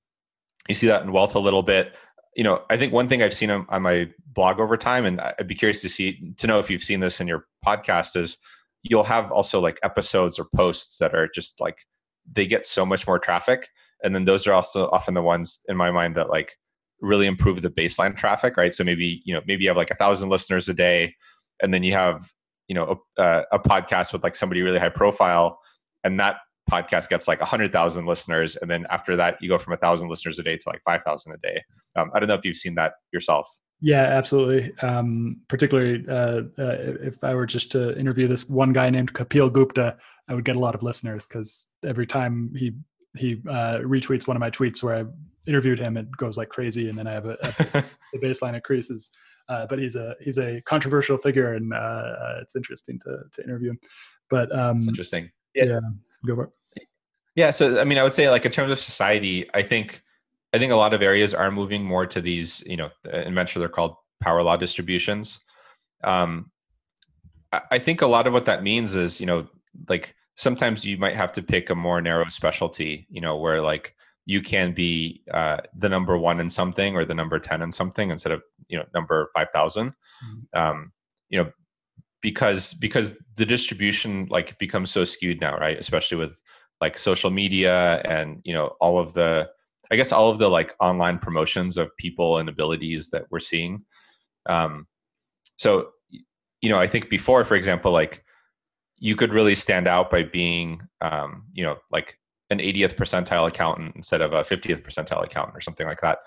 you 0.69 0.75
see 0.75 0.87
that 0.87 1.03
in 1.03 1.13
wealth 1.13 1.35
a 1.35 1.41
little 1.41 1.63
bit. 1.63 1.95
You 2.37 2.45
know, 2.45 2.63
I 2.71 2.77
think 2.77 2.93
one 2.93 3.09
thing 3.09 3.23
I've 3.23 3.35
seen 3.35 3.51
on, 3.51 3.67
on, 3.69 3.83
my 3.83 4.11
blog 4.27 4.61
over 4.61 4.77
time, 4.77 5.05
and 5.07 5.21
I'd 5.21 5.49
be 5.49 5.55
curious 5.55 5.81
to 5.83 5.89
see 5.89 6.35
to 6.37 6.47
know 6.47 6.61
if 6.61 6.71
you've 6.71 6.85
seen 6.85 7.01
this 7.01 7.21
in 7.21 7.27
your 7.27 7.47
podcast, 7.67 8.17
is 8.17 8.39
you'll 8.83 9.05
have 9.05 9.33
also 9.33 9.61
like 9.61 9.81
episodes 9.83 10.39
or 10.39 10.47
posts 10.55 10.99
that 10.99 11.15
are 11.15 11.29
just 11.35 11.61
like 11.61 11.79
they 12.31 12.47
get 12.47 12.67
so 12.67 12.87
much 12.87 13.07
more 13.07 13.19
traffic, 13.19 13.69
and 14.05 14.15
then 14.15 14.25
those 14.25 14.47
are 14.47 14.53
also 14.53 14.89
often 14.91 15.15
the 15.15 15.23
ones 15.23 15.61
in 15.69 15.77
my 15.77 15.91
mind 15.91 16.15
that 16.15 16.29
like 16.29 16.57
really 17.01 17.27
improve 17.27 17.63
the 17.63 17.71
baseline 17.71 18.17
traffic, 18.17 18.57
right? 18.57 18.75
So 18.75 18.85
maybe 18.85 19.23
you 19.25 19.35
know 19.35 19.41
maybe 19.47 19.65
you 19.65 19.71
have 19.71 19.77
like 19.77 19.91
a 19.91 19.97
thousand 19.97 20.29
listeners 20.29 20.69
a 20.69 20.75
day, 20.75 21.15
and 21.63 21.73
then 21.73 21.83
you 21.83 21.93
have 21.93 22.31
you 22.69 22.75
know 22.75 23.01
a, 23.17 23.45
a 23.53 23.59
podcast 23.59 24.13
with 24.13 24.23
like 24.23 24.35
somebody 24.35 24.63
really 24.63 24.79
high 24.79 24.89
profile, 24.89 25.59
and 26.05 26.19
that 26.21 26.37
podcast 26.69 27.09
gets 27.09 27.27
like 27.27 27.41
100,000 27.41 28.07
listeners. 28.07 28.57
And 28.57 28.71
then 28.71 28.87
after 28.91 29.17
that, 29.17 29.39
you 29.41 29.49
go 29.49 29.59
from 29.59 29.73
a 29.73 29.81
1,000 29.81 30.09
listeners 30.09 30.39
a 30.39 30.43
day 30.43 30.57
to 30.59 30.63
like 30.67 30.83
5,000 30.85 31.33
a 31.33 31.39
day. 31.39 31.63
Um, 31.97 32.11
I 32.15 32.19
don't 32.19 32.29
know 32.29 32.35
if 32.35 32.45
you've 32.45 32.57
seen 32.57 32.75
that 32.75 32.93
yourself. 33.11 33.49
Yeah, 33.81 34.03
absolutely. 34.03 34.73
Um, 34.83 35.41
particularly 35.49 36.05
uh, 36.09 36.43
uh, 36.59 36.77
if 37.01 37.23
I 37.23 37.35
were 37.35 37.47
just 37.47 37.71
to 37.73 37.97
interview 37.99 38.27
this 38.27 38.49
one 38.49 38.73
guy 38.73 38.91
named 38.91 39.15
Kapil 39.15 39.53
Gupta, 39.53 39.97
I 40.29 40.35
would 40.35 40.45
get 40.45 40.57
a 40.57 40.61
lot 40.61 40.75
of 40.75 40.83
listeners 40.83 41.27
because 41.27 41.67
every 41.85 42.07
time 42.07 42.53
he 42.57 42.73
he 43.17 43.41
uh, 43.49 43.79
retweets 43.79 44.27
one 44.27 44.37
of 44.37 44.41
my 44.41 44.51
tweets 44.51 44.83
where 44.83 44.97
I 44.97 45.05
interviewed 45.49 45.79
him, 45.79 45.97
it 45.97 46.11
goes 46.17 46.37
like 46.37 46.49
crazy, 46.49 46.89
and 46.89 46.99
then 46.99 47.07
I 47.07 47.13
have 47.13 47.27
a, 47.27 47.37
a 47.43 47.85
the 48.13 48.19
baseline 48.19 48.55
increases. 48.55 49.11
Uh, 49.49 49.67
but 49.67 49.79
he's 49.79 49.97
a 49.97 50.15
he's 50.21 50.39
a 50.39 50.61
controversial 50.63 51.17
figure, 51.17 51.55
and 51.55 51.73
uh, 51.73 51.77
uh, 51.77 52.39
it's 52.43 52.55
interesting 52.55 52.99
to 53.01 53.21
to 53.33 53.43
interview 53.43 53.71
him. 53.71 53.79
But 54.29 54.57
um, 54.57 54.81
interesting. 54.83 55.31
Yeah. 55.55 55.65
yeah, 55.65 55.81
go 56.27 56.35
for 56.37 56.45
it. 56.45 56.83
Yeah, 57.35 57.51
so 57.51 57.81
I 57.81 57.85
mean, 57.85 57.99
I 57.99 58.03
would 58.03 58.15
say 58.15 58.29
like 58.31 58.45
in 58.45 58.53
terms 58.53 58.71
of 58.71 58.79
society, 58.79 59.49
I 59.55 59.63
think 59.63 60.03
I 60.53 60.59
think 60.59 60.73
a 60.73 60.77
lot 60.77 60.95
of 60.95 61.03
areas 61.03 61.35
are 61.35 61.51
moving 61.51 61.85
more 61.85 62.07
to 62.07 62.21
these, 62.21 62.63
you 62.67 62.77
know, 62.77 62.91
in 63.13 63.35
venture 63.35 63.59
they're 63.59 63.69
called 63.69 63.97
power 64.21 64.43
law 64.43 64.57
distributions. 64.57 65.41
Um, 66.05 66.51
I 67.71 67.79
think 67.79 68.03
a 68.03 68.07
lot 68.07 68.27
of 68.27 68.33
what 68.33 68.45
that 68.45 68.63
means 68.63 68.95
is, 68.97 69.21
you 69.21 69.27
know, 69.27 69.49
like 69.89 70.15
sometimes 70.37 70.85
you 70.85 70.99
might 70.99 71.17
have 71.17 71.33
to 71.33 71.43
pick 71.43 71.71
a 71.71 71.75
more 71.75 72.01
narrow 72.03 72.29
specialty, 72.29 73.07
you 73.11 73.21
know, 73.21 73.37
where 73.37 73.63
like 73.63 73.95
you 74.29 74.43
can 74.43 74.73
be 74.73 75.23
uh, 75.33 75.57
the 75.75 75.89
number 75.89 76.17
one 76.17 76.39
in 76.39 76.51
something 76.51 76.95
or 76.95 77.05
the 77.05 77.15
number 77.15 77.39
10 77.39 77.63
in 77.63 77.73
something 77.73 78.11
instead 78.11 78.31
of, 78.31 78.43
you 78.69 78.79
know, 78.79 78.85
number 78.95 79.31
5,000. 79.35 79.89
Mm-hmm. 79.89 80.61
Um, 80.61 80.93
you 81.31 81.43
know, 81.43 81.51
because, 82.21 82.75
because 82.75 83.15
the 83.37 83.47
distribution 83.47 84.27
like 84.31 84.59
becomes 84.59 84.91
so 84.91 85.05
skewed 85.05 85.41
now, 85.41 85.57
right? 85.57 85.79
Especially 85.79 86.19
with 86.19 86.41
like 86.81 86.97
social 86.97 87.31
media 87.31 88.01
and 88.05 88.41
you 88.45 88.53
know 88.53 88.77
all 88.81 88.99
of 88.99 89.15
the 89.15 89.49
i 89.91 89.97
guess 89.97 90.13
all 90.13 90.31
of 90.31 90.39
the 90.39 90.49
like 90.49 90.75
online 90.81 91.19
promotions 91.19 91.77
of 91.77 91.97
people 91.97 92.39
and 92.39 92.49
abilities 92.49 93.11
that 93.11 93.25
we're 93.31 93.41
seeing 93.41 93.85
um 94.47 94.87
so 95.57 95.89
you 96.61 96.69
know 96.69 96.79
i 96.79 96.87
think 96.87 97.09
before 97.09 97.45
for 97.45 97.55
example 97.55 97.93
like 97.93 98.25
you 98.99 99.15
could 99.17 99.33
really 99.33 99.55
stand 99.55 99.87
out 99.87 100.11
by 100.11 100.23
being 100.23 100.81
um 101.01 101.45
you 101.53 101.65
know 101.65 101.77
like 101.91 102.18
an 102.51 102.59
80th 102.59 102.95
percentile 102.95 103.47
accountant 103.47 103.95
instead 103.97 104.21
of 104.21 104.33
a 104.33 104.43
50th 104.43 104.83
percentile 104.83 105.25
accountant 105.25 105.57
or 105.57 105.61
something 105.61 105.87
like 105.87 106.01
that. 106.01 106.19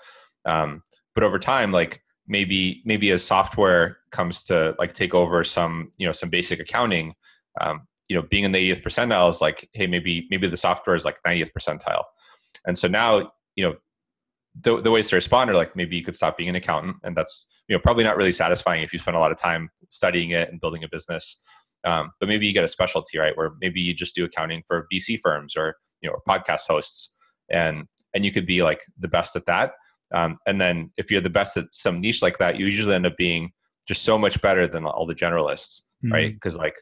Um 0.44 0.82
but 1.14 1.24
over 1.24 1.38
time 1.38 1.72
like 1.72 2.02
maybe 2.26 2.82
maybe 2.84 3.10
as 3.10 3.24
software 3.24 3.98
comes 4.10 4.44
to 4.44 4.74
like 4.78 4.94
take 4.94 5.14
over 5.14 5.44
some 5.44 5.90
you 5.98 6.06
know 6.06 6.12
some 6.12 6.30
basic 6.30 6.60
accounting 6.60 7.14
um, 7.60 7.86
you 8.08 8.16
know 8.16 8.22
being 8.22 8.44
in 8.44 8.52
the 8.52 8.72
80th 8.72 8.82
percentile 8.82 9.28
is 9.28 9.40
like 9.40 9.68
hey 9.72 9.86
maybe 9.86 10.26
maybe 10.30 10.46
the 10.46 10.56
software 10.56 10.96
is 10.96 11.04
like 11.04 11.18
90th 11.26 11.50
percentile. 11.56 12.04
And 12.64 12.78
so 12.78 12.88
now 12.88 13.32
you 13.56 13.64
know 13.64 13.76
the, 14.60 14.80
the 14.80 14.90
ways 14.90 15.08
to 15.08 15.16
respond 15.16 15.50
are 15.50 15.54
like 15.54 15.74
maybe 15.74 15.96
you 15.96 16.04
could 16.04 16.16
stop 16.16 16.36
being 16.36 16.48
an 16.48 16.56
accountant 16.56 16.96
and 17.02 17.16
that's 17.16 17.46
you 17.68 17.74
know 17.74 17.80
probably 17.80 18.04
not 18.04 18.16
really 18.16 18.32
satisfying 18.32 18.82
if 18.82 18.92
you 18.92 18.98
spend 18.98 19.16
a 19.16 19.20
lot 19.20 19.32
of 19.32 19.38
time 19.38 19.70
studying 19.90 20.30
it 20.30 20.50
and 20.50 20.60
building 20.60 20.84
a 20.84 20.88
business. 20.88 21.40
Um, 21.84 22.12
but 22.20 22.28
maybe 22.28 22.46
you 22.46 22.52
get 22.52 22.62
a 22.62 22.68
specialty 22.68 23.18
right 23.18 23.36
where 23.36 23.52
maybe 23.60 23.80
you 23.80 23.92
just 23.92 24.14
do 24.14 24.24
accounting 24.24 24.62
for 24.68 24.86
vc 24.92 25.18
firms 25.20 25.56
or 25.56 25.76
you 26.02 26.10
know 26.10 26.18
podcast 26.28 26.66
hosts 26.66 27.14
and 27.50 27.86
and 28.14 28.24
you 28.24 28.32
could 28.32 28.46
be 28.46 28.62
like 28.62 28.80
the 28.98 29.08
best 29.08 29.36
at 29.36 29.46
that. 29.46 29.72
Um, 30.12 30.36
and 30.46 30.60
then 30.60 30.92
if 30.98 31.10
you're 31.10 31.22
the 31.22 31.30
best 31.30 31.56
at 31.56 31.66
some 31.72 32.00
niche 32.00 32.20
like 32.20 32.38
that 32.38 32.56
you 32.58 32.66
usually 32.66 32.94
end 32.94 33.06
up 33.06 33.16
being 33.16 33.52
just 33.88 34.02
so 34.02 34.18
much 34.18 34.40
better 34.42 34.66
than 34.66 34.84
all 34.84 35.06
the 35.06 35.14
generalists 35.14 35.82
mm-hmm. 36.04 36.12
right? 36.12 36.34
Because 36.34 36.56
like 36.56 36.74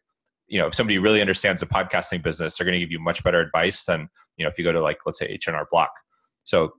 you 0.48 0.58
know 0.58 0.66
if 0.66 0.74
somebody 0.74 0.98
really 0.98 1.20
understands 1.20 1.60
the 1.60 1.66
podcasting 1.66 2.22
business 2.22 2.56
they're 2.56 2.64
going 2.64 2.74
to 2.74 2.80
give 2.80 2.90
you 2.90 3.00
much 3.00 3.22
better 3.22 3.40
advice 3.40 3.84
than 3.84 4.08
you 4.36 4.44
know 4.44 4.50
if 4.50 4.58
you 4.58 4.64
go 4.64 4.72
to 4.72 4.80
like 4.80 4.98
let's 5.06 5.18
say 5.18 5.26
h&r 5.26 5.68
block. 5.70 5.90
So 6.44 6.72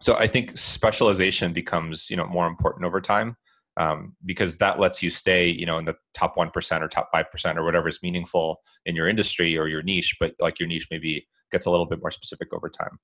so 0.00 0.16
i 0.16 0.26
think 0.26 0.56
specialization 0.56 1.52
becomes 1.52 2.08
you 2.10 2.16
know 2.16 2.26
more 2.26 2.46
important 2.46 2.86
over 2.86 3.00
time 3.00 3.36
um, 3.80 4.14
because 4.24 4.58
that 4.58 4.78
lets 4.78 5.02
you 5.02 5.10
stay 5.10 5.46
you 5.46 5.66
know 5.66 5.78
in 5.78 5.86
the 5.86 5.96
top 6.14 6.36
1% 6.36 6.82
or 6.82 6.88
top 6.88 7.10
5% 7.12 7.56
or 7.56 7.64
whatever 7.64 7.88
is 7.88 7.98
meaningful 8.02 8.60
in 8.84 8.94
your 8.94 9.08
industry 9.08 9.56
or 9.56 9.66
your 9.68 9.82
niche 9.82 10.16
but 10.20 10.34
like 10.38 10.60
your 10.60 10.68
niche 10.68 10.88
maybe 10.90 11.26
gets 11.50 11.66
a 11.66 11.70
little 11.70 11.86
bit 11.86 12.00
more 12.00 12.10
specific 12.10 12.52
over 12.54 12.68
time. 12.68 12.98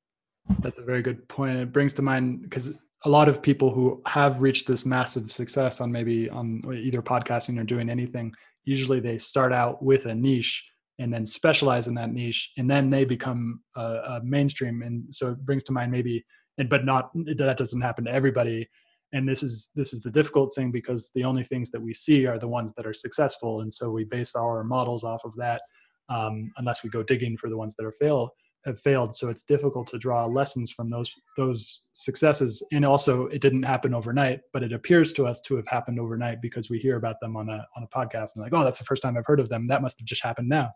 That's 0.60 0.78
a 0.78 0.82
very 0.82 1.02
good 1.02 1.26
point. 1.28 1.56
It 1.56 1.72
brings 1.72 1.94
to 1.94 2.02
mind 2.02 2.42
because 2.42 2.78
a 3.04 3.08
lot 3.08 3.28
of 3.28 3.42
people 3.42 3.72
who 3.72 4.00
have 4.06 4.40
reached 4.40 4.66
this 4.66 4.86
massive 4.86 5.32
success 5.32 5.80
on 5.80 5.90
maybe 5.90 6.30
on 6.30 6.60
either 6.72 7.02
podcasting 7.02 7.60
or 7.60 7.64
doing 7.64 7.90
anything 7.90 8.32
usually 8.64 9.00
they 9.00 9.16
start 9.16 9.52
out 9.52 9.82
with 9.82 10.06
a 10.06 10.14
niche 10.14 10.64
and 10.98 11.12
then 11.12 11.24
specialize 11.24 11.88
in 11.88 11.94
that 11.94 12.12
niche 12.12 12.52
and 12.56 12.68
then 12.68 12.90
they 12.90 13.04
become 13.04 13.60
a, 13.76 13.80
a 13.80 14.20
mainstream. 14.24 14.82
And 14.82 15.12
so 15.14 15.30
it 15.30 15.44
brings 15.44 15.62
to 15.64 15.72
mind 15.72 15.92
maybe 15.92 16.24
and 16.58 16.68
but 16.68 16.84
not 16.84 17.10
that 17.14 17.56
doesn't 17.58 17.82
happen 17.82 18.04
to 18.04 18.12
everybody 18.12 18.68
and 19.12 19.28
this 19.28 19.42
is 19.42 19.70
this 19.74 19.92
is 19.92 20.02
the 20.02 20.10
difficult 20.10 20.54
thing 20.54 20.70
because 20.70 21.10
the 21.14 21.24
only 21.24 21.44
things 21.44 21.70
that 21.70 21.80
we 21.80 21.94
see 21.94 22.26
are 22.26 22.38
the 22.38 22.48
ones 22.48 22.72
that 22.76 22.86
are 22.86 22.94
successful. 22.94 23.60
And 23.60 23.72
so 23.72 23.90
we 23.90 24.04
base 24.04 24.34
our 24.34 24.64
models 24.64 25.04
off 25.04 25.24
of 25.24 25.34
that 25.36 25.62
um, 26.08 26.50
unless 26.56 26.82
we 26.82 26.90
go 26.90 27.02
digging 27.02 27.36
for 27.36 27.48
the 27.48 27.56
ones 27.56 27.76
that 27.76 27.86
are 27.86 27.92
fail 27.92 28.30
have 28.64 28.80
failed. 28.80 29.14
So 29.14 29.28
it's 29.28 29.44
difficult 29.44 29.86
to 29.88 29.98
draw 29.98 30.26
lessons 30.26 30.72
from 30.72 30.88
those 30.88 31.12
those 31.36 31.86
successes. 31.92 32.66
And 32.72 32.84
also 32.84 33.26
it 33.26 33.40
didn't 33.40 33.62
happen 33.62 33.94
overnight 33.94 34.40
but 34.52 34.64
it 34.64 34.72
appears 34.72 35.12
to 35.14 35.26
us 35.26 35.40
to 35.42 35.56
have 35.56 35.68
happened 35.68 36.00
overnight 36.00 36.42
because 36.42 36.68
we 36.68 36.78
hear 36.78 36.96
about 36.96 37.20
them 37.20 37.36
on 37.36 37.48
a 37.48 37.64
on 37.76 37.84
a 37.84 37.96
podcast 37.96 38.34
and 38.34 38.42
like 38.42 38.52
oh 38.52 38.64
that's 38.64 38.78
the 38.78 38.84
first 38.84 39.02
time 39.02 39.16
i've 39.16 39.26
heard 39.26 39.40
of 39.40 39.48
them. 39.48 39.68
That 39.68 39.82
must 39.82 40.00
have 40.00 40.06
just 40.06 40.22
happened 40.22 40.48
now. 40.48 40.70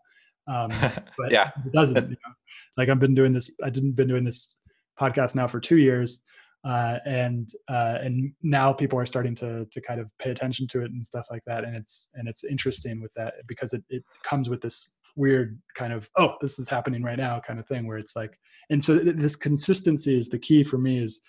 Um, 0.47 0.69
but 1.17 1.31
yeah. 1.31 1.51
it 1.65 1.73
doesn't 1.73 1.95
you 1.97 2.09
know? 2.11 2.33
like 2.77 2.89
i've 2.89 2.99
been 2.99 3.13
doing 3.13 3.33
this 3.33 3.55
i 3.63 3.69
didn't 3.69 3.91
been 3.91 4.07
doing 4.07 4.23
this 4.23 4.57
podcast 4.99 5.35
now 5.35 5.47
for 5.47 5.59
two 5.59 5.77
years 5.77 6.25
uh, 6.63 6.99
and 7.05 7.49
uh, 7.69 7.97
and 8.01 8.33
now 8.41 8.71
people 8.71 8.99
are 8.99 9.05
starting 9.05 9.35
to 9.35 9.65
to 9.71 9.81
kind 9.81 9.99
of 9.99 10.11
pay 10.19 10.31
attention 10.31 10.67
to 10.67 10.81
it 10.81 10.91
and 10.91 11.05
stuff 11.05 11.27
like 11.31 11.43
that. 11.45 11.63
And 11.63 11.75
it's 11.75 12.09
and 12.15 12.27
it's 12.27 12.43
interesting 12.43 13.01
with 13.01 13.13
that 13.15 13.33
because 13.47 13.73
it, 13.73 13.83
it 13.89 14.03
comes 14.23 14.49
with 14.49 14.61
this 14.61 14.97
weird 15.17 15.59
kind 15.75 15.91
of 15.91 16.09
oh 16.17 16.35
this 16.39 16.57
is 16.57 16.69
happening 16.69 17.03
right 17.03 17.17
now 17.17 17.37
kind 17.45 17.59
of 17.59 17.67
thing 17.67 17.85
where 17.85 17.97
it's 17.97 18.15
like 18.15 18.39
and 18.69 18.81
so 18.81 18.95
this 18.95 19.35
consistency 19.35 20.17
is 20.17 20.29
the 20.29 20.39
key 20.39 20.63
for 20.63 20.77
me 20.77 21.03
is 21.03 21.21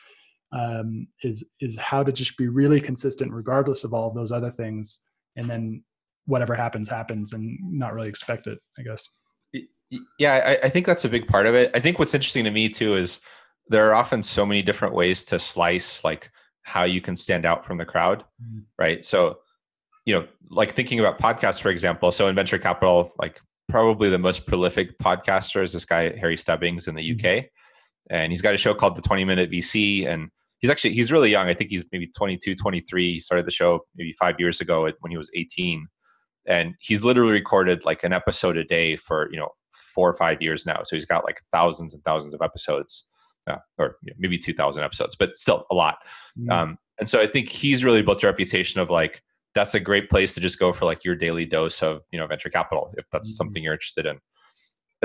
um, 0.53 1.07
is 1.23 1.51
is 1.61 1.79
how 1.79 2.03
to 2.03 2.13
just 2.13 2.37
be 2.37 2.49
really 2.49 2.81
consistent 2.81 3.33
regardless 3.33 3.85
of 3.85 3.93
all 3.93 4.09
of 4.09 4.15
those 4.15 4.33
other 4.33 4.51
things. 4.51 5.03
And 5.37 5.49
then 5.49 5.83
whatever 6.27 6.55
happens 6.55 6.89
happens 6.89 7.33
and 7.33 7.59
not 7.63 7.93
really 7.95 8.09
expect 8.09 8.47
it 8.47 8.59
i 8.79 8.83
guess. 8.83 9.09
Yeah 10.19 10.41
I, 10.47 10.67
I 10.67 10.69
think 10.69 10.87
that's 10.87 11.05
a 11.05 11.09
big 11.09 11.27
part 11.27 11.47
of 11.47 11.55
it. 11.55 11.71
I 11.75 11.81
think 11.81 11.99
what's 11.99 12.15
interesting 12.15 12.45
to 12.45 12.51
me 12.51 12.69
too 12.69 12.95
is 12.95 13.21
there 13.73 13.91
are 13.91 13.95
often 13.95 14.23
so 14.23 14.47
many 14.47 14.63
different 14.63 14.95
ways 14.95 15.25
to 15.25 15.39
slice 15.39 16.05
like 16.05 16.31
how 16.63 16.85
you 16.85 17.01
can 17.01 17.17
stand 17.17 17.45
out 17.45 17.65
from 17.65 17.79
the 17.79 17.85
crowd 17.85 18.25
mm-hmm. 18.43 18.61
right 18.79 19.05
so 19.05 19.39
you 20.05 20.15
know 20.15 20.27
like 20.51 20.75
thinking 20.75 21.01
about 21.01 21.19
podcasts 21.19 21.61
for 21.61 21.71
example 21.71 22.13
so 22.13 22.29
in 22.29 22.35
venture 22.35 22.59
capital 22.59 23.13
like 23.19 23.41
probably 23.73 24.11
the 24.11 24.19
most 24.19 24.47
prolific 24.47 24.99
podcaster 24.99 25.63
is 25.63 25.73
this 25.73 25.87
guy 25.87 26.15
Harry 26.19 26.37
Stebbings 26.37 26.87
in 26.87 26.95
the 26.95 27.13
UK, 27.13 27.19
mm-hmm. 27.19 27.47
and 28.15 28.31
he's 28.31 28.43
got 28.43 28.55
a 28.55 28.59
show 28.59 28.75
called 28.75 28.97
the 28.97 29.03
20 29.03 29.25
Minute 29.25 29.51
VC, 29.51 30.07
and 30.07 30.29
he's 30.59 30.71
actually 30.71 30.93
he's 30.93 31.11
really 31.11 31.31
young. 31.31 31.49
I 31.49 31.55
think 31.55 31.71
he's 31.71 31.85
maybe 31.91 32.09
22, 32.17 32.55
23. 32.55 33.15
He 33.15 33.21
started 33.21 33.47
the 33.47 33.51
show 33.51 33.81
maybe 33.97 34.13
five 34.13 34.37
years 34.39 34.61
ago 34.61 34.83
when 35.01 35.11
he 35.11 35.17
was 35.17 35.31
18, 35.35 35.87
and 36.47 36.75
he's 36.81 37.03
literally 37.03 37.33
recorded 37.33 37.85
like 37.85 38.05
an 38.05 38.13
episode 38.13 38.59
a 38.59 38.65
day 38.65 38.95
for 38.95 39.29
you 39.33 39.39
know 39.39 39.49
four 39.73 40.09
or 40.09 40.15
five 40.15 40.43
years 40.43 40.67
now. 40.67 40.83
So 40.85 40.95
he's 40.95 41.07
got 41.07 41.25
like 41.25 41.41
thousands 41.51 41.95
and 41.95 42.05
thousands 42.05 42.35
of 42.35 42.43
episodes, 42.43 43.09
uh, 43.47 43.57
or 43.79 43.97
you 44.03 44.13
know, 44.13 44.17
maybe 44.19 44.39
2,000 44.39 44.83
episodes, 44.83 45.17
but 45.19 45.37
still 45.37 45.67
a 45.71 45.75
lot. 45.75 45.97
Mm-hmm. 46.39 46.51
Um, 46.51 46.79
and 46.99 47.09
so 47.09 47.21
I 47.21 47.27
think 47.27 47.49
he's 47.49 47.85
really 47.85 48.03
built 48.03 48.23
a 48.23 48.27
reputation 48.27 48.81
of 48.81 48.91
like 48.91 49.23
that's 49.55 49.75
a 49.75 49.81
great 49.81 50.09
place 50.09 50.35
to 50.35 50.41
just 50.41 50.59
go 50.59 50.73
for 50.73 50.85
like 50.85 51.05
your 51.05 51.15
daily 51.15 51.45
dose 51.45 51.83
of 51.83 52.03
you 52.11 52.19
know 52.19 52.27
venture 52.27 52.49
capital 52.49 52.93
if 52.97 53.05
that's 53.11 53.29
mm-hmm. 53.29 53.37
something 53.37 53.63
you're 53.63 53.73
interested 53.73 54.07
in 54.07 54.13
and 54.13 54.21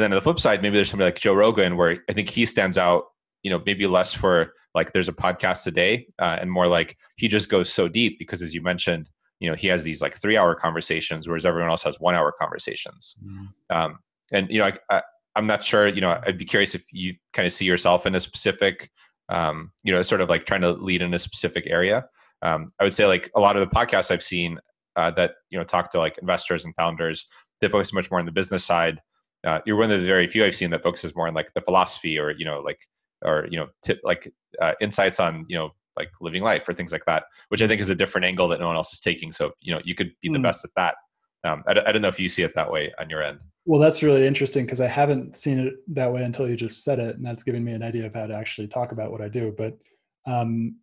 then 0.04 0.12
on 0.12 0.16
the 0.16 0.22
flip 0.22 0.40
side 0.40 0.62
maybe 0.62 0.76
there's 0.76 0.90
somebody 0.90 1.08
like 1.08 1.20
joe 1.20 1.34
rogan 1.34 1.76
where 1.76 1.98
i 2.10 2.14
think 2.14 2.30
he 2.30 2.46
stands 2.46 2.78
out 2.78 3.06
you 3.44 3.50
know 3.50 3.62
maybe 3.66 3.88
less 3.88 4.14
for 4.14 4.54
like 4.74 4.92
there's 4.92 5.10
a 5.10 5.14
podcast 5.14 5.66
a 5.68 5.72
day 5.72 6.08
uh, 6.20 6.38
and 6.40 6.52
more 6.52 6.68
like 6.68 6.98
he 7.16 7.28
just 7.28 7.50
goes 7.50 7.72
so 7.72 7.88
deep 7.88 8.18
because 8.20 8.42
as 8.42 8.54
you 8.54 8.62
mentioned 8.62 9.10
you 9.40 9.50
know 9.50 9.56
he 9.56 9.68
has 9.68 9.84
these 9.84 10.02
like 10.02 10.16
three 10.16 10.38
hour 10.38 10.56
conversations 10.56 11.28
whereas 11.28 11.46
everyone 11.46 11.70
else 11.70 11.84
has 11.84 12.00
one 12.00 12.16
hour 12.16 12.34
conversations 12.38 13.16
mm-hmm. 13.24 13.46
um, 13.76 14.00
and 14.32 14.50
you 14.50 14.60
know 14.60 14.66
I, 14.66 14.74
I, 14.90 15.02
i'm 15.38 15.48
not 15.48 15.64
sure 15.64 15.88
you 15.88 16.02
know 16.02 16.20
i'd 16.28 16.38
be 16.38 16.46
curious 16.46 16.76
if 16.76 16.84
you 16.92 17.14
kind 17.34 17.46
of 17.46 17.54
see 17.54 17.66
yourself 17.66 18.06
in 18.06 18.16
a 18.16 18.20
specific 18.20 18.90
um, 19.30 19.72
you 19.84 19.92
know 19.94 20.02
sort 20.02 20.22
of 20.22 20.30
like 20.30 20.46
trying 20.46 20.62
to 20.62 20.72
lead 20.72 21.02
in 21.02 21.14
a 21.14 21.20
specific 21.20 21.66
area 21.68 22.06
um, 22.42 22.72
I 22.80 22.84
would 22.84 22.94
say 22.94 23.06
like 23.06 23.30
a 23.36 23.40
lot 23.40 23.58
of 23.58 23.68
the 23.68 23.76
podcasts 23.76 24.12
I've 24.12 24.24
seen 24.24 24.60
uh, 24.96 25.12
that 25.12 25.36
you 25.50 25.58
know 25.58 25.64
talk 25.64 25.92
to 25.92 26.00
like 26.00 26.18
investors 26.20 26.66
and 26.66 26.76
founders, 26.76 27.28
they 27.62 27.68
focus 27.68 27.94
much 27.94 28.10
more 28.12 28.20
on 28.20 28.26
the 28.26 28.32
business 28.32 28.64
side. 28.64 29.00
Uh, 29.46 29.60
you're 29.66 29.76
one 29.76 29.92
of 29.92 30.00
the 30.00 30.08
very 30.08 30.28
few 30.28 30.44
I've 30.44 30.56
seen 30.56 30.72
that 30.72 30.84
focuses 30.84 31.16
more 31.16 31.28
on 31.28 31.34
like 31.34 31.54
the 31.54 31.62
philosophy 31.62 32.20
or 32.20 32.32
you 32.32 32.46
know 32.46 32.60
like 32.60 32.82
or 33.24 33.48
you 33.50 33.58
know 33.58 33.68
tip, 33.84 34.00
like 34.04 34.32
uh, 34.62 34.74
insights 34.82 35.20
on 35.20 35.46
you 35.48 35.58
know 35.58 35.72
like 35.96 36.10
living 36.22 36.44
life 36.44 36.68
or 36.70 36.74
things 36.74 36.92
like 36.92 37.06
that, 37.06 37.24
which 37.50 37.62
I 37.62 37.68
think 37.68 37.82
is 37.82 37.90
a 37.90 37.96
different 37.96 38.26
angle 38.26 38.48
that 38.50 38.60
no 38.60 38.68
one 38.68 38.76
else 38.76 38.94
is 38.94 39.00
taking. 39.00 39.32
So 39.32 39.52
you 39.60 39.74
know 39.74 39.82
you 39.84 39.96
could 39.96 40.12
be 40.22 40.30
the 40.30 40.38
mm. 40.38 40.44
best 40.44 40.64
at 40.64 40.72
that. 40.76 40.96
Um, 41.44 41.64
I, 41.68 41.72
I 41.72 41.92
don't 41.92 42.02
know 42.02 42.08
if 42.08 42.20
you 42.20 42.30
see 42.30 42.44
it 42.44 42.54
that 42.56 42.72
way 42.72 42.94
on 43.00 43.10
your 43.10 43.24
end. 43.24 43.40
Well, 43.68 43.82
that's 43.82 44.02
really 44.02 44.26
interesting 44.26 44.66
because 44.66 44.80
I 44.80 44.88
haven't 44.88 45.36
seen 45.36 45.60
it 45.60 45.74
that 45.90 46.14
way 46.14 46.24
until 46.24 46.48
you 46.48 46.56
just 46.56 46.86
said 46.86 47.00
it, 47.00 47.18
and 47.18 47.26
that's 47.26 47.44
giving 47.44 47.66
me 47.66 47.74
an 47.74 47.84
idea 47.84 48.06
of 48.06 48.14
how 48.14 48.26
to 48.26 48.34
actually 48.34 48.70
talk 48.70 48.94
about 48.94 49.12
what 49.12 49.20
I 49.20 49.28
do. 49.28 49.54
But 49.58 49.78
um, 50.26 50.78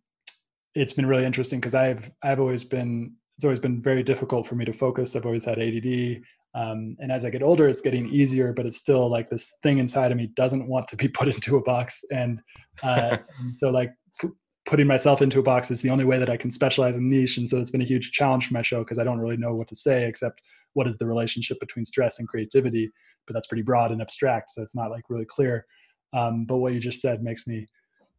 it's 0.75 0.93
been 0.93 1.07
really 1.07 1.25
interesting 1.25 1.59
because 1.59 1.73
I've 1.73 2.11
I've 2.21 2.39
always 2.39 2.63
been 2.63 3.15
it's 3.37 3.43
always 3.43 3.59
been 3.59 3.81
very 3.81 4.03
difficult 4.03 4.45
for 4.45 4.53
me 4.53 4.65
to 4.65 4.71
focus. 4.71 5.15
I've 5.15 5.25
always 5.25 5.45
had 5.45 5.57
ADD, 5.57 6.21
um, 6.53 6.95
and 6.99 7.11
as 7.11 7.25
I 7.25 7.31
get 7.31 7.41
older, 7.41 7.67
it's 7.67 7.81
getting 7.81 8.07
easier, 8.07 8.53
but 8.53 8.67
it's 8.67 8.77
still 8.77 9.09
like 9.09 9.31
this 9.31 9.57
thing 9.63 9.79
inside 9.79 10.11
of 10.11 10.17
me 10.17 10.27
doesn't 10.35 10.67
want 10.67 10.87
to 10.89 10.95
be 10.95 11.07
put 11.19 11.27
into 11.27 11.57
a 11.57 11.63
box, 11.63 12.03
and, 12.11 12.39
uh, 12.83 13.17
and 13.39 13.57
so 13.57 13.71
like 13.71 13.93
p- 14.21 14.29
putting 14.67 14.85
myself 14.85 15.23
into 15.23 15.39
a 15.39 15.43
box 15.43 15.71
is 15.71 15.81
the 15.81 15.89
only 15.89 16.05
way 16.05 16.19
that 16.19 16.29
I 16.29 16.37
can 16.37 16.51
specialize 16.51 16.97
in 16.97 17.09
niche, 17.09 17.37
and 17.37 17.49
so 17.49 17.57
it's 17.59 17.71
been 17.71 17.81
a 17.81 17.85
huge 17.85 18.11
challenge 18.11 18.47
for 18.47 18.53
my 18.53 18.61
show 18.61 18.83
because 18.83 18.99
I 18.99 19.03
don't 19.03 19.19
really 19.19 19.37
know 19.37 19.55
what 19.55 19.69
to 19.69 19.75
say 19.75 20.07
except 20.07 20.39
what 20.75 20.87
is 20.87 20.97
the 20.97 21.07
relationship 21.07 21.59
between 21.59 21.83
stress 21.83 22.19
and 22.19 22.27
creativity, 22.27 22.91
but 23.25 23.33
that's 23.33 23.47
pretty 23.47 23.63
broad 23.63 23.91
and 23.91 24.01
abstract, 24.01 24.51
so 24.51 24.61
it's 24.61 24.75
not 24.75 24.91
like 24.91 25.03
really 25.09 25.25
clear. 25.25 25.65
Um, 26.13 26.45
but 26.45 26.57
what 26.57 26.73
you 26.73 26.79
just 26.79 27.01
said 27.01 27.23
makes 27.23 27.47
me 27.47 27.67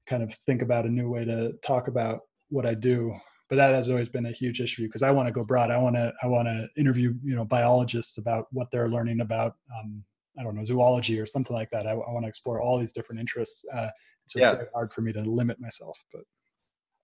kind 0.07 0.23
of 0.23 0.35
think 0.35 0.63
about 0.63 0.87
a 0.87 0.91
new 0.91 1.09
way 1.09 1.25
to 1.25 1.53
talk 1.65 1.89
about 1.89 2.21
what 2.49 2.67
I 2.67 2.75
do. 2.75 3.15
But 3.49 3.57
that 3.57 3.75
has 3.75 3.89
always 3.89 4.09
been 4.09 4.27
a 4.27 4.33
huge 4.33 4.61
issue 4.61 4.87
because 4.87 5.03
I 5.03 5.13
want 5.13 5.29
to 5.29 5.33
go 5.33 5.45
broad. 5.45 5.71
I 5.71 5.79
want 5.79 5.95
to 5.95 6.13
I 6.23 6.27
want 6.27 6.49
to 6.49 6.69
interview 6.77 7.15
you 7.23 7.37
know 7.37 7.45
biologists 7.45 8.19
about 8.19 8.47
what 8.51 8.69
they're 8.73 8.89
learning 8.89 9.21
about 9.21 9.55
um, 9.79 10.03
I 10.39 10.43
don't 10.43 10.57
know 10.57 10.65
zoology 10.65 11.21
or 11.21 11.27
something 11.27 11.55
like 11.55 11.71
that. 11.71 11.87
I, 11.87 11.93
I 11.93 12.13
want 12.13 12.25
to 12.25 12.29
explore 12.29 12.61
all 12.61 12.79
these 12.79 12.93
different 12.93 13.21
interests. 13.21 13.65
Uh, 13.73 13.89
so 14.27 14.41
yeah. 14.41 14.49
it's 14.49 14.57
very 14.57 14.69
hard 14.75 14.93
for 14.93 15.01
me 15.01 15.13
to 15.13 15.21
limit 15.21 15.61
myself. 15.61 16.03
But 16.13 16.23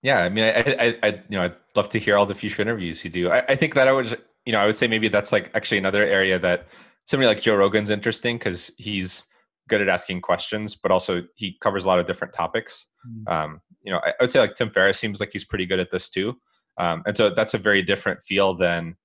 yeah, 0.01 0.19
I 0.19 0.29
mean, 0.29 0.43
I, 0.43 0.49
I, 0.79 0.97
I, 1.01 1.07
you 1.29 1.37
know, 1.37 1.43
I'd 1.43 1.55
love 1.75 1.89
to 1.89 1.97
hear 1.97 2.17
all 2.17 2.25
the 2.25 2.35
future 2.35 2.61
interviews 2.61 3.03
you 3.05 3.09
do. 3.09 3.31
I, 3.31 3.43
I 3.47 3.55
think 3.55 3.73
that 3.75 3.87
I 3.87 3.93
would, 3.93 4.21
you 4.45 4.51
know, 4.51 4.59
I 4.59 4.65
would 4.65 4.77
say 4.77 4.87
maybe 4.87 5.07
that's 5.07 5.31
like 5.31 5.51
actually 5.53 5.77
another 5.77 6.03
area 6.03 6.37
that 6.39 6.67
somebody 7.05 7.27
like 7.27 7.41
Joe 7.41 7.55
Rogan's 7.55 7.89
interesting 7.89 8.37
because 8.37 8.71
he's 8.77 9.25
good 9.69 9.81
at 9.81 9.89
asking 9.89 10.21
questions, 10.21 10.75
but 10.75 10.91
also 10.91 11.23
he 11.35 11.57
covers 11.61 11.85
a 11.85 11.87
lot 11.87 11.99
of 11.99 12.07
different 12.07 12.33
topics. 12.33 12.87
Mm. 13.07 13.31
Um, 13.31 13.61
you 13.81 13.91
know, 13.91 13.99
I, 14.03 14.09
I, 14.09 14.13
would 14.21 14.31
say 14.31 14.39
like 14.39 14.55
Tim 14.55 14.69
Ferriss 14.69 14.99
seems 14.99 15.19
like 15.19 15.29
he's 15.31 15.45
pretty 15.45 15.65
good 15.65 15.79
at 15.79 15.91
this 15.91 16.09
too. 16.09 16.37
Um, 16.77 17.03
and 17.05 17.15
so 17.15 17.29
that's 17.29 17.53
a 17.53 17.57
very 17.59 17.81
different 17.81 18.23
feel 18.23 18.55
than, 18.55 18.95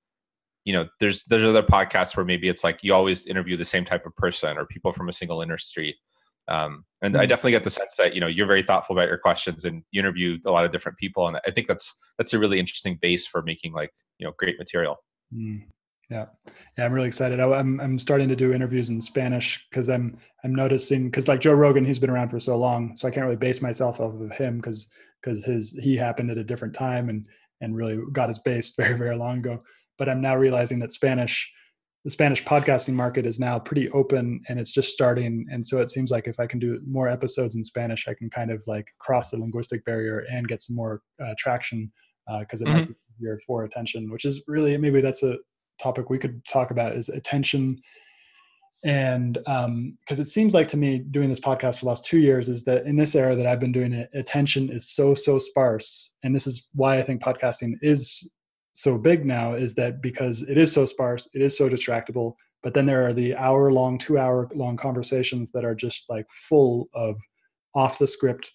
you 0.65 0.73
know, 0.73 0.89
there's 1.01 1.25
there's 1.25 1.45
other 1.45 1.63
podcasts 1.63 2.17
where 2.17 2.27
maybe 2.27 2.49
it's 2.49 2.65
like 2.65 2.81
you 2.83 2.95
always 2.95 3.27
interview 3.27 3.57
the 3.57 3.65
same 3.65 3.85
type 3.85 4.07
of 4.07 4.17
person 4.17 4.57
or 4.59 4.67
people 4.67 4.93
from 4.93 5.09
a 5.09 5.13
single 5.13 5.41
industry. 5.41 5.97
Um, 6.49 6.85
and 7.03 7.15
mm. 7.15 7.21
I 7.21 7.27
definitely 7.27 7.53
get 7.53 7.65
the 7.65 7.71
sense 7.71 7.97
that 7.97 8.15
you 8.15 8.21
know 8.21 8.27
you're 8.27 8.47
very 8.47 8.63
thoughtful 8.63 8.97
about 8.97 9.09
your 9.09 9.19
questions 9.19 9.65
and 9.65 9.83
you 9.91 10.01
interview 10.01 10.39
a 10.47 10.51
lot 10.51 10.65
of 10.65 10.73
different 10.73 10.99
people, 10.99 11.27
and 11.27 11.39
I 11.47 11.51
think 11.51 11.69
that's 11.69 11.95
that's 12.17 12.33
a 12.33 12.39
really 12.39 12.59
interesting 12.59 12.99
base 13.01 13.27
for 13.27 13.43
making 13.43 13.73
like 13.73 13.93
you 14.19 14.27
know 14.27 14.33
great 14.39 14.59
material. 14.59 14.97
Mm. 15.35 15.65
Yeah, 16.11 16.25
yeah, 16.79 16.87
I'm 16.87 16.93
really 16.93 17.07
excited. 17.07 17.39
I, 17.39 17.61
am 17.61 17.81
I'm 17.81 17.99
starting 17.99 18.29
to 18.29 18.37
do 18.37 18.55
interviews 18.55 18.89
in 18.89 18.99
Spanish 19.01 19.67
because 19.71 19.91
I'm 19.91 20.17
I'm 20.43 20.55
noticing 20.55 21.05
because 21.05 21.29
like 21.29 21.41
Joe 21.41 21.53
Rogan, 21.53 21.85
he's 21.85 21.99
been 21.99 22.09
around 22.09 22.31
for 22.31 22.41
so 22.41 22.57
long, 22.57 22.97
so 22.97 23.07
I 23.07 23.11
can't 23.11 23.25
really 23.25 23.37
base 23.37 23.61
myself 23.61 24.01
off 24.01 24.15
of 24.15 24.33
him 24.33 24.57
because 24.57 24.91
because 25.23 25.45
his 25.45 25.79
he 25.83 25.97
happened 25.97 26.31
at 26.31 26.39
a 26.39 26.45
different 26.45 26.75
time 26.75 27.11
and 27.11 27.27
and 27.61 27.77
really 27.77 27.99
got 28.13 28.29
his 28.29 28.39
base 28.39 28.75
very 28.77 28.97
very 28.97 29.17
long 29.17 29.39
ago. 29.39 29.63
But 29.99 30.09
I'm 30.09 30.23
now 30.23 30.35
realizing 30.37 30.79
that 30.79 30.93
Spanish, 30.93 31.51
the 32.05 32.11
Spanish 32.11 32.43
podcasting 32.43 32.95
market 32.95 33.27
is 33.27 33.39
now 33.39 33.59
pretty 33.59 33.91
open 33.91 34.41
and 34.49 34.59
it's 34.59 34.73
just 34.73 34.95
starting. 34.95 35.45
And 35.51 35.67
so 35.67 35.83
it 35.83 35.91
seems 35.91 36.11
like 36.11 36.27
if 36.27 36.41
I 36.41 36.47
can 36.47 36.59
do 36.59 36.81
more 36.87 37.09
episodes 37.09 37.55
in 37.55 37.65
Spanish, 37.65 38.09
I 38.09 38.15
can 38.15 38.31
kind 38.31 38.51
of 38.51 38.63
like 38.67 38.87
cross 38.99 39.33
the 39.33 39.39
linguistic 39.39 39.85
barrier 39.85 40.25
and 40.31 40.49
get 40.49 40.63
some 40.63 40.77
more 40.77 41.03
uh, 41.23 41.35
traction 41.37 41.93
because 42.41 42.63
uh, 42.63 42.65
it 42.65 42.69
mm-hmm. 42.69 42.79
might 42.79 42.89
be 42.89 42.95
easier 43.19 43.39
for 43.47 43.65
attention, 43.65 44.11
which 44.11 44.25
is 44.25 44.43
really 44.47 44.77
maybe 44.77 45.01
that's 45.01 45.23
a 45.23 45.39
topic 45.81 46.11
we 46.11 46.19
could 46.19 46.45
talk 46.47 46.71
about 46.71 46.97
is 46.97 47.09
attention. 47.09 47.79
And 48.85 49.35
because 49.35 49.65
um, 49.67 49.97
it 50.09 50.29
seems 50.29 50.55
like 50.55 50.69
to 50.69 50.77
me 50.77 50.99
doing 50.99 51.29
this 51.29 51.41
podcast 51.41 51.79
for 51.79 51.81
the 51.81 51.89
last 51.89 52.07
two 52.07 52.19
years 52.19 52.49
is 52.49 52.65
that 52.65 52.87
in 52.87 52.97
this 52.97 53.17
era 53.17 53.35
that 53.35 53.45
i've 53.45 53.59
been 53.59 53.73
doing 53.73 53.93
it 53.93 54.09
attention 54.15 54.71
is 54.71 54.89
so 54.89 55.15
so 55.15 55.39
sparse. 55.39 56.11
And 56.23 56.35
this 56.35 56.47
is 56.47 56.69
why 56.75 56.99
i 56.99 57.03
think 57.03 57.21
podcasting 57.21 57.73
is 57.83 58.33
so 58.75 58.97
big 58.97 59.27
now 59.27 59.55
is 59.55 59.75
that 59.75 60.01
because 60.01 60.43
it 60.43 60.57
is 60.57 60.73
so 60.73 60.85
sparse 60.85 61.29
it 61.35 61.43
is 61.43 61.59
so 61.59 61.69
distractible 61.69 62.35
but 62.63 62.75
then 62.75 62.87
there 62.87 63.05
are 63.05 63.13
the 63.13 63.35
hour 63.35 63.73
long 63.73 63.99
two 63.99 64.17
hour 64.17 64.49
long 64.55 64.77
conversations 64.77 65.51
that 65.51 65.65
are 65.65 65.75
just 65.75 66.05
like 66.09 66.27
full 66.31 66.89
of 66.95 67.21
off 67.75 67.99
the 67.99 68.07
script 68.07 68.53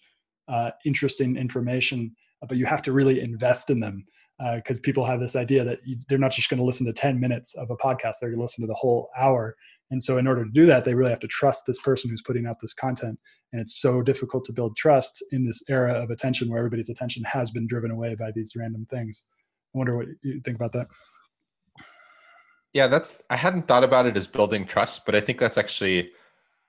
uh, 0.48 0.70
interesting 0.84 1.36
information, 1.36 2.14
but 2.48 2.58
you 2.58 2.66
have 2.66 2.82
to 2.82 2.92
really 2.92 3.20
invest 3.20 3.70
in 3.70 3.80
them 3.80 4.04
because 4.38 4.78
uh, 4.78 4.82
people 4.82 5.04
have 5.04 5.20
this 5.20 5.36
idea 5.36 5.64
that 5.64 5.78
you, 5.84 5.96
they're 6.08 6.18
not 6.18 6.32
just 6.32 6.50
going 6.50 6.58
to 6.58 6.64
listen 6.64 6.86
to 6.86 6.92
10 6.92 7.20
minutes 7.20 7.54
of 7.56 7.70
a 7.70 7.76
podcast, 7.76 8.16
they're 8.20 8.30
going 8.30 8.38
to 8.38 8.42
listen 8.42 8.62
to 8.62 8.68
the 8.68 8.74
whole 8.74 9.10
hour. 9.16 9.54
And 9.90 10.02
so, 10.02 10.18
in 10.18 10.26
order 10.26 10.44
to 10.44 10.50
do 10.50 10.66
that, 10.66 10.84
they 10.84 10.94
really 10.94 11.10
have 11.10 11.20
to 11.20 11.28
trust 11.28 11.64
this 11.66 11.78
person 11.78 12.10
who's 12.10 12.22
putting 12.22 12.46
out 12.46 12.56
this 12.60 12.74
content. 12.74 13.18
And 13.52 13.60
it's 13.60 13.80
so 13.80 14.02
difficult 14.02 14.44
to 14.46 14.52
build 14.52 14.76
trust 14.76 15.22
in 15.30 15.46
this 15.46 15.62
era 15.68 15.92
of 15.92 16.10
attention 16.10 16.48
where 16.48 16.58
everybody's 16.58 16.88
attention 16.88 17.22
has 17.24 17.50
been 17.50 17.66
driven 17.66 17.90
away 17.90 18.16
by 18.16 18.32
these 18.34 18.52
random 18.56 18.86
things. 18.90 19.24
I 19.74 19.78
wonder 19.78 19.96
what 19.96 20.06
you 20.22 20.40
think 20.40 20.56
about 20.56 20.72
that. 20.72 20.88
Yeah, 22.72 22.88
that's 22.88 23.18
I 23.30 23.36
hadn't 23.36 23.68
thought 23.68 23.84
about 23.84 24.06
it 24.06 24.16
as 24.16 24.26
building 24.26 24.66
trust, 24.66 25.06
but 25.06 25.14
I 25.14 25.20
think 25.20 25.38
that's 25.38 25.58
actually 25.58 26.10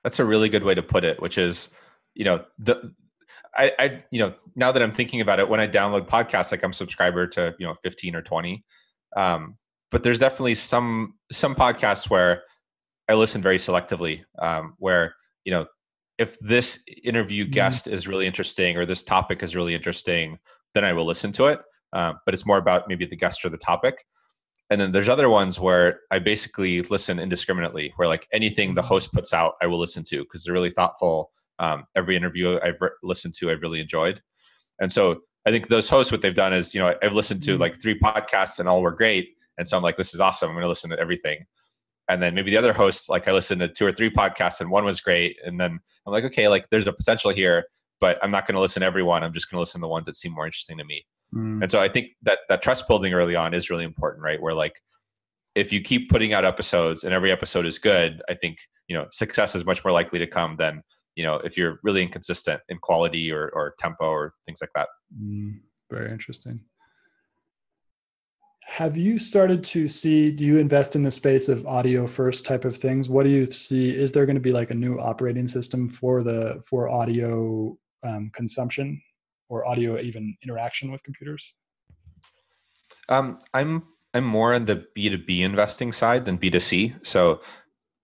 that's 0.03 0.19
a 0.19 0.25
really 0.25 0.49
good 0.49 0.63
way 0.63 0.75
to 0.75 0.83
put 0.83 1.03
it, 1.03 1.19
which 1.19 1.37
is, 1.37 1.69
you 2.13 2.25
know, 2.25 2.45
the 2.59 2.93
I, 3.57 3.71
I 3.79 3.99
you 4.11 4.19
know 4.19 4.33
now 4.55 4.71
that 4.71 4.81
I'm 4.81 4.91
thinking 4.91 5.21
about 5.21 5.39
it, 5.39 5.49
when 5.49 5.59
I 5.59 5.67
download 5.67 6.07
podcasts, 6.07 6.51
like 6.51 6.63
I'm 6.63 6.73
subscriber 6.73 7.27
to 7.27 7.55
you 7.59 7.65
know 7.65 7.75
15 7.83 8.15
or 8.15 8.21
20, 8.21 8.63
um, 9.15 9.57
but 9.91 10.03
there's 10.03 10.19
definitely 10.19 10.55
some 10.55 11.15
some 11.31 11.55
podcasts 11.55 12.09
where 12.09 12.43
I 13.07 13.13
listen 13.13 13.41
very 13.41 13.57
selectively, 13.57 14.23
um, 14.39 14.75
where 14.77 15.15
you 15.43 15.51
know 15.51 15.67
if 16.17 16.39
this 16.39 16.83
interview 17.03 17.43
mm-hmm. 17.43 17.51
guest 17.51 17.85
mm-hmm. 17.85 17.95
is 17.95 18.07
really 18.07 18.27
interesting 18.27 18.77
or 18.77 18.85
this 18.85 19.03
topic 19.03 19.43
is 19.43 19.55
really 19.55 19.75
interesting, 19.75 20.39
then 20.73 20.85
I 20.85 20.93
will 20.93 21.05
listen 21.05 21.31
to 21.33 21.45
it. 21.45 21.59
Um, 21.93 22.19
but 22.25 22.33
it's 22.33 22.45
more 22.45 22.57
about 22.57 22.87
maybe 22.87 23.05
the 23.05 23.15
guest 23.15 23.45
or 23.45 23.49
the 23.49 23.57
topic. 23.57 24.05
And 24.69 24.81
then 24.81 24.91
there's 24.91 25.09
other 25.09 25.29
ones 25.29 25.59
where 25.59 26.01
I 26.09 26.19
basically 26.19 26.81
listen 26.81 27.19
indiscriminately, 27.19 27.93
where 27.95 28.07
like 28.07 28.27
anything 28.33 28.73
the 28.73 28.81
mm-hmm. 28.81 28.87
host 28.87 29.13
puts 29.13 29.33
out, 29.33 29.53
I 29.61 29.67
will 29.67 29.79
listen 29.79 30.03
to 30.05 30.19
because 30.19 30.43
they're 30.43 30.53
really 30.53 30.71
thoughtful 30.71 31.31
um, 31.59 31.85
every 31.95 32.15
interview 32.15 32.59
I've 32.61 32.79
re- 32.79 32.89
listened 33.03 33.35
to, 33.35 33.51
I've 33.51 33.61
really 33.61 33.79
enjoyed. 33.79 34.21
And 34.79 34.91
so 34.91 35.21
I 35.45 35.51
think 35.51 35.67
those 35.67 35.89
hosts, 35.89 36.11
what 36.11 36.21
they've 36.21 36.35
done 36.35 36.53
is, 36.53 36.73
you 36.73 36.81
know, 36.81 36.95
I've 37.01 37.13
listened 37.13 37.43
to 37.43 37.51
mm-hmm. 37.51 37.61
like 37.61 37.81
three 37.81 37.97
podcasts 37.97 38.59
and 38.59 38.67
all 38.67 38.81
were 38.81 38.91
great. 38.91 39.29
And 39.57 39.67
so 39.67 39.77
I'm 39.77 39.83
like, 39.83 39.95
this 39.95 40.13
is 40.13 40.19
awesome. 40.19 40.49
I'm 40.49 40.55
going 40.55 40.63
to 40.63 40.69
listen 40.69 40.89
to 40.89 40.99
everything. 40.99 41.45
And 42.09 42.21
then 42.21 42.35
maybe 42.35 42.51
the 42.51 42.57
other 42.57 42.73
hosts, 42.73 43.09
like 43.09 43.27
I 43.27 43.31
listened 43.31 43.61
to 43.61 43.67
two 43.67 43.85
or 43.85 43.91
three 43.91 44.09
podcasts 44.09 44.61
and 44.61 44.69
one 44.69 44.85
was 44.85 45.01
great. 45.01 45.37
And 45.43 45.59
then 45.59 45.79
I'm 46.05 46.13
like, 46.13 46.23
okay, 46.25 46.47
like 46.47 46.69
there's 46.69 46.87
a 46.87 46.93
potential 46.93 47.31
here, 47.31 47.65
but 47.99 48.19
I'm 48.21 48.31
not 48.31 48.45
going 48.45 48.55
to 48.55 48.61
listen 48.61 48.81
to 48.81 48.85
everyone. 48.85 49.23
I'm 49.23 49.33
just 49.33 49.49
going 49.49 49.57
to 49.57 49.61
listen 49.61 49.79
to 49.81 49.85
the 49.85 49.89
ones 49.89 50.05
that 50.05 50.15
seem 50.15 50.33
more 50.33 50.45
interesting 50.45 50.77
to 50.77 50.83
me. 50.83 51.05
Mm. 51.33 51.63
And 51.63 51.71
so 51.71 51.79
I 51.81 51.87
think 51.87 52.09
that 52.23 52.39
that 52.49 52.61
trust 52.61 52.87
building 52.87 53.13
early 53.13 53.35
on 53.35 53.53
is 53.53 53.69
really 53.69 53.85
important, 53.85 54.23
right? 54.23 54.41
Where 54.41 54.53
like 54.53 54.81
if 55.55 55.71
you 55.71 55.81
keep 55.81 56.09
putting 56.09 56.33
out 56.33 56.45
episodes 56.45 57.03
and 57.03 57.13
every 57.13 57.31
episode 57.31 57.65
is 57.65 57.79
good, 57.79 58.21
I 58.29 58.33
think, 58.33 58.57
you 58.87 58.95
know, 58.95 59.07
success 59.11 59.55
is 59.55 59.65
much 59.65 59.83
more 59.83 59.91
likely 59.91 60.19
to 60.19 60.27
come 60.27 60.57
than 60.57 60.83
you 61.15 61.23
know 61.23 61.35
if 61.35 61.57
you're 61.57 61.79
really 61.83 62.03
inconsistent 62.03 62.61
in 62.69 62.77
quality 62.77 63.31
or, 63.31 63.49
or 63.53 63.75
tempo 63.79 64.05
or 64.05 64.33
things 64.45 64.59
like 64.61 64.71
that. 64.75 64.87
Mm, 65.19 65.59
very 65.89 66.11
interesting. 66.11 66.59
Have 68.67 68.97
you 68.97 69.19
started 69.19 69.63
to 69.65 69.87
see 69.87 70.31
do 70.31 70.43
you 70.43 70.57
invest 70.57 70.95
in 70.95 71.03
the 71.03 71.11
space 71.11 71.49
of 71.49 71.65
audio 71.67 72.07
first 72.07 72.45
type 72.45 72.65
of 72.65 72.75
things? 72.75 73.09
What 73.09 73.23
do 73.23 73.29
you 73.29 73.45
see 73.45 73.95
is 73.95 74.11
there 74.11 74.25
going 74.25 74.35
to 74.35 74.41
be 74.41 74.51
like 74.51 74.71
a 74.71 74.75
new 74.75 74.99
operating 74.99 75.47
system 75.47 75.87
for 75.87 76.23
the 76.23 76.61
for 76.67 76.89
audio 76.89 77.77
um, 78.03 78.31
consumption 78.33 79.01
or 79.49 79.67
audio 79.67 79.99
even 79.99 80.35
interaction 80.43 80.91
with 80.91 81.03
computers? 81.03 81.53
Um, 83.07 83.37
i'm 83.53 83.83
i'm 84.13 84.23
more 84.23 84.53
on 84.53 84.65
the 84.65 84.85
b2b 84.97 85.41
investing 85.41 85.91
side 85.91 86.25
than 86.25 86.39
b2c 86.39 87.05
so 87.05 87.41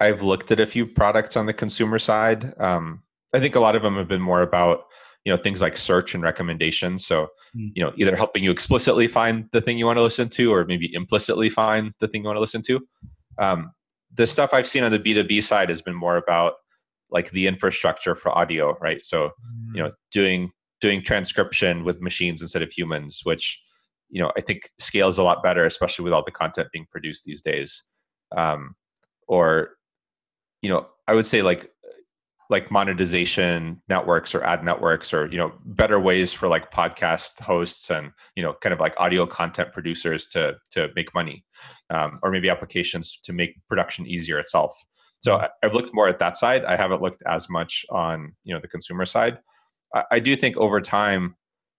I've 0.01 0.23
looked 0.23 0.51
at 0.51 0.59
a 0.59 0.65
few 0.65 0.87
products 0.87 1.37
on 1.37 1.45
the 1.45 1.53
consumer 1.53 1.99
side. 1.99 2.59
Um, 2.59 3.03
I 3.33 3.39
think 3.39 3.55
a 3.55 3.59
lot 3.59 3.75
of 3.75 3.83
them 3.83 3.95
have 3.95 4.07
been 4.07 4.21
more 4.21 4.41
about 4.41 4.85
you 5.23 5.31
know 5.31 5.37
things 5.37 5.61
like 5.61 5.77
search 5.77 6.15
and 6.15 6.23
recommendations. 6.23 7.05
So 7.05 7.27
mm. 7.55 7.71
you 7.75 7.83
know 7.83 7.93
either 7.95 8.15
helping 8.15 8.43
you 8.43 8.51
explicitly 8.51 9.07
find 9.07 9.47
the 9.51 9.61
thing 9.61 9.77
you 9.77 9.85
want 9.85 9.97
to 9.97 10.03
listen 10.03 10.29
to, 10.29 10.51
or 10.51 10.65
maybe 10.65 10.91
implicitly 10.93 11.49
find 11.49 11.93
the 11.99 12.07
thing 12.07 12.23
you 12.23 12.27
want 12.27 12.37
to 12.37 12.41
listen 12.41 12.63
to. 12.63 12.79
Um, 13.37 13.71
the 14.13 14.27
stuff 14.27 14.53
I've 14.53 14.67
seen 14.67 14.83
on 14.83 14.91
the 14.91 14.99
B 14.99 15.13
two 15.13 15.23
B 15.23 15.39
side 15.39 15.69
has 15.69 15.81
been 15.81 15.95
more 15.95 16.17
about 16.17 16.55
like 17.11 17.31
the 17.31 17.45
infrastructure 17.45 18.15
for 18.15 18.35
audio, 18.35 18.77
right? 18.79 19.03
So 19.03 19.31
you 19.73 19.83
know 19.83 19.91
doing 20.11 20.51
doing 20.81 21.03
transcription 21.03 21.83
with 21.83 22.01
machines 22.01 22.41
instead 22.41 22.63
of 22.63 22.71
humans, 22.71 23.21
which 23.23 23.61
you 24.09 24.19
know 24.19 24.31
I 24.35 24.41
think 24.41 24.63
scales 24.79 25.19
a 25.19 25.23
lot 25.23 25.43
better, 25.43 25.63
especially 25.63 26.03
with 26.03 26.13
all 26.13 26.23
the 26.23 26.31
content 26.31 26.69
being 26.73 26.87
produced 26.91 27.23
these 27.23 27.43
days. 27.43 27.83
Um, 28.35 28.75
or 29.27 29.75
you 30.61 30.69
know, 30.69 30.87
I 31.07 31.13
would 31.13 31.25
say 31.25 31.41
like 31.41 31.69
like 32.51 32.69
monetization 32.69 33.81
networks 33.87 34.35
or 34.35 34.43
ad 34.43 34.61
networks 34.63 35.13
or 35.13 35.25
you 35.31 35.37
know 35.37 35.53
better 35.63 35.99
ways 35.99 36.33
for 36.33 36.49
like 36.49 36.69
podcast 36.69 37.39
hosts 37.41 37.89
and 37.89 38.11
you 38.35 38.43
know 38.43 38.53
kind 38.61 38.73
of 38.73 38.79
like 38.79 38.93
audio 38.99 39.25
content 39.25 39.71
producers 39.71 40.27
to 40.27 40.53
to 40.69 40.89
make 40.93 41.15
money 41.15 41.45
um, 41.89 42.19
or 42.21 42.29
maybe 42.29 42.49
applications 42.49 43.17
to 43.23 43.31
make 43.31 43.55
production 43.67 44.05
easier 44.05 44.37
itself. 44.37 44.73
So 45.21 45.37
mm-hmm. 45.37 45.45
i've 45.63 45.73
looked 45.73 45.93
more 45.93 46.09
at 46.09 46.19
that 46.19 46.37
side. 46.37 46.65
I 46.65 46.75
haven't 46.75 47.01
looked 47.01 47.23
as 47.25 47.49
much 47.49 47.85
on 47.89 48.33
you 48.43 48.53
know 48.53 48.59
the 48.59 48.67
consumer 48.67 49.05
side. 49.05 49.39
I, 49.95 50.03
I 50.11 50.19
do 50.19 50.35
think 50.35 50.57
over 50.57 50.81
time 50.81 51.35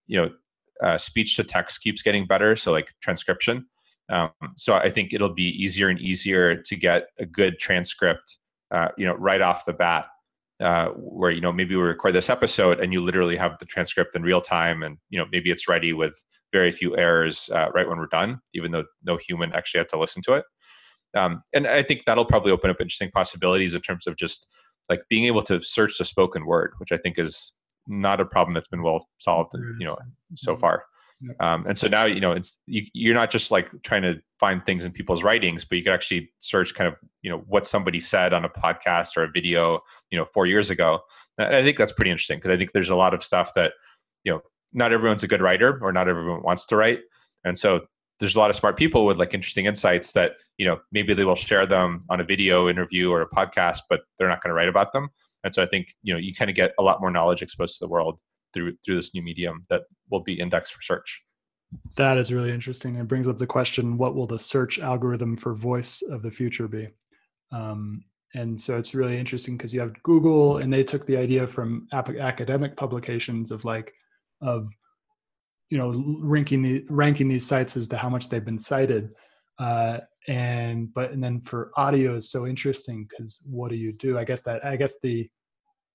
you 0.06 0.20
know 0.20 0.30
uh, 0.82 0.98
speech 0.98 1.36
to 1.36 1.44
text 1.44 1.82
keeps 1.82 2.02
getting 2.02 2.26
better 2.26 2.56
so 2.56 2.72
like 2.72 2.92
transcription. 3.00 3.66
Um, 4.08 4.30
so 4.56 4.74
i 4.74 4.90
think 4.90 5.14
it'll 5.14 5.32
be 5.32 5.50
easier 5.64 5.88
and 5.88 6.00
easier 6.00 6.56
to 6.56 6.76
get 6.76 7.06
a 7.20 7.24
good 7.24 7.60
transcript 7.60 8.38
uh, 8.72 8.88
you 8.96 9.06
know, 9.06 9.14
right 9.14 9.40
off 9.40 9.64
the 9.64 9.72
bat, 9.72 10.06
uh, 10.60 10.88
where 10.90 11.30
you 11.30 11.40
know 11.40 11.52
maybe 11.52 11.76
we 11.76 11.82
record 11.82 12.14
this 12.14 12.30
episode 12.30 12.80
and 12.80 12.92
you 12.92 13.00
literally 13.00 13.36
have 13.36 13.58
the 13.58 13.66
transcript 13.66 14.16
in 14.16 14.22
real 14.22 14.40
time, 14.40 14.82
and 14.82 14.98
you 15.10 15.18
know 15.18 15.26
maybe 15.30 15.50
it's 15.50 15.68
ready 15.68 15.92
with 15.92 16.24
very 16.52 16.72
few 16.72 16.96
errors 16.96 17.48
uh, 17.52 17.68
right 17.74 17.88
when 17.88 17.98
we're 17.98 18.06
done, 18.06 18.40
even 18.54 18.72
though 18.72 18.84
no 19.04 19.16
human 19.16 19.52
actually 19.52 19.78
had 19.78 19.88
to 19.88 19.98
listen 19.98 20.22
to 20.22 20.34
it. 20.34 20.44
Um, 21.14 21.42
and 21.54 21.66
I 21.66 21.82
think 21.82 22.02
that'll 22.06 22.24
probably 22.24 22.52
open 22.52 22.70
up 22.70 22.80
interesting 22.80 23.10
possibilities 23.10 23.74
in 23.74 23.80
terms 23.82 24.06
of 24.06 24.16
just 24.16 24.48
like 24.88 25.02
being 25.08 25.24
able 25.24 25.42
to 25.42 25.62
search 25.62 25.98
the 25.98 26.04
spoken 26.04 26.46
word, 26.46 26.72
which 26.78 26.92
I 26.92 26.96
think 26.96 27.18
is 27.18 27.52
not 27.86 28.20
a 28.20 28.24
problem 28.24 28.54
that's 28.54 28.68
been 28.68 28.82
well 28.82 29.06
solved, 29.18 29.52
you 29.54 29.84
know, 29.84 29.96
so 30.36 30.52
mm-hmm. 30.52 30.60
Um, 31.40 31.64
and 31.66 31.78
so 31.78 31.88
now, 31.88 32.04
you 32.04 32.20
know, 32.20 32.32
it's 32.32 32.58
you, 32.66 32.82
you're 32.94 33.14
not 33.14 33.30
just 33.30 33.50
like 33.50 33.70
trying 33.82 34.02
to 34.02 34.20
find 34.40 34.64
things 34.64 34.84
in 34.84 34.92
people's 34.92 35.22
writings, 35.22 35.64
but 35.64 35.78
you 35.78 35.84
can 35.84 35.92
actually 35.92 36.32
search 36.40 36.74
kind 36.74 36.88
of, 36.88 36.94
you 37.22 37.30
know, 37.30 37.38
what 37.46 37.66
somebody 37.66 38.00
said 38.00 38.32
on 38.32 38.44
a 38.44 38.48
podcast 38.48 39.16
or 39.16 39.24
a 39.24 39.30
video, 39.30 39.80
you 40.10 40.18
know, 40.18 40.24
four 40.24 40.46
years 40.46 40.70
ago. 40.70 41.00
And 41.38 41.54
I 41.54 41.62
think 41.62 41.78
that's 41.78 41.92
pretty 41.92 42.10
interesting 42.10 42.38
because 42.38 42.50
I 42.50 42.56
think 42.56 42.72
there's 42.72 42.90
a 42.90 42.96
lot 42.96 43.14
of 43.14 43.22
stuff 43.22 43.54
that, 43.54 43.74
you 44.24 44.32
know, 44.32 44.42
not 44.72 44.92
everyone's 44.92 45.22
a 45.22 45.28
good 45.28 45.40
writer 45.40 45.78
or 45.82 45.92
not 45.92 46.08
everyone 46.08 46.42
wants 46.42 46.66
to 46.66 46.76
write. 46.76 47.00
And 47.44 47.58
so 47.58 47.86
there's 48.20 48.36
a 48.36 48.38
lot 48.38 48.50
of 48.50 48.56
smart 48.56 48.76
people 48.76 49.04
with 49.04 49.18
like 49.18 49.34
interesting 49.34 49.66
insights 49.66 50.12
that, 50.12 50.34
you 50.58 50.66
know, 50.66 50.80
maybe 50.92 51.14
they 51.14 51.24
will 51.24 51.34
share 51.34 51.66
them 51.66 52.00
on 52.08 52.20
a 52.20 52.24
video 52.24 52.68
interview 52.68 53.10
or 53.10 53.22
a 53.22 53.28
podcast, 53.28 53.80
but 53.88 54.02
they're 54.18 54.28
not 54.28 54.42
going 54.42 54.50
to 54.50 54.54
write 54.54 54.68
about 54.68 54.92
them. 54.92 55.08
And 55.44 55.54
so 55.54 55.62
I 55.62 55.66
think, 55.66 55.88
you 56.02 56.14
know, 56.14 56.20
you 56.20 56.32
kind 56.32 56.50
of 56.50 56.54
get 56.54 56.72
a 56.78 56.82
lot 56.82 57.00
more 57.00 57.10
knowledge 57.10 57.42
exposed 57.42 57.78
to 57.78 57.84
the 57.84 57.88
world 57.88 58.18
through 58.52 58.76
through 58.84 58.96
this 58.96 59.14
new 59.14 59.22
medium 59.22 59.62
that 59.68 59.82
will 60.10 60.22
be 60.22 60.38
indexed 60.38 60.72
for 60.72 60.82
search. 60.82 61.22
That 61.96 62.18
is 62.18 62.32
really 62.32 62.50
interesting. 62.50 62.96
It 62.96 63.08
brings 63.08 63.28
up 63.28 63.38
the 63.38 63.46
question: 63.46 63.96
What 63.96 64.14
will 64.14 64.26
the 64.26 64.38
search 64.38 64.78
algorithm 64.78 65.36
for 65.36 65.54
voice 65.54 66.02
of 66.02 66.22
the 66.22 66.30
future 66.30 66.68
be? 66.68 66.88
Um, 67.50 68.04
and 68.34 68.58
so 68.58 68.78
it's 68.78 68.94
really 68.94 69.18
interesting 69.18 69.56
because 69.56 69.74
you 69.74 69.80
have 69.80 70.02
Google, 70.02 70.58
and 70.58 70.72
they 70.72 70.84
took 70.84 71.06
the 71.06 71.16
idea 71.16 71.46
from 71.46 71.86
academic 71.92 72.76
publications 72.76 73.50
of 73.50 73.64
like 73.64 73.92
of 74.40 74.68
you 75.70 75.78
know 75.78 76.18
ranking 76.20 76.62
the 76.62 76.84
ranking 76.88 77.28
these 77.28 77.46
sites 77.46 77.76
as 77.76 77.88
to 77.88 77.96
how 77.96 78.08
much 78.08 78.28
they've 78.28 78.44
been 78.44 78.58
cited. 78.58 79.10
Uh, 79.58 79.98
and 80.28 80.92
but 80.94 81.10
and 81.12 81.22
then 81.22 81.40
for 81.40 81.72
audio 81.76 82.16
is 82.16 82.30
so 82.30 82.46
interesting 82.46 83.06
because 83.08 83.42
what 83.50 83.70
do 83.70 83.76
you 83.76 83.92
do? 83.92 84.18
I 84.18 84.24
guess 84.24 84.42
that 84.42 84.64
I 84.64 84.76
guess 84.76 84.94
the 85.02 85.28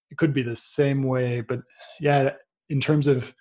it 0.10 0.18
could 0.18 0.34
be 0.34 0.44
the 0.44 0.56
same 0.56 1.04
way, 1.04 1.42
but 1.42 1.60
yeah, 2.00 2.32
in 2.70 2.82
terms 2.82 3.08
of 3.08 3.34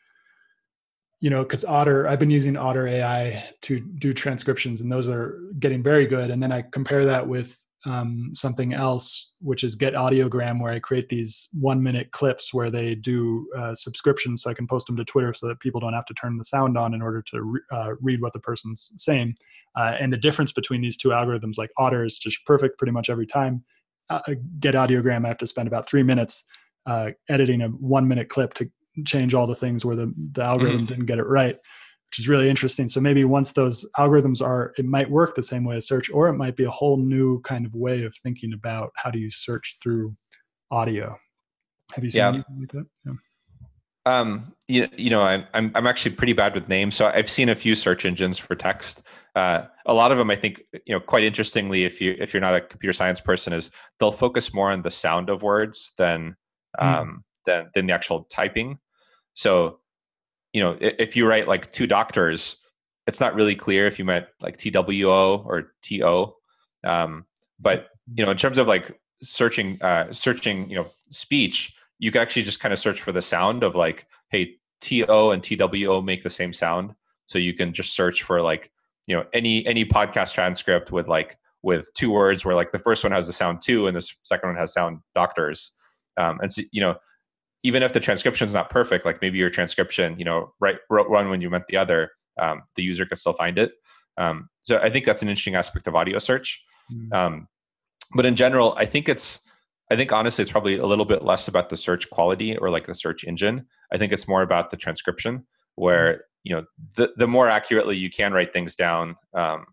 you 1.20 1.31
know 1.31 1.43
because 1.43 1.64
otter 1.64 2.07
i've 2.09 2.18
been 2.18 2.31
using 2.31 2.57
otter 2.57 2.87
ai 2.87 3.45
to 3.62 3.81
do 3.81 4.12
transcriptions 4.12 4.81
and 4.81 4.93
those 4.93 5.09
are 5.09 5.41
getting 5.59 5.83
very 5.83 6.07
good. 6.07 6.31
And 6.31 6.43
then 6.43 6.53
i 6.53 6.62
compare 6.72 7.05
that 7.07 7.27
with 7.27 7.62
um, 7.87 8.31
something 8.33 8.72
else 8.72 9.37
which 9.41 9.62
is 9.62 9.77
get 9.77 9.95
audiogram 9.95 10.61
where 10.61 10.72
i 10.72 10.79
create 10.79 11.09
these 11.09 11.49
one 11.53 11.83
minute 11.83 12.11
clips 12.11 12.53
where 12.53 12.70
they 12.70 12.97
do 12.97 13.49
uh, 13.57 13.74
subscriptions 13.74 14.43
so 14.43 14.51
i 14.51 14.55
can 14.55 14.66
post 14.66 14.89
them 14.89 14.97
to 14.97 15.05
twitter 15.05 15.33
so 15.33 15.47
that 15.47 15.61
people 15.61 15.81
don't 15.81 15.93
have 15.93 16.07
to 16.07 16.14
turn 16.14 16.37
the 16.37 16.45
sound 16.45 16.77
on 16.77 16.95
in 16.95 17.01
order 17.01 17.22
to 17.22 17.43
re- 17.43 17.61
uh, 17.70 17.93
read 18.01 18.20
what 18.20 18.33
the 18.33 18.41
person's 18.41 18.91
saying. 18.97 19.37
Uh, 19.77 19.95
and 20.01 20.12
the 20.12 20.16
difference 20.16 20.53
between 20.53 20.81
these 20.81 20.97
two 20.97 21.11
algorithms 21.11 21.59
like 21.59 21.70
otter 21.79 22.05
is 22.05 22.18
just 22.18 22.45
perfect 22.45 22.77
pretty 22.79 22.93
much 22.93 23.09
every 23.09 23.27
time. 23.27 23.62
Uh, 24.09 24.20
get 24.61 24.74
audiogram 24.74 25.24
i 25.24 25.29
have 25.29 25.39
to 25.39 25.49
spend 25.49 25.66
about 25.66 25.89
three 25.89 26.03
minutes 26.03 26.45
uh, 26.87 27.11
editing 27.29 27.61
a 27.62 27.68
one 27.68 28.07
minute 28.07 28.29
clip 28.29 28.55
to 28.55 28.70
change 29.05 29.35
all 29.35 29.47
the 29.47 29.55
things 29.55 29.85
where 29.85 29.97
the, 29.97 30.13
the 30.33 30.43
algorithm 30.43 30.79
mm-hmm. 30.79 30.87
didn't 30.87 31.07
get 31.07 31.19
it 31.19 31.27
right 31.27 31.57
which 32.11 32.19
is 32.19 32.29
really 32.29 32.49
interesting 32.49 32.89
so 32.89 33.01
maybe 33.01 33.25
once 33.25 33.53
those 33.53 33.89
algorithms 33.99 34.41
are 34.41 34.73
it 34.79 34.85
might 34.85 35.11
work 35.11 35.35
the 35.35 35.43
same 35.43 35.65
way 35.65 35.77
as 35.77 35.87
search 35.87 36.11
or 36.11 36.29
it 36.29 36.35
might 36.35 36.57
be 36.57 36.65
a 36.65 36.71
whole 36.71 36.97
new 36.97 37.41
kind 37.43 37.67
of 37.67 37.75
way 37.75 38.05
of 38.05 38.15
thinking 38.23 38.53
about 38.53 38.91
how 38.97 39.11
do 39.11 39.19
you 39.19 39.31
search 39.31 39.77
through 39.83 40.15
audio 40.71 41.17
have 41.95 42.05
you 42.05 42.11
seen 42.11 42.21
yeah. 42.21 42.29
anything 42.29 42.59
like 42.61 42.73
that 42.73 42.87
yeah 43.05 43.13
Um, 44.07 44.55
you, 44.69 44.87
you 44.97 45.11
know, 45.11 45.23
I'm, 45.23 45.47
I'm, 45.53 45.73
I'm 45.75 45.87
actually 45.87 46.15
pretty 46.15 46.33
bad 46.33 46.55
with 46.55 46.69
names. 46.69 46.95
So 46.95 47.07
I've 47.07 47.29
seen 47.29 47.49
a 47.49 47.57
few 47.57 47.75
search 47.75 48.05
engines 48.07 48.39
for 48.39 48.55
text. 48.55 49.03
Uh, 49.35 49.67
a 49.85 49.93
lot 49.93 50.13
of 50.13 50.19
them, 50.19 50.31
I 50.31 50.37
think, 50.37 50.63
you 50.87 50.95
know, 50.95 51.01
quite 51.01 51.25
interestingly, 51.25 51.85
if 51.85 52.01
you, 52.01 52.15
if 52.21 52.33
you're 52.33 52.41
not 52.41 52.55
a 52.55 52.61
computer 52.61 52.93
science 52.93 53.21
person 53.21 53.53
is 53.53 53.73
they'll 53.99 54.13
focus 54.13 54.55
more 54.55 54.71
on 54.71 54.83
the 54.83 54.93
sound 54.93 55.29
of 55.29 55.43
words 55.43 55.93
than, 55.99 56.37
hmm. 56.79 56.87
um, 56.87 57.09
mm. 57.09 57.17
than, 57.47 57.71
than 57.75 57.87
the 57.87 57.95
actual 57.95 58.29
typing. 58.31 58.79
So, 59.37 59.80
you 60.53 60.62
know, 60.62 60.76
if 60.80 61.14
you 61.14 61.28
write 61.28 61.47
like 61.47 61.70
two 61.72 61.87
doctors, 61.87 62.57
it's 63.07 63.20
not 63.20 63.34
really 63.34 63.55
clear 63.55 63.87
if 63.87 63.99
you 63.99 64.05
meant 64.05 64.26
like 64.41 64.57
TWO 64.57 65.45
or 65.47 65.74
TO. 65.82 66.32
Um, 66.84 67.26
but, 67.61 67.89
you 68.14 68.24
know, 68.24 68.30
in 68.30 68.39
terms 68.39 68.59
of 68.59 68.66
like 68.66 68.99
searching, 69.22 69.80
uh, 69.82 70.11
searching, 70.11 70.68
you 70.70 70.76
know, 70.76 70.87
speech, 71.11 71.74
you 71.99 72.11
can 72.11 72.22
actually 72.22 72.43
just 72.43 72.61
kind 72.61 72.72
of 72.72 72.78
search 72.78 73.03
for 73.03 73.12
the 73.12 73.22
sound 73.22 73.62
of 73.62 73.74
like, 73.74 74.07
hey, 74.30 74.57
TO 74.80 75.30
and 75.30 75.43
TWO 75.43 76.01
make 76.01 76.22
the 76.22 76.30
same 76.30 76.53
sound. 76.53 76.95
So 77.26 77.39
you 77.39 77.53
can 77.53 77.74
just 77.74 77.95
search 77.95 78.22
for 78.22 78.41
like, 78.41 78.70
you 79.07 79.14
know, 79.14 79.26
any 79.32 79.66
any 79.66 79.84
podcast 79.84 80.32
transcript 80.32 80.91
with 80.91 81.09
like 81.09 81.39
with 81.62 81.93
two 81.95 82.12
words 82.12 82.45
where 82.45 82.55
like 82.55 82.70
the 82.70 82.78
first 82.78 83.05
one 83.05 83.12
has 83.12 83.26
the 83.26 83.32
sound 83.32 83.61
two 83.62 83.87
and 83.87 83.97
the 83.97 84.09
second 84.22 84.49
one 84.49 84.57
has 84.57 84.72
sound 84.72 85.01
doctors. 85.14 85.72
Um, 86.16 86.39
and 86.41 86.53
so, 86.53 86.62
you 86.72 86.80
know, 86.80 86.97
even 87.67 87.83
if 87.83 87.93
the 87.93 88.01
transcription 88.01 88.47
is 88.47 88.55
not 88.55 88.71
perfect, 88.71 89.05
like 89.05 89.21
maybe 89.21 89.39
your 89.39 89.51
transcription, 89.51 90.17
you 90.19 90.25
know, 90.25 90.53
right 90.61 90.77
wrote 90.89 91.11
one 91.11 91.29
when 91.29 91.41
you 91.41 91.51
meant 91.51 91.64
the 91.69 91.77
other, 91.77 92.12
um, 92.39 92.62
the 92.77 92.83
user 92.83 93.05
can 93.05 93.17
still 93.17 93.33
find 93.33 93.59
it. 93.59 93.73
Um, 94.17 94.49
so 94.62 94.79
I 94.79 94.89
think 94.89 95.05
that's 95.05 95.23
an 95.23 95.29
interesting 95.29 95.57
aspect 95.57 95.89
of 95.89 95.97
audio 95.97 96.21
search. 96.21 96.62
Mm. 96.93 97.47
but 98.14 98.25
in 98.25 98.37
general, 98.37 98.75
I 98.79 98.85
think 98.87 99.09
it's 99.09 99.41
I 99.91 99.97
think 99.97 100.12
honestly, 100.12 100.43
it's 100.43 100.51
probably 100.51 100.79
a 100.79 100.87
little 100.87 101.05
bit 101.05 101.25
less 101.25 101.49
about 101.49 101.69
the 101.69 101.77
search 101.77 102.09
quality 102.11 102.57
or 102.57 102.71
like 102.71 102.87
the 102.87 102.95
search 102.95 103.25
engine. 103.25 103.67
I 103.93 103.99
think 103.99 104.12
it's 104.12 104.29
more 104.29 104.43
about 104.43 104.71
the 104.71 104.77
transcription, 104.77 105.47
where 105.75 106.12
mm-hmm. 106.12 106.21
you 106.45 106.55
know 106.55 106.64
the 106.95 107.12
the 107.17 107.27
more 107.27 107.49
accurately 107.49 107.97
you 107.97 108.11
can 108.11 108.33
write 108.33 108.53
things 108.53 108.77
down, 108.77 109.17
um, 109.35 109.67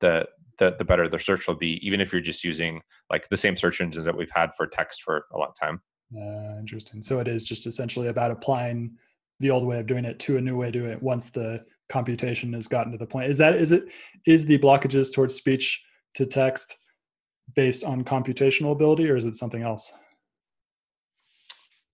the 0.00 0.26
the 0.58 0.74
the 0.78 0.84
better 0.84 1.08
the 1.08 1.18
search 1.18 1.46
will 1.46 1.54
be. 1.54 1.84
Even 1.86 2.00
if 2.00 2.12
you're 2.12 2.22
just 2.22 2.44
using 2.44 2.82
like 3.10 3.28
the 3.28 3.36
same 3.36 3.56
search 3.56 3.80
engines 3.80 4.04
that 4.04 4.16
we've 4.16 4.32
had 4.34 4.54
for 4.54 4.66
text 4.66 5.02
for 5.02 5.26
a 5.32 5.38
long 5.38 5.52
time. 5.60 5.80
Uh, 6.16 6.58
interesting. 6.58 7.02
So 7.02 7.18
it 7.20 7.28
is 7.28 7.44
just 7.44 7.66
essentially 7.66 8.08
about 8.08 8.30
applying 8.30 8.92
the 9.40 9.50
old 9.50 9.66
way 9.66 9.78
of 9.78 9.86
doing 9.86 10.04
it 10.04 10.18
to 10.20 10.36
a 10.36 10.40
new 10.40 10.56
way 10.56 10.68
of 10.68 10.72
doing 10.72 10.90
it 10.90 11.02
once 11.02 11.30
the 11.30 11.64
computation 11.88 12.52
has 12.54 12.66
gotten 12.66 12.92
to 12.92 12.98
the 12.98 13.06
point. 13.06 13.30
Is 13.30 13.38
that 13.38 13.56
is 13.56 13.72
it 13.72 13.84
is 14.26 14.46
the 14.46 14.58
blockages 14.58 15.12
towards 15.12 15.34
speech 15.34 15.82
to 16.14 16.26
text? 16.26 16.76
based 17.54 17.84
on 17.84 18.04
computational 18.04 18.72
ability 18.72 19.08
or 19.10 19.16
is 19.16 19.24
it 19.24 19.34
something 19.34 19.62
else? 19.62 19.92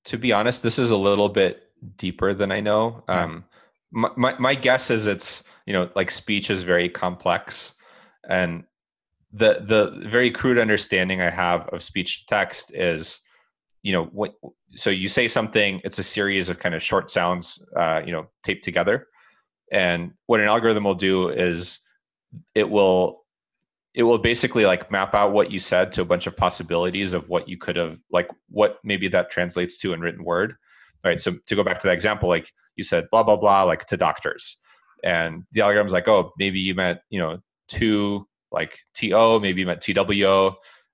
To 0.07 0.19
be 0.19 0.33
honest, 0.33 0.63
this 0.63 0.79
is 0.79 0.91
a 0.91 0.97
little 0.97 1.29
bit 1.29 1.71
deeper 1.97 2.35
than 2.35 2.53
I 2.53 2.61
know. 2.61 3.03
Um, 3.09 3.45
my, 3.91 4.11
my, 4.17 4.39
my 4.39 4.55
guess 4.55 4.91
is 4.91 5.07
it's, 5.07 5.45
you 5.67 5.73
know, 5.73 5.91
like 5.95 6.11
speech 6.11 6.51
is 6.51 6.63
very 6.63 6.89
complex 6.89 7.75
and 8.29 8.65
the, 9.33 9.61
the 9.61 10.09
very 10.09 10.31
crude 10.31 10.59
understanding 10.59 11.21
I 11.21 11.31
have 11.31 11.69
of 11.69 11.83
speech 11.83 12.21
to 12.21 12.27
text 12.27 12.73
is, 12.75 13.21
you 13.85 13.93
know, 13.93 14.07
what, 14.07 14.35
so 14.71 14.89
you 14.89 15.09
say 15.09 15.29
something, 15.29 15.81
it's 15.85 15.99
a 15.99 16.03
series 16.03 16.49
of 16.49 16.59
kind 16.59 16.75
of 16.75 16.83
short 16.83 17.11
sounds, 17.11 17.63
uh, 17.77 18.03
you 18.05 18.13
know, 18.13 18.27
taped 18.43 18.65
together. 18.65 19.07
And 19.71 20.15
what 20.27 20.41
an 20.41 20.49
algorithm 20.49 20.85
will 20.85 20.95
do 20.95 21.29
is 21.29 21.81
it 22.55 22.71
will 22.71 23.25
it 23.95 24.03
will 24.03 24.19
basically 24.19 24.67
like 24.67 24.91
map 24.91 25.15
out 25.15 25.33
what 25.33 25.53
you 25.53 25.61
said 25.61 25.93
to 25.93 26.03
a 26.03 26.05
bunch 26.05 26.27
of 26.27 26.37
possibilities 26.37 27.13
of 27.13 27.29
what 27.29 27.49
you 27.49 27.57
could 27.57 27.77
have 27.77 27.99
like 28.11 28.29
what 28.49 28.79
maybe 28.83 29.07
that 29.07 29.31
translates 29.31 29.79
to 29.79 29.93
in 29.93 30.01
written 30.01 30.25
word 30.25 30.57
right 31.05 31.21
so 31.21 31.37
to 31.47 31.55
go 31.55 31.63
back 31.63 31.81
to 31.81 31.87
that 31.87 31.95
example 31.95 32.29
like 32.29 32.51
you 32.75 32.83
said 32.83 33.07
blah 33.13 33.23
blah 33.23 33.37
blah 33.37 33.63
like 33.63 33.87
to 33.87 33.97
doctors 33.97 34.57
and 35.05 35.45
the 35.53 35.61
algorithm's 35.61 35.93
like 35.93 36.09
oh 36.09 36.33
maybe 36.39 36.59
you 36.59 36.75
meant 36.75 36.99
you 37.09 37.21
know 37.21 37.39
to 37.69 38.27
like 38.51 38.77
to 38.95 39.39
maybe 39.39 39.61
you 39.61 39.67
meant 39.67 39.81
two 39.81 39.95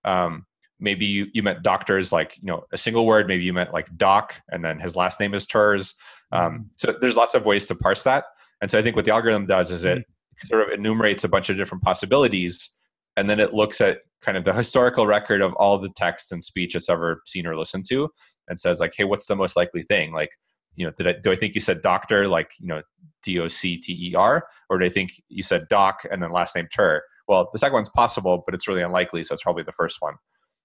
um, 0.05 0.47
maybe 0.80 1.04
you, 1.04 1.26
you 1.32 1.42
meant 1.42 1.62
doctors 1.62 2.12
like 2.12 2.36
you 2.40 2.46
know 2.46 2.64
a 2.72 2.78
single 2.78 3.06
word 3.06 3.26
maybe 3.26 3.44
you 3.44 3.52
meant 3.52 3.72
like 3.72 3.94
doc 3.96 4.40
and 4.50 4.64
then 4.64 4.78
his 4.78 4.96
last 4.96 5.20
name 5.20 5.34
is 5.34 5.46
ters 5.46 5.94
um, 6.32 6.52
mm-hmm. 6.52 6.62
so 6.76 6.94
there's 7.00 7.16
lots 7.16 7.34
of 7.34 7.44
ways 7.44 7.66
to 7.66 7.74
parse 7.74 8.04
that. 8.04 8.24
And 8.60 8.70
so 8.70 8.78
i 8.78 8.82
think 8.82 8.96
what 8.96 9.04
the 9.04 9.12
algorithm 9.12 9.46
does 9.46 9.72
is 9.72 9.84
it 9.84 9.98
mm-hmm. 9.98 10.46
sort 10.46 10.66
of 10.66 10.78
enumerates 10.78 11.24
a 11.24 11.28
bunch 11.28 11.50
of 11.50 11.56
different 11.56 11.84
possibilities 11.84 12.70
and 13.16 13.28
then 13.28 13.40
it 13.40 13.52
looks 13.52 13.80
at 13.80 13.98
kind 14.22 14.36
of 14.36 14.44
the 14.44 14.52
historical 14.52 15.06
record 15.06 15.40
of 15.40 15.52
all 15.54 15.78
the 15.78 15.90
text 15.96 16.32
and 16.32 16.42
speech 16.42 16.74
it's 16.74 16.90
ever 16.90 17.22
seen 17.26 17.46
or 17.46 17.56
listened 17.56 17.86
to 17.88 18.08
and 18.48 18.58
says 18.58 18.80
like 18.80 18.92
hey 18.96 19.04
what's 19.04 19.26
the 19.26 19.36
most 19.36 19.56
likely 19.56 19.82
thing? 19.82 20.12
Like 20.12 20.30
you 20.76 20.86
know 20.86 20.92
did 20.96 21.06
I, 21.06 21.12
do 21.22 21.32
i 21.32 21.36
think 21.36 21.54
you 21.54 21.60
said 21.60 21.82
doctor 21.82 22.28
like 22.28 22.52
you 22.58 22.68
know 22.68 22.82
d-o-c-t-e-r 23.22 24.46
or 24.68 24.78
do 24.78 24.84
i 24.84 24.88
think 24.88 25.12
you 25.28 25.42
said 25.42 25.68
doc 25.68 26.00
and 26.10 26.22
then 26.22 26.32
last 26.32 26.56
name 26.56 26.68
ter 26.74 27.02
well 27.28 27.48
the 27.52 27.58
second 27.58 27.74
one's 27.74 27.90
possible 27.90 28.42
but 28.44 28.54
it's 28.54 28.68
really 28.68 28.82
unlikely 28.82 29.22
so 29.22 29.34
it's 29.34 29.42
probably 29.42 29.62
the 29.62 29.72
first 29.72 29.98
one 30.00 30.14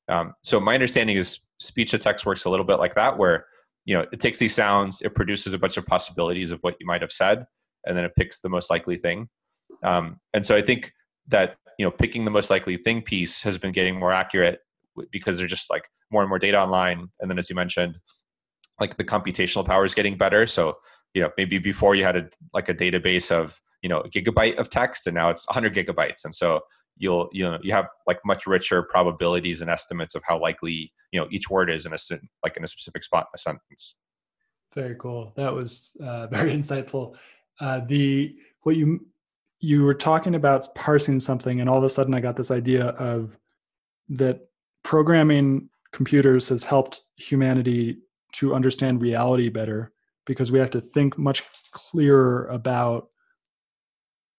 um, 0.07 0.33
so 0.43 0.59
my 0.59 0.73
understanding 0.73 1.17
is 1.17 1.39
speech 1.59 1.91
to 1.91 1.97
text 1.97 2.25
works 2.25 2.45
a 2.45 2.49
little 2.49 2.65
bit 2.65 2.75
like 2.75 2.95
that 2.95 3.17
where 3.17 3.45
you 3.85 3.95
know 3.95 4.05
it 4.11 4.19
takes 4.19 4.39
these 4.39 4.53
sounds 4.53 5.01
it 5.01 5.15
produces 5.15 5.53
a 5.53 5.57
bunch 5.57 5.77
of 5.77 5.85
possibilities 5.85 6.51
of 6.51 6.59
what 6.61 6.75
you 6.79 6.85
might 6.85 7.01
have 7.01 7.11
said 7.11 7.45
and 7.85 7.97
then 7.97 8.03
it 8.03 8.15
picks 8.15 8.39
the 8.41 8.49
most 8.49 8.69
likely 8.69 8.97
thing. 8.97 9.29
Um, 9.83 10.19
and 10.33 10.45
so 10.45 10.55
i 10.55 10.61
think 10.61 10.93
that 11.27 11.57
you 11.77 11.85
know 11.85 11.91
picking 11.91 12.25
the 12.25 12.31
most 12.31 12.49
likely 12.49 12.77
thing 12.77 13.01
piece 13.01 13.41
has 13.43 13.57
been 13.57 13.71
getting 13.71 13.99
more 13.99 14.11
accurate 14.11 14.59
because 15.11 15.37
there's 15.37 15.49
just 15.49 15.69
like 15.69 15.87
more 16.11 16.21
and 16.21 16.29
more 16.29 16.39
data 16.39 16.59
online 16.59 17.09
and 17.19 17.29
then 17.29 17.37
as 17.37 17.49
you 17.49 17.55
mentioned 17.55 17.97
like 18.79 18.97
the 18.97 19.03
computational 19.03 19.65
power 19.65 19.85
is 19.85 19.93
getting 19.93 20.17
better. 20.17 20.47
So 20.47 20.77
you 21.13 21.21
know 21.21 21.31
maybe 21.37 21.59
before 21.59 21.95
you 21.95 22.03
had 22.03 22.15
a 22.15 22.29
like 22.53 22.69
a 22.69 22.73
database 22.73 23.31
of 23.31 23.59
you 23.81 23.89
know 23.89 24.01
a 24.01 24.09
gigabyte 24.09 24.57
of 24.57 24.69
text 24.69 25.07
and 25.07 25.15
now 25.15 25.29
it's 25.29 25.47
100 25.47 25.73
gigabytes. 25.73 26.23
And 26.25 26.33
so 26.33 26.61
you'll 26.97 27.29
you 27.31 27.43
know 27.43 27.59
you 27.61 27.71
have 27.73 27.87
like 28.07 28.19
much 28.25 28.47
richer 28.47 28.83
probabilities 28.83 29.61
and 29.61 29.69
estimates 29.69 30.15
of 30.15 30.23
how 30.27 30.39
likely 30.39 30.91
you 31.11 31.19
know 31.19 31.27
each 31.31 31.49
word 31.49 31.69
is 31.69 31.85
in 31.85 31.93
a 31.93 31.97
like 32.43 32.57
in 32.57 32.63
a 32.63 32.67
specific 32.67 33.03
spot 33.03 33.27
in 33.31 33.35
a 33.35 33.37
sentence. 33.37 33.95
Very 34.73 34.95
cool. 34.95 35.33
That 35.35 35.53
was 35.53 35.95
uh, 36.03 36.27
very 36.31 36.51
insightful. 36.51 37.15
Uh, 37.59 37.81
the 37.85 38.35
what 38.61 38.75
you 38.75 39.05
you 39.59 39.83
were 39.83 39.93
talking 39.93 40.35
about 40.35 40.67
parsing 40.75 41.19
something 41.19 41.61
and 41.61 41.69
all 41.69 41.77
of 41.77 41.83
a 41.83 41.89
sudden 41.89 42.13
i 42.13 42.19
got 42.19 42.35
this 42.35 42.51
idea 42.51 42.87
of 42.99 43.37
that 44.09 44.49
programming 44.83 45.69
computers 45.91 46.47
has 46.49 46.63
helped 46.63 47.01
humanity 47.15 47.97
to 48.33 48.53
understand 48.53 49.01
reality 49.01 49.49
better 49.49 49.93
because 50.25 50.51
we 50.51 50.59
have 50.59 50.69
to 50.69 50.81
think 50.81 51.17
much 51.17 51.43
clearer 51.71 52.47
about 52.47 53.07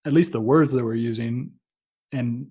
at 0.05 0.13
least 0.13 0.33
the 0.33 0.41
words 0.41 0.73
that 0.73 0.85
we're 0.85 0.95
using 0.95 1.51
and 2.13 2.49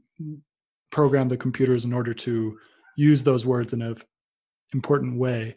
program 0.91 1.27
the 1.27 1.37
computers 1.37 1.85
in 1.85 1.93
order 1.93 2.13
to 2.13 2.57
use 2.95 3.23
those 3.23 3.45
words 3.45 3.73
in 3.73 3.81
an 3.81 3.95
important 4.73 5.17
way. 5.17 5.55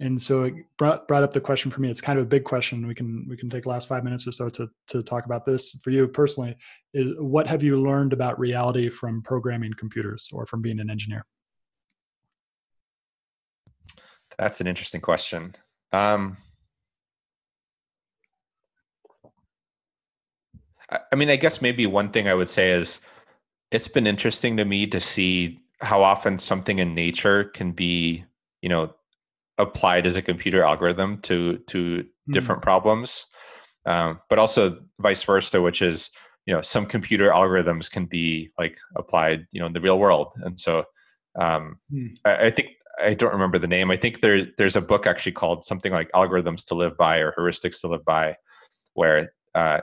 And 0.00 0.20
so 0.20 0.44
it 0.44 0.54
brought 0.78 1.06
brought 1.06 1.22
up 1.22 1.32
the 1.32 1.40
question 1.40 1.70
for 1.70 1.82
me. 1.82 1.90
It's 1.90 2.00
kind 2.00 2.18
of 2.18 2.24
a 2.24 2.28
big 2.28 2.44
question 2.44 2.86
we 2.86 2.94
can 2.94 3.26
we 3.28 3.36
can 3.36 3.50
take 3.50 3.66
last 3.66 3.86
five 3.86 4.02
minutes 4.02 4.26
or 4.26 4.32
so 4.32 4.48
to 4.48 4.68
to 4.88 5.02
talk 5.02 5.26
about 5.26 5.44
this 5.44 5.72
for 5.82 5.90
you 5.90 6.08
personally. 6.08 6.56
Is 6.94 7.12
what 7.18 7.46
have 7.46 7.62
you 7.62 7.80
learned 7.80 8.14
about 8.14 8.38
reality 8.38 8.88
from 8.88 9.22
programming 9.22 9.74
computers 9.74 10.28
or 10.32 10.46
from 10.46 10.62
being 10.62 10.80
an 10.80 10.88
engineer? 10.88 11.26
That's 14.38 14.60
an 14.62 14.66
interesting 14.66 15.02
question. 15.02 15.52
Um, 15.92 16.38
I 20.90 21.14
mean, 21.16 21.30
I 21.30 21.36
guess 21.36 21.62
maybe 21.62 21.86
one 21.86 22.10
thing 22.10 22.28
I 22.28 22.34
would 22.34 22.48
say 22.48 22.72
is 22.72 23.00
it's 23.70 23.88
been 23.88 24.06
interesting 24.06 24.56
to 24.56 24.64
me 24.64 24.86
to 24.88 25.00
see 25.00 25.60
how 25.80 26.02
often 26.02 26.38
something 26.38 26.78
in 26.78 26.94
nature 26.94 27.44
can 27.44 27.72
be, 27.72 28.24
you 28.60 28.68
know, 28.68 28.94
applied 29.58 30.06
as 30.06 30.16
a 30.16 30.22
computer 30.22 30.62
algorithm 30.62 31.18
to 31.22 31.58
to 31.68 31.78
mm. 31.78 32.32
different 32.32 32.62
problems, 32.62 33.26
um, 33.86 34.18
but 34.28 34.38
also 34.38 34.80
vice 34.98 35.22
versa, 35.22 35.60
which 35.60 35.82
is 35.82 36.10
you 36.46 36.54
know 36.54 36.62
some 36.62 36.86
computer 36.86 37.30
algorithms 37.30 37.90
can 37.90 38.06
be 38.06 38.50
like 38.58 38.78
applied 38.96 39.46
you 39.52 39.60
know 39.60 39.66
in 39.66 39.72
the 39.72 39.80
real 39.80 39.98
world, 39.98 40.32
and 40.42 40.58
so 40.58 40.84
um, 41.36 41.76
mm. 41.92 42.10
I, 42.24 42.46
I, 42.46 42.50
think 42.50 42.70
I 43.02 43.14
don't 43.14 43.32
remember 43.32 43.58
the 43.58 43.68
name. 43.68 43.90
I 43.90 43.96
think 43.96 44.20
there 44.20 44.46
there's 44.58 44.76
a 44.76 44.80
book 44.80 45.06
actually 45.06 45.32
called 45.32 45.64
something 45.64 45.92
like 45.92 46.10
Algorithms 46.12 46.66
to 46.66 46.74
Live 46.74 46.96
By 46.96 47.18
or 47.18 47.32
Heuristics 47.38 47.80
to 47.82 47.88
Live 47.88 48.04
By, 48.04 48.36
where 48.94 49.32
uh, 49.54 49.80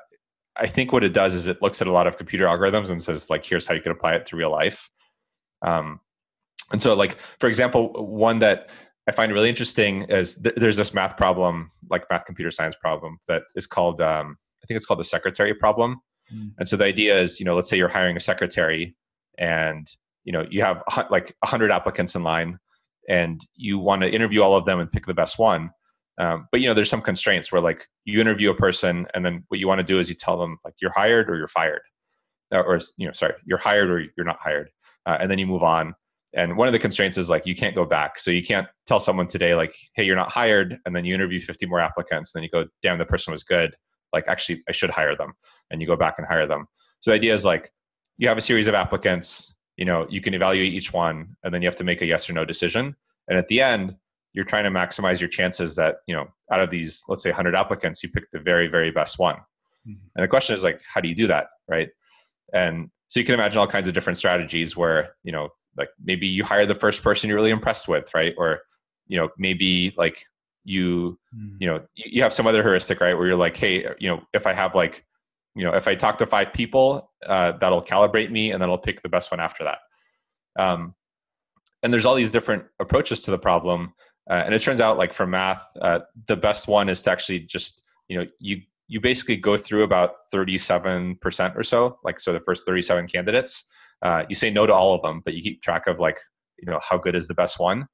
I 0.60 0.68
think 0.68 0.92
what 0.92 1.04
it 1.04 1.14
does 1.14 1.34
is 1.34 1.48
it 1.48 1.62
looks 1.62 1.82
at 1.82 1.88
a 1.88 1.92
lot 1.92 2.08
of 2.08 2.18
computer 2.18 2.46
algorithms 2.46 2.90
and 2.90 3.02
says 3.02 3.30
like 3.30 3.46
here's 3.46 3.68
how 3.68 3.74
you 3.74 3.82
could 3.82 3.92
apply 3.92 4.14
it 4.14 4.26
to 4.28 4.36
real 4.36 4.52
life. 4.52 4.90
Um, 5.62 6.00
and 6.72 6.82
so 6.82 6.94
like 6.94 7.20
for 7.40 7.48
example, 7.48 7.94
one 7.94 8.40
that 8.40 8.70
I 9.08 9.12
find 9.12 9.32
really 9.32 9.50
interesting 9.50 10.04
is 10.04 10.38
th- 10.38 10.56
there's 10.56 10.78
this 10.78 10.94
math 10.94 11.16
problem, 11.16 11.70
like 11.90 12.04
math 12.10 12.26
computer 12.26 12.52
science 12.52 12.76
problem, 12.76 13.18
that 13.28 13.44
is 13.56 13.66
called 13.66 14.02
um, 14.02 14.38
I 14.64 14.66
think 14.68 14.78
it's 14.78 14.86
called 14.86 15.00
the 15.00 15.06
secretary 15.06 15.54
problem. 15.54 16.02
Mm. 16.34 16.52
And 16.60 16.68
so 16.68 16.76
the 16.76 16.86
idea 16.86 17.20
is, 17.20 17.40
you 17.40 17.46
know, 17.46 17.56
let's 17.56 17.70
say 17.70 17.78
you're 17.78 17.88
hiring 17.88 18.18
a 18.18 18.20
secretary, 18.20 18.96
and 19.38 19.88
you 20.26 20.34
know 20.34 20.46
you 20.50 20.62
have 20.62 20.84
like 21.10 21.34
hundred 21.44 21.72
applicants 21.72 22.16
in 22.16 22.24
line, 22.24 22.60
and 23.08 23.42
you 23.56 23.80
want 23.80 24.02
to 24.02 24.12
interview 24.12 24.42
all 24.42 24.56
of 24.56 24.66
them 24.66 24.80
and 24.80 24.92
pick 24.92 25.06
the 25.06 25.14
best 25.14 25.40
one. 25.40 25.72
Um, 26.18 26.48
but 26.52 26.62
you 26.62 26.68
know, 26.68 26.74
there's 26.74 26.90
some 26.90 27.02
constraints 27.02 27.52
where 27.52 27.62
like 27.62 27.86
you 28.06 28.20
interview 28.20 28.50
a 28.50 28.56
person, 28.56 29.08
and 29.14 29.26
then 29.26 29.44
what 29.50 29.60
you 29.60 29.68
want 29.68 29.80
to 29.80 29.84
do 29.84 30.00
is 30.00 30.10
you 30.10 30.16
tell 30.16 30.38
them 30.38 30.58
like 30.66 30.74
you're 30.82 30.94
hired 30.96 31.30
or 31.30 31.38
you're 31.38 31.48
fired, 31.48 31.82
or, 32.52 32.64
or 32.64 32.80
you 32.98 33.06
know, 33.06 33.14
sorry, 33.14 33.34
you're 33.46 33.60
hired 33.60 33.90
or 33.90 34.00
you're 34.16 34.26
not 34.26 34.40
hired, 34.40 34.70
uh, 35.06 35.18
and 35.20 35.30
then 35.30 35.40
you 35.40 35.46
move 35.46 35.64
on. 35.64 35.94
And 36.34 36.58
one 36.58 36.68
of 36.68 36.72
the 36.72 36.80
constraints 36.80 37.18
is 37.18 37.30
like 37.30 37.46
you 37.46 37.56
can't 37.56 37.76
go 37.76 37.86
back, 37.86 38.20
so 38.20 38.32
you 38.32 38.44
can't 38.44 38.68
tell 38.88 39.00
someone 39.00 39.28
today 39.28 39.56
like, 39.56 39.74
"Hey, 39.94 40.04
you're 40.04 40.16
not 40.16 40.32
hired," 40.32 40.78
and 40.86 40.96
then 40.96 41.06
you 41.06 41.14
interview 41.14 41.40
50 41.40 41.66
more 41.68 41.80
applicants, 41.80 42.34
and 42.34 42.40
then 42.40 42.44
you 42.44 42.50
go, 42.50 42.70
"Damn, 42.82 42.98
the 42.98 43.06
person 43.06 43.32
was 43.32 43.44
good. 43.44 43.76
Like, 44.12 44.28
actually, 44.28 44.64
I 44.68 44.72
should 44.72 44.90
hire 44.90 45.16
them," 45.16 45.34
and 45.70 45.82
you 45.82 45.88
go 45.88 45.96
back 45.96 46.16
and 46.18 46.28
hire 46.28 46.48
them. 46.48 46.66
So 47.00 47.12
the 47.12 47.16
idea 47.16 47.34
is 47.34 47.46
like 47.46 47.70
you 48.18 48.28
have 48.28 48.38
a 48.38 48.42
series 48.42 48.68
of 48.68 48.74
applicants. 48.74 49.56
You 49.78 49.86
know, 49.86 50.08
you 50.10 50.22
can 50.22 50.34
evaluate 50.34 50.74
each 50.74 50.92
one, 50.92 51.36
and 51.44 51.54
then 51.54 51.62
you 51.62 51.68
have 51.68 51.76
to 51.78 51.84
make 51.84 52.02
a 52.02 52.06
yes 52.06 52.30
or 52.30 52.34
no 52.34 52.44
decision. 52.44 52.96
And 53.28 53.38
at 53.38 53.48
the 53.48 53.62
end, 53.62 53.96
you're 54.34 54.46
trying 54.46 54.64
to 54.66 54.72
maximize 54.72 55.20
your 55.20 55.30
chances 55.30 55.76
that 55.76 55.98
you 56.08 56.16
know 56.16 56.28
out 56.52 56.62
of 56.62 56.70
these 56.70 57.04
let's 57.08 57.24
say 57.24 57.30
100 57.30 57.56
applicants 57.56 58.04
you 58.04 58.10
pick 58.10 58.30
the 58.32 58.40
very 58.40 58.68
very 58.68 58.92
best 58.92 59.20
one. 59.20 59.36
Mm-hmm. 59.88 60.06
and 60.16 60.24
the 60.24 60.28
question 60.28 60.54
is 60.54 60.64
like 60.64 60.82
how 60.94 61.02
do 61.02 61.08
you 61.08 61.16
do 61.16 61.28
that 61.28 61.48
right? 61.68 61.90
And 62.54 62.90
so 63.10 63.20
you 63.20 63.26
can 63.26 63.36
imagine 63.36 63.58
all 63.58 63.68
kinds 63.68 63.88
of 63.88 63.94
different 63.94 64.18
strategies 64.18 64.76
where 64.76 65.16
you 65.24 65.32
know 65.32 65.50
like 65.78 65.90
maybe 66.04 66.28
you 66.28 66.44
hire 66.44 66.66
the 66.66 66.76
first 66.76 67.04
person 67.04 67.30
you're 67.30 67.38
really 67.38 67.52
impressed 67.52 67.88
with 67.88 68.10
right? 68.14 68.34
Or 68.38 68.62
you 69.08 69.18
know 69.18 69.30
maybe 69.38 69.94
like 69.98 70.20
you 70.64 71.18
mm. 71.36 71.56
you 71.60 71.68
know 71.68 71.82
you 71.96 72.22
have 72.22 72.34
some 72.34 72.48
other 72.48 72.62
heuristic 72.62 73.00
right? 73.00 73.18
Where 73.18 73.28
you're 73.28 73.36
like 73.36 73.58
hey 73.58 73.86
you 74.00 74.10
know 74.10 74.22
if 74.34 74.46
i 74.46 74.54
have 74.54 74.76
like 74.76 75.06
you 75.56 75.64
know 75.64 75.74
if 75.74 75.88
i 75.88 75.96
talk 75.96 76.18
to 76.18 76.26
five 76.26 76.54
people 76.54 77.10
uh, 77.26 77.54
that'll 77.54 77.82
calibrate 77.82 78.30
me 78.32 78.52
and 78.52 78.62
then 78.62 78.70
i'll 78.70 78.78
pick 78.78 79.02
the 79.02 79.10
best 79.10 79.32
one 79.32 79.40
after 79.40 79.64
that. 79.64 79.80
Um, 80.60 80.96
and 81.84 81.94
there's 81.94 82.06
all 82.06 82.16
these 82.16 82.32
different 82.32 82.66
approaches 82.80 83.22
to 83.24 83.32
the 83.32 83.38
problem 83.38 83.94
uh, 84.30 84.44
and 84.46 84.54
it 84.54 84.62
turns 84.62 84.82
out, 84.82 84.98
like 84.98 85.14
for 85.14 85.26
math, 85.26 85.66
uh, 85.82 86.00
the 86.28 86.36
best 86.36 86.68
one 86.68 86.90
is 86.90 87.02
to 87.04 87.12
actually 87.12 87.40
just 87.40 87.82
you 88.08 88.18
know 88.18 88.26
you 88.40 88.62
you 88.88 89.02
basically 89.02 89.38
go 89.38 89.58
through 89.58 89.84
about 89.84 90.12
thirty 90.32 90.58
seven 90.58 91.16
percent 91.16 91.56
or 91.56 91.64
so, 91.64 91.98
like 92.04 92.20
so 92.20 92.34
the 92.34 92.40
first 92.42 92.66
thirty 92.66 92.82
seven 92.82 93.08
candidates. 93.08 93.66
Uh, 94.02 94.24
you 94.30 94.36
say 94.36 94.50
no 94.50 94.68
to 94.68 94.74
all 94.74 94.94
of 94.94 95.02
them, 95.02 95.22
but 95.24 95.34
you 95.34 95.42
keep 95.42 95.62
track 95.62 95.88
of 95.88 96.00
like 96.00 96.18
you 96.60 96.70
know 96.70 96.80
how 96.88 96.98
good 96.98 97.16
is 97.16 97.28
the 97.28 97.34
best 97.34 97.60
one, 97.60 97.88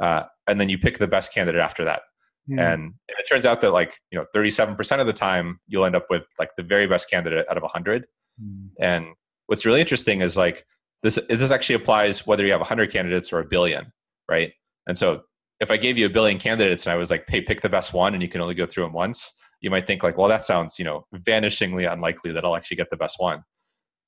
uh, 0.00 0.24
and 0.46 0.60
then 0.60 0.68
you 0.68 0.78
pick 0.78 0.98
the 0.98 1.08
best 1.08 1.32
candidate 1.32 1.60
after 1.60 1.84
that. 1.84 2.02
Mm. 2.48 2.60
And, 2.60 2.94
it 3.08 3.28
turns 3.28 3.44
out 3.44 3.60
that 3.62 3.72
like 3.72 3.94
you 4.10 4.18
know 4.18 4.24
thirty 4.32 4.50
seven 4.50 4.76
percent 4.76 5.00
of 5.00 5.06
the 5.06 5.12
time 5.12 5.60
you'll 5.68 5.84
end 5.84 5.96
up 5.96 6.06
with 6.10 6.24
like 6.38 6.50
the 6.56 6.62
very 6.62 6.86
best 6.86 7.08
candidate 7.10 7.46
out 7.50 7.56
of 7.56 7.62
hundred. 7.64 8.06
Mm. 8.42 8.68
And 8.80 9.06
what's 9.46 9.64
really 9.64 9.80
interesting 9.80 10.20
is 10.20 10.36
like 10.36 10.64
this 11.02 11.18
this 11.28 11.50
actually 11.50 11.76
applies 11.76 12.26
whether 12.26 12.44
you 12.44 12.52
have 12.52 12.60
100 12.60 12.90
candidates 12.90 13.32
or 13.32 13.38
a 13.38 13.44
billion 13.44 13.92
right 14.28 14.52
and 14.86 14.98
so 14.98 15.22
if 15.60 15.70
I 15.70 15.76
gave 15.76 15.98
you 15.98 16.06
a 16.06 16.10
billion 16.10 16.38
candidates 16.38 16.84
and 16.86 16.92
I 16.92 16.96
was 16.96 17.10
like, 17.10 17.24
hey, 17.28 17.40
pick 17.40 17.62
the 17.62 17.68
best 17.68 17.94
one 17.94 18.14
and 18.14 18.22
you 18.22 18.28
can 18.28 18.40
only 18.40 18.54
go 18.54 18.66
through 18.66 18.84
them 18.84 18.92
once, 18.92 19.32
you 19.60 19.70
might 19.70 19.86
think 19.86 20.02
like, 20.02 20.18
well, 20.18 20.28
that 20.28 20.44
sounds, 20.44 20.78
you 20.78 20.84
know, 20.84 21.06
vanishingly 21.14 21.90
unlikely 21.90 22.32
that 22.32 22.44
I'll 22.44 22.56
actually 22.56 22.76
get 22.76 22.90
the 22.90 22.96
best 22.96 23.16
one. 23.18 23.42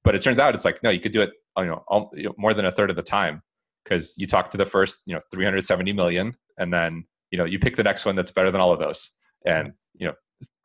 But 0.04 0.14
it 0.14 0.22
turns 0.22 0.38
out 0.38 0.54
it's 0.54 0.64
like, 0.64 0.82
no, 0.82 0.90
you 0.90 1.00
could 1.00 1.12
do 1.12 1.22
it, 1.22 1.30
you 1.56 1.66
know, 1.66 1.82
all, 1.88 2.10
you 2.14 2.24
know 2.24 2.34
more 2.36 2.54
than 2.54 2.64
a 2.64 2.70
third 2.70 2.90
of 2.90 2.96
the 2.96 3.02
time 3.02 3.42
because 3.84 4.14
you 4.16 4.26
talk 4.26 4.50
to 4.50 4.56
the 4.56 4.66
first, 4.66 5.00
you 5.06 5.14
know, 5.14 5.20
370 5.32 5.92
million 5.92 6.34
and 6.58 6.72
then, 6.72 7.04
you 7.30 7.38
know, 7.38 7.44
you 7.44 7.58
pick 7.58 7.76
the 7.76 7.82
next 7.82 8.04
one 8.04 8.14
that's 8.14 8.30
better 8.30 8.50
than 8.50 8.60
all 8.60 8.72
of 8.72 8.78
those. 8.78 9.10
And, 9.46 9.72
you 9.94 10.06
know, 10.06 10.14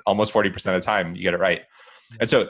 almost 0.05 0.33
40% 0.33 0.47
of 0.55 0.81
the 0.81 0.81
time 0.81 1.15
you 1.15 1.23
get 1.23 1.33
it 1.33 1.39
right. 1.39 1.61
And 2.19 2.29
so 2.29 2.49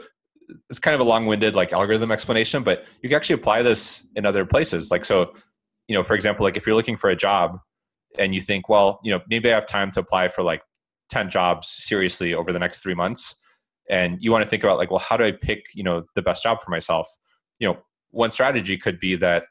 it's 0.70 0.80
kind 0.80 0.96
of 0.96 1.02
a 1.02 1.04
long-winded 1.04 1.56
like 1.56 1.72
algorithm 1.72 2.12
explanation, 2.12 2.64
but 2.64 2.86
you 3.02 3.10
can 3.10 3.16
actually 3.16 3.36
apply 3.36 3.62
this 3.62 4.08
in 4.16 4.26
other 4.26 4.46
places. 4.46 4.92
Like, 4.92 5.06
so, 5.06 5.34
you 5.88 5.96
know, 5.96 6.04
for 6.04 6.16
example, 6.16 6.44
like 6.44 6.58
if 6.58 6.66
you're 6.66 6.76
looking 6.76 6.98
for 6.98 7.10
a 7.10 7.16
job, 7.16 7.60
and 8.18 8.34
you 8.34 8.42
think, 8.42 8.70
well, 8.70 9.00
you 9.04 9.12
know, 9.12 9.22
maybe 9.28 9.52
I 9.52 9.56
have 9.56 9.66
time 9.66 9.92
to 9.92 10.00
apply 10.00 10.28
for 10.28 10.44
like 10.44 10.62
10 11.10 11.30
jobs 11.30 11.68
seriously 11.68 12.34
over 12.34 12.52
the 12.52 12.60
next 12.60 12.80
three 12.80 12.96
months. 12.96 13.36
And 13.90 14.18
you 14.22 14.32
want 14.32 14.44
to 14.44 14.50
think 14.50 14.64
about 14.64 14.78
like, 14.78 14.90
well, 14.90 15.00
how 15.00 15.18
do 15.18 15.24
I 15.24 15.32
pick, 15.32 15.66
you 15.74 15.84
know, 15.84 16.04
the 16.16 16.22
best 16.22 16.44
job 16.44 16.62
for 16.62 16.72
myself? 16.72 17.08
You 17.60 17.70
know, 17.70 17.80
one 18.12 18.32
strategy 18.32 18.78
could 18.78 19.00
be 19.00 19.16
that, 19.18 19.46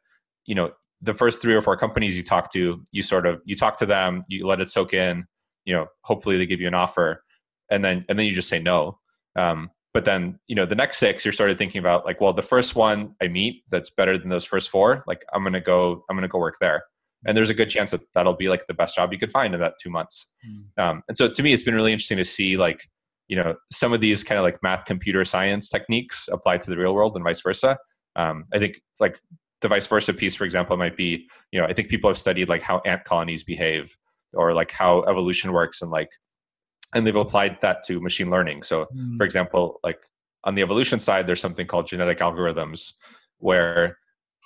you 0.46 0.54
know, 0.54 0.72
the 1.00 1.14
first 1.14 1.42
three 1.42 1.54
or 1.54 1.60
four 1.60 1.76
companies 1.76 2.16
you 2.16 2.22
talk 2.22 2.52
to, 2.52 2.82
you 2.92 3.02
sort 3.02 3.26
of 3.26 3.40
you 3.44 3.56
talk 3.56 3.78
to 3.78 3.86
them, 3.86 4.22
you 4.28 4.46
let 4.46 4.60
it 4.60 4.70
soak 4.70 4.94
in, 4.94 5.24
you 5.64 5.74
know, 5.74 5.86
hopefully 6.02 6.36
they 6.38 6.46
give 6.46 6.60
you 6.60 6.68
an 6.68 6.74
offer, 6.74 7.24
and 7.70 7.84
then 7.84 8.04
and 8.08 8.18
then 8.18 8.26
you 8.26 8.32
just 8.32 8.48
say 8.48 8.60
no. 8.60 8.98
Um, 9.34 9.70
but 9.92 10.04
then 10.04 10.38
you 10.46 10.54
know 10.54 10.64
the 10.64 10.76
next 10.76 10.98
six, 10.98 11.24
you're 11.24 11.32
sort 11.32 11.50
of 11.50 11.58
thinking 11.58 11.80
about 11.80 12.06
like, 12.06 12.20
well, 12.20 12.32
the 12.32 12.40
first 12.40 12.76
one 12.76 13.16
I 13.20 13.26
meet 13.26 13.64
that's 13.70 13.90
better 13.90 14.16
than 14.16 14.28
those 14.28 14.44
first 14.44 14.70
four, 14.70 15.02
like 15.08 15.24
I'm 15.34 15.42
gonna 15.42 15.60
go, 15.60 16.04
I'm 16.08 16.16
gonna 16.16 16.28
go 16.28 16.38
work 16.38 16.56
there 16.60 16.84
and 17.26 17.36
there's 17.36 17.50
a 17.50 17.54
good 17.54 17.70
chance 17.70 17.90
that 17.90 18.00
that'll 18.14 18.36
be 18.36 18.48
like 18.48 18.66
the 18.66 18.74
best 18.74 18.96
job 18.96 19.12
you 19.12 19.18
could 19.18 19.30
find 19.30 19.54
in 19.54 19.60
that 19.60 19.74
two 19.80 19.90
months 19.90 20.28
mm. 20.46 20.82
um, 20.82 21.02
and 21.08 21.16
so 21.16 21.28
to 21.28 21.42
me 21.42 21.52
it's 21.52 21.62
been 21.62 21.74
really 21.74 21.92
interesting 21.92 22.18
to 22.18 22.24
see 22.24 22.56
like 22.56 22.88
you 23.28 23.36
know 23.36 23.54
some 23.70 23.92
of 23.92 24.00
these 24.00 24.24
kind 24.24 24.38
of 24.38 24.42
like 24.42 24.58
math 24.62 24.84
computer 24.84 25.24
science 25.24 25.70
techniques 25.70 26.28
applied 26.32 26.60
to 26.60 26.70
the 26.70 26.76
real 26.76 26.94
world 26.94 27.14
and 27.14 27.24
vice 27.24 27.40
versa 27.40 27.78
um, 28.16 28.44
i 28.52 28.58
think 28.58 28.80
like 29.00 29.18
the 29.60 29.68
vice 29.68 29.86
versa 29.86 30.12
piece 30.12 30.34
for 30.34 30.44
example 30.44 30.76
might 30.76 30.96
be 30.96 31.26
you 31.50 31.60
know 31.60 31.66
i 31.66 31.72
think 31.72 31.88
people 31.88 32.10
have 32.10 32.18
studied 32.18 32.48
like 32.48 32.62
how 32.62 32.80
ant 32.80 33.04
colonies 33.04 33.44
behave 33.44 33.96
or 34.34 34.54
like 34.54 34.70
how 34.70 35.02
evolution 35.02 35.52
works 35.52 35.82
and 35.82 35.90
like 35.90 36.10
and 36.94 37.06
they've 37.06 37.16
applied 37.16 37.58
that 37.60 37.82
to 37.84 38.00
machine 38.00 38.30
learning 38.30 38.62
so 38.62 38.86
mm. 38.94 39.16
for 39.16 39.24
example 39.24 39.78
like 39.82 40.00
on 40.44 40.54
the 40.54 40.62
evolution 40.62 40.98
side 40.98 41.26
there's 41.26 41.40
something 41.40 41.66
called 41.66 41.86
genetic 41.86 42.18
algorithms 42.18 42.94
where 43.38 43.98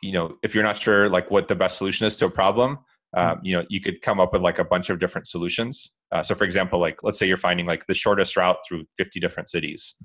you 0.03 0.13
know 0.13 0.37
if 0.43 0.55
you're 0.55 0.65
not 0.65 0.77
sure 0.77 1.09
like 1.09 1.31
what 1.31 1.49
the 1.49 1.55
best 1.55 1.79
solution 1.79 2.07
is 2.07 2.17
to 2.17 2.27
a 2.27 2.31
problem 2.31 2.79
um, 3.17 3.41
you 3.43 3.55
know 3.55 3.65
you 3.69 3.81
could 3.81 4.03
come 4.03 4.21
up 4.21 4.33
with 4.33 4.43
like 4.43 4.59
a 4.59 4.65
bunch 4.65 4.91
of 4.91 4.99
different 4.99 5.27
solutions. 5.27 5.91
Uh, 6.13 6.23
so 6.23 6.35
for 6.35 6.45
example 6.45 6.79
like 6.79 7.03
let's 7.03 7.19
say 7.19 7.27
you're 7.27 7.37
finding 7.37 7.67
like 7.67 7.87
the 7.87 7.95
shortest 7.95 8.37
route 8.37 8.59
through 8.67 8.85
50 8.99 9.21
different 9.21 9.49
cities. 9.49 9.97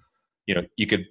You 0.48 0.56
know 0.56 0.64
you 0.78 0.88
could 0.88 1.06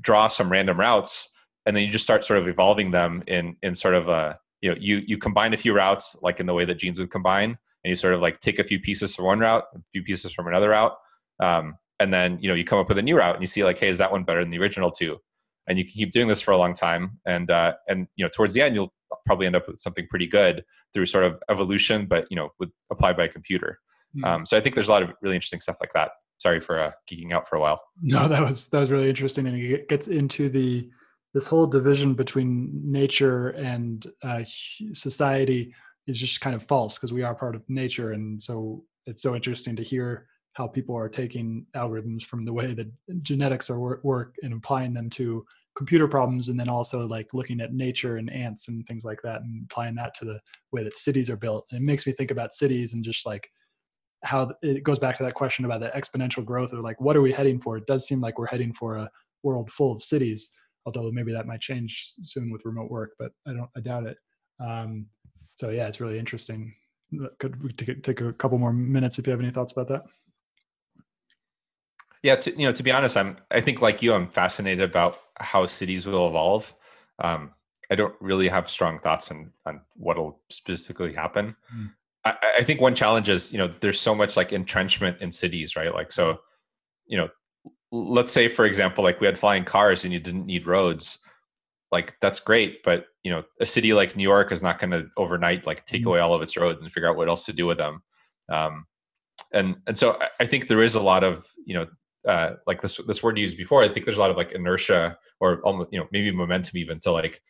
draw 0.00 0.28
some 0.28 0.50
random 0.50 0.80
routes 0.80 1.28
and 1.66 1.76
then 1.76 1.84
you 1.84 1.90
just 1.90 2.04
start 2.04 2.24
sort 2.24 2.38
of 2.38 2.48
evolving 2.48 2.90
them 2.90 3.22
in 3.26 3.56
in 3.62 3.74
sort 3.74 3.94
of 3.94 4.08
a 4.08 4.38
you 4.62 4.70
know 4.70 4.76
you 4.80 5.02
you 5.06 5.18
combine 5.18 5.52
a 5.52 5.58
few 5.58 5.74
routes 5.74 6.16
like 6.22 6.40
in 6.40 6.46
the 6.46 6.54
way 6.54 6.64
that 6.64 6.78
genes 6.78 6.98
would 6.98 7.10
combine 7.10 7.50
and 7.84 7.90
you 7.90 7.94
sort 7.94 8.14
of 8.14 8.20
like 8.20 8.40
take 8.40 8.58
a 8.58 8.64
few 8.64 8.80
pieces 8.80 9.14
from 9.14 9.26
one 9.26 9.38
route 9.38 9.64
a 9.74 9.78
few 9.92 10.02
pieces 10.02 10.32
from 10.32 10.46
another 10.46 10.70
route 10.70 10.96
um, 11.40 11.76
and 12.00 12.14
then 12.14 12.38
you 12.40 12.48
know 12.48 12.54
you 12.54 12.64
come 12.64 12.78
up 12.78 12.88
with 12.88 12.98
a 12.98 13.02
new 13.02 13.16
route 13.16 13.34
and 13.34 13.42
you 13.42 13.46
see 13.46 13.64
like 13.64 13.78
hey 13.78 13.88
is 13.88 13.98
that 13.98 14.10
one 14.10 14.24
better 14.24 14.40
than 14.40 14.50
the 14.50 14.58
original 14.58 14.90
two 14.90 15.18
and 15.66 15.78
you 15.78 15.84
can 15.84 15.92
keep 15.92 16.12
doing 16.12 16.28
this 16.28 16.40
for 16.40 16.50
a 16.50 16.56
long 16.56 16.74
time. 16.74 17.18
And 17.26 17.50
uh, 17.50 17.74
and 17.88 18.06
you 18.16 18.24
know 18.24 18.30
towards 18.34 18.54
the 18.54 18.62
end 18.62 18.74
you'll 18.74 18.92
probably 19.26 19.46
end 19.46 19.56
up 19.56 19.68
with 19.68 19.78
something 19.78 20.06
pretty 20.08 20.26
good 20.26 20.64
through 20.92 21.06
sort 21.06 21.24
of 21.24 21.42
evolution 21.50 22.06
but 22.06 22.26
you 22.30 22.36
know 22.36 22.50
with 22.58 22.70
applied 22.90 23.16
by 23.16 23.24
a 23.24 23.28
computer. 23.28 23.78
Mm. 24.16 24.26
um, 24.26 24.46
so 24.46 24.58
i 24.58 24.60
think 24.60 24.74
there's 24.74 24.88
a 24.88 24.90
lot 24.90 25.02
of 25.02 25.10
really 25.22 25.36
interesting 25.36 25.60
stuff 25.60 25.76
like 25.80 25.92
that. 25.94 26.10
Sorry 26.38 26.60
for 26.60 26.78
uh, 26.78 26.90
geeking 27.10 27.32
out 27.32 27.48
for 27.48 27.56
a 27.56 27.60
while. 27.60 27.80
No 28.00 28.28
that 28.28 28.42
was 28.42 28.68
that 28.68 28.80
was 28.80 28.90
really 28.90 29.08
interesting 29.08 29.46
and 29.46 29.56
it 29.56 29.88
gets 29.88 30.08
into 30.08 30.48
the 30.48 30.90
this 31.34 31.46
whole 31.46 31.66
division 31.66 32.14
between 32.14 32.70
nature 32.84 33.50
and 33.50 34.06
uh, 34.22 34.44
society 34.92 35.74
is 36.06 36.18
just 36.18 36.40
kind 36.40 36.54
of 36.54 36.62
false 36.62 36.98
because 36.98 37.12
we 37.12 37.22
are 37.22 37.34
part 37.34 37.54
of 37.54 37.62
nature 37.68 38.12
and 38.12 38.42
so 38.42 38.84
it's 39.06 39.22
so 39.22 39.34
interesting 39.34 39.76
to 39.76 39.82
hear 39.82 40.26
how 40.54 40.66
people 40.66 40.96
are 40.96 41.08
taking 41.08 41.66
algorithms 41.74 42.22
from 42.22 42.44
the 42.44 42.52
way 42.52 42.74
that 42.74 42.88
genetics 43.22 43.70
are 43.70 43.78
work, 43.78 44.04
work 44.04 44.34
and 44.42 44.52
applying 44.52 44.92
them 44.92 45.08
to 45.10 45.44
computer 45.74 46.06
problems 46.06 46.48
and 46.48 46.60
then 46.60 46.68
also 46.68 47.06
like 47.06 47.32
looking 47.32 47.60
at 47.60 47.72
nature 47.72 48.18
and 48.18 48.30
ants 48.30 48.68
and 48.68 48.86
things 48.86 49.04
like 49.04 49.22
that 49.22 49.40
and 49.40 49.64
applying 49.64 49.94
that 49.94 50.14
to 50.14 50.26
the 50.26 50.38
way 50.70 50.84
that 50.84 50.96
cities 50.96 51.30
are 51.30 51.36
built. 51.36 51.66
And 51.70 51.82
it 51.82 51.86
makes 51.86 52.06
me 52.06 52.12
think 52.12 52.30
about 52.30 52.52
cities 52.52 52.92
and 52.92 53.02
just 53.02 53.24
like 53.24 53.50
how 54.22 54.52
it 54.62 54.82
goes 54.82 54.98
back 54.98 55.16
to 55.16 55.24
that 55.24 55.34
question 55.34 55.64
about 55.64 55.80
the 55.80 55.88
exponential 55.88 56.44
growth 56.44 56.72
of 56.72 56.80
like 56.80 57.00
what 57.00 57.16
are 57.16 57.22
we 57.22 57.32
heading 57.32 57.58
for? 57.58 57.78
It 57.78 57.86
does 57.86 58.06
seem 58.06 58.20
like 58.20 58.38
we're 58.38 58.46
heading 58.46 58.74
for 58.74 58.96
a 58.96 59.10
world 59.42 59.70
full 59.70 59.92
of 59.92 60.02
cities 60.02 60.52
although 60.86 61.10
maybe 61.12 61.32
that 61.32 61.46
might 61.46 61.60
change 61.60 62.12
soon 62.22 62.50
with 62.50 62.64
remote 62.64 62.90
work 62.90 63.12
but 63.18 63.32
i 63.46 63.52
don't 63.52 63.70
i 63.76 63.80
doubt 63.80 64.06
it. 64.06 64.18
Um, 64.60 65.06
so 65.54 65.70
yeah 65.70 65.86
it's 65.86 66.00
really 66.00 66.18
interesting. 66.18 66.74
Could 67.38 67.62
we 67.62 67.72
take, 67.72 68.02
take 68.02 68.20
a 68.22 68.32
couple 68.32 68.58
more 68.58 68.72
minutes 68.72 69.18
if 69.18 69.26
you 69.26 69.32
have 69.32 69.40
any 69.40 69.50
thoughts 69.50 69.72
about 69.72 69.88
that 69.88 70.04
yeah, 72.22 72.36
to, 72.36 72.50
you 72.58 72.66
know, 72.66 72.72
to 72.72 72.82
be 72.82 72.92
honest, 72.92 73.16
I'm. 73.16 73.36
I 73.50 73.60
think 73.60 73.82
like 73.82 74.02
you, 74.02 74.14
I'm 74.14 74.28
fascinated 74.28 74.88
about 74.88 75.18
how 75.38 75.66
cities 75.66 76.06
will 76.06 76.28
evolve. 76.28 76.72
Um, 77.18 77.50
I 77.90 77.94
don't 77.94 78.14
really 78.20 78.48
have 78.48 78.70
strong 78.70 79.00
thoughts 79.00 79.30
on 79.30 79.50
on 79.66 79.80
what'll 79.96 80.40
specifically 80.48 81.12
happen. 81.12 81.56
Mm. 81.74 81.90
I, 82.24 82.36
I 82.58 82.62
think 82.62 82.80
one 82.80 82.94
challenge 82.94 83.28
is 83.28 83.52
you 83.52 83.58
know 83.58 83.72
there's 83.80 84.00
so 84.00 84.14
much 84.14 84.36
like 84.36 84.52
entrenchment 84.52 85.20
in 85.20 85.32
cities, 85.32 85.74
right? 85.74 85.92
Like 85.92 86.12
so, 86.12 86.40
you 87.06 87.16
know, 87.16 87.28
let's 87.90 88.30
say 88.30 88.46
for 88.46 88.64
example, 88.64 89.02
like 89.02 89.20
we 89.20 89.26
had 89.26 89.38
flying 89.38 89.64
cars 89.64 90.04
and 90.04 90.12
you 90.12 90.20
didn't 90.20 90.46
need 90.46 90.66
roads. 90.66 91.18
Like 91.90 92.16
that's 92.20 92.40
great, 92.40 92.84
but 92.84 93.06
you 93.24 93.32
know, 93.32 93.42
a 93.60 93.66
city 93.66 93.92
like 93.92 94.16
New 94.16 94.22
York 94.22 94.52
is 94.52 94.62
not 94.62 94.78
going 94.78 94.92
to 94.92 95.08
overnight 95.16 95.66
like 95.66 95.84
take 95.86 96.04
mm. 96.04 96.06
away 96.06 96.20
all 96.20 96.34
of 96.34 96.42
its 96.42 96.56
roads 96.56 96.80
and 96.80 96.90
figure 96.90 97.10
out 97.10 97.16
what 97.16 97.28
else 97.28 97.44
to 97.46 97.52
do 97.52 97.66
with 97.66 97.78
them. 97.78 98.02
Um, 98.48 98.86
and 99.52 99.76
and 99.88 99.98
so 99.98 100.18
I 100.40 100.46
think 100.46 100.68
there 100.68 100.82
is 100.82 100.94
a 100.94 101.00
lot 101.00 101.24
of 101.24 101.44
you 101.66 101.74
know 101.74 101.86
uh, 102.26 102.54
like 102.66 102.80
this 102.82 103.00
this 103.06 103.22
word 103.22 103.38
you 103.38 103.42
used 103.42 103.56
before, 103.56 103.82
I 103.82 103.88
think 103.88 104.06
there's 104.06 104.18
a 104.18 104.20
lot 104.20 104.30
of 104.30 104.36
like 104.36 104.52
inertia 104.52 105.18
or 105.40 105.60
almost 105.62 105.92
you 105.92 105.98
know 105.98 106.06
maybe 106.12 106.30
momentum 106.30 106.78
even 106.78 107.00
to 107.00 107.10
like 107.10 107.40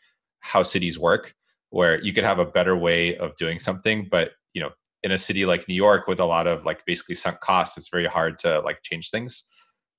how 0.41 0.63
cities 0.63 0.99
work, 0.99 1.35
where 1.71 2.03
you 2.03 2.13
could 2.13 2.25
have 2.25 2.39
a 2.39 2.47
better 2.47 2.77
way 2.77 3.17
of 3.17 3.37
doing 3.37 3.59
something, 3.59 4.09
but 4.11 4.31
you 4.55 4.63
know 4.63 4.71
in 5.03 5.13
a 5.13 5.19
city 5.19 5.45
like 5.45 5.69
New 5.69 5.75
York 5.75 6.07
with 6.07 6.21
a 6.21 6.25
lot 6.25 6.47
of 6.47 6.65
like 6.65 6.85
basically 6.87 7.15
sunk 7.15 7.41
costs, 7.41 7.77
it's 7.77 7.89
very 7.89 8.07
hard 8.07 8.39
to 8.39 8.61
like 8.61 8.79
change 8.83 9.11
things. 9.11 9.45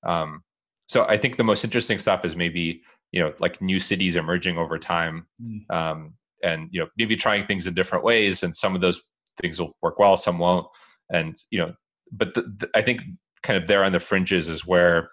Um, 0.06 0.44
so 0.88 1.06
I 1.06 1.18
think 1.18 1.38
the 1.38 1.44
most 1.44 1.64
interesting 1.64 2.00
stuff 2.00 2.26
is 2.26 2.36
maybe 2.36 2.82
you 3.12 3.20
know 3.20 3.34
like 3.40 3.62
new 3.62 3.80
cities 3.80 4.16
emerging 4.16 4.58
over 4.58 4.78
time, 4.80 5.28
mm. 5.42 5.70
um, 5.70 6.16
and 6.42 6.70
you 6.72 6.80
know 6.80 6.88
maybe 6.98 7.16
trying 7.16 7.44
things 7.46 7.68
in 7.68 7.74
different 7.74 8.04
ways, 8.04 8.44
and 8.44 8.56
some 8.56 8.76
of 8.76 8.82
those 8.82 9.02
things 9.42 9.60
will 9.60 9.76
work 9.82 10.00
well, 10.00 10.18
some 10.18 10.40
won't, 10.40 10.68
and 11.12 11.36
you 11.52 11.60
know. 11.60 11.74
But 12.12 12.36
the, 12.36 12.42
the, 12.42 12.70
I 12.76 12.82
think 12.82 13.02
kind 13.44 13.62
of 13.62 13.68
there 13.68 13.84
on 13.84 13.92
the 13.92 14.00
fringes 14.00 14.50
is 14.50 14.66
where 14.66 15.10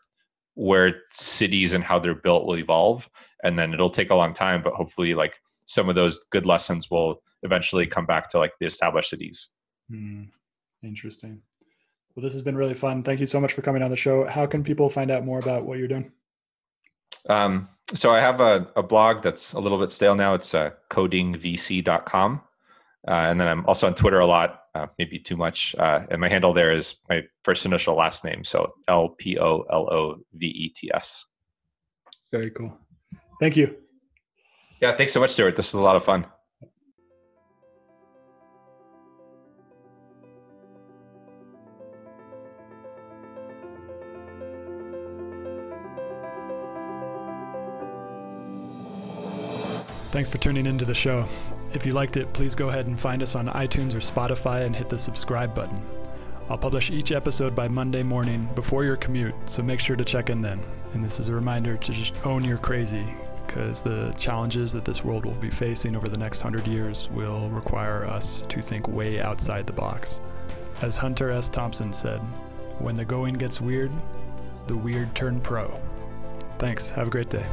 where 0.54 1.02
cities 1.10 1.72
and 1.72 1.84
how 1.84 1.98
they're 1.98 2.14
built 2.14 2.46
will 2.46 2.56
evolve, 2.56 3.08
and 3.42 3.58
then 3.58 3.72
it'll 3.72 3.90
take 3.90 4.10
a 4.10 4.14
long 4.14 4.34
time, 4.34 4.62
but 4.62 4.74
hopefully 4.74 5.14
like 5.14 5.36
some 5.66 5.88
of 5.88 5.94
those 5.94 6.18
good 6.30 6.46
lessons 6.46 6.90
will 6.90 7.22
eventually 7.42 7.86
come 7.86 8.06
back 8.06 8.28
to 8.30 8.38
like 8.38 8.52
the 8.60 8.66
established 8.66 9.10
cities. 9.10 9.50
Mm, 9.90 10.28
interesting. 10.82 11.40
Well, 12.14 12.22
this 12.22 12.32
has 12.32 12.42
been 12.42 12.56
really 12.56 12.74
fun. 12.74 13.02
Thank 13.02 13.20
you 13.20 13.26
so 13.26 13.40
much 13.40 13.52
for 13.52 13.62
coming 13.62 13.82
on 13.82 13.90
the 13.90 13.96
show. 13.96 14.26
How 14.26 14.46
can 14.46 14.64
people 14.64 14.88
find 14.88 15.10
out 15.10 15.24
more 15.24 15.38
about 15.38 15.64
what 15.64 15.78
you're 15.78 15.88
doing? 15.88 16.10
Um, 17.28 17.68
so 17.94 18.10
I 18.10 18.20
have 18.20 18.40
a, 18.40 18.68
a, 18.76 18.82
blog 18.82 19.22
that's 19.22 19.52
a 19.52 19.60
little 19.60 19.78
bit 19.78 19.92
stale 19.92 20.14
now. 20.14 20.34
It's 20.34 20.54
uh, 20.54 20.70
codingvc.com. 20.90 22.40
Uh, 23.08 23.28
and 23.30 23.40
then 23.40 23.48
I'm 23.48 23.64
also 23.66 23.86
on 23.86 23.94
Twitter 23.94 24.20
a 24.20 24.26
lot, 24.26 24.64
uh, 24.74 24.86
maybe 24.98 25.18
too 25.18 25.36
much. 25.36 25.74
Uh, 25.78 26.06
and 26.10 26.20
my 26.20 26.28
handle 26.28 26.52
there 26.52 26.70
is 26.70 26.96
my 27.08 27.24
first 27.44 27.64
initial 27.64 27.96
last 27.96 28.24
name. 28.24 28.44
So 28.44 28.72
L 28.88 29.10
P 29.10 29.38
O 29.38 29.62
L 29.70 29.88
O 29.92 30.16
V 30.34 30.46
E 30.46 30.68
T 30.68 30.90
S. 30.92 31.26
Very 32.30 32.50
cool. 32.50 32.76
Thank 33.40 33.56
you. 33.56 33.74
Yeah, 34.80 34.96
thanks 34.96 35.12
so 35.12 35.20
much, 35.20 35.30
Stuart. 35.30 35.56
This 35.56 35.68
is 35.68 35.74
a 35.74 35.80
lot 35.80 35.96
of 35.96 36.04
fun. 36.04 36.26
Thanks 50.10 50.28
for 50.28 50.38
tuning 50.38 50.66
into 50.66 50.84
the 50.84 50.94
show. 50.94 51.26
If 51.72 51.86
you 51.86 51.92
liked 51.92 52.16
it, 52.16 52.32
please 52.32 52.56
go 52.56 52.68
ahead 52.68 52.88
and 52.88 52.98
find 52.98 53.22
us 53.22 53.36
on 53.36 53.46
iTunes 53.48 53.94
or 53.94 53.98
Spotify 53.98 54.66
and 54.66 54.74
hit 54.74 54.88
the 54.88 54.98
subscribe 54.98 55.54
button. 55.54 55.80
I'll 56.48 56.58
publish 56.58 56.90
each 56.90 57.12
episode 57.12 57.54
by 57.54 57.68
Monday 57.68 58.02
morning 58.02 58.48
before 58.56 58.82
your 58.82 58.96
commute, 58.96 59.34
so 59.46 59.62
make 59.62 59.78
sure 59.78 59.94
to 59.94 60.04
check 60.04 60.30
in 60.30 60.42
then. 60.42 60.60
And 60.94 61.04
this 61.04 61.20
is 61.20 61.28
a 61.28 61.34
reminder 61.34 61.76
to 61.76 61.92
just 61.92 62.14
own 62.26 62.42
your 62.42 62.58
crazy, 62.58 63.06
because 63.46 63.82
the 63.82 64.12
challenges 64.18 64.72
that 64.72 64.84
this 64.84 65.04
world 65.04 65.24
will 65.24 65.34
be 65.34 65.48
facing 65.48 65.94
over 65.94 66.08
the 66.08 66.18
next 66.18 66.40
hundred 66.40 66.66
years 66.66 67.08
will 67.10 67.48
require 67.50 68.04
us 68.04 68.42
to 68.48 68.60
think 68.60 68.88
way 68.88 69.20
outside 69.20 69.64
the 69.64 69.72
box. 69.72 70.20
As 70.82 70.96
Hunter 70.96 71.30
S. 71.30 71.48
Thompson 71.48 71.92
said, 71.92 72.18
when 72.80 72.96
the 72.96 73.04
going 73.04 73.34
gets 73.34 73.60
weird, 73.60 73.92
the 74.66 74.76
weird 74.76 75.14
turn 75.14 75.40
pro. 75.40 75.80
Thanks. 76.58 76.90
Have 76.90 77.06
a 77.06 77.10
great 77.10 77.30
day. 77.30 77.46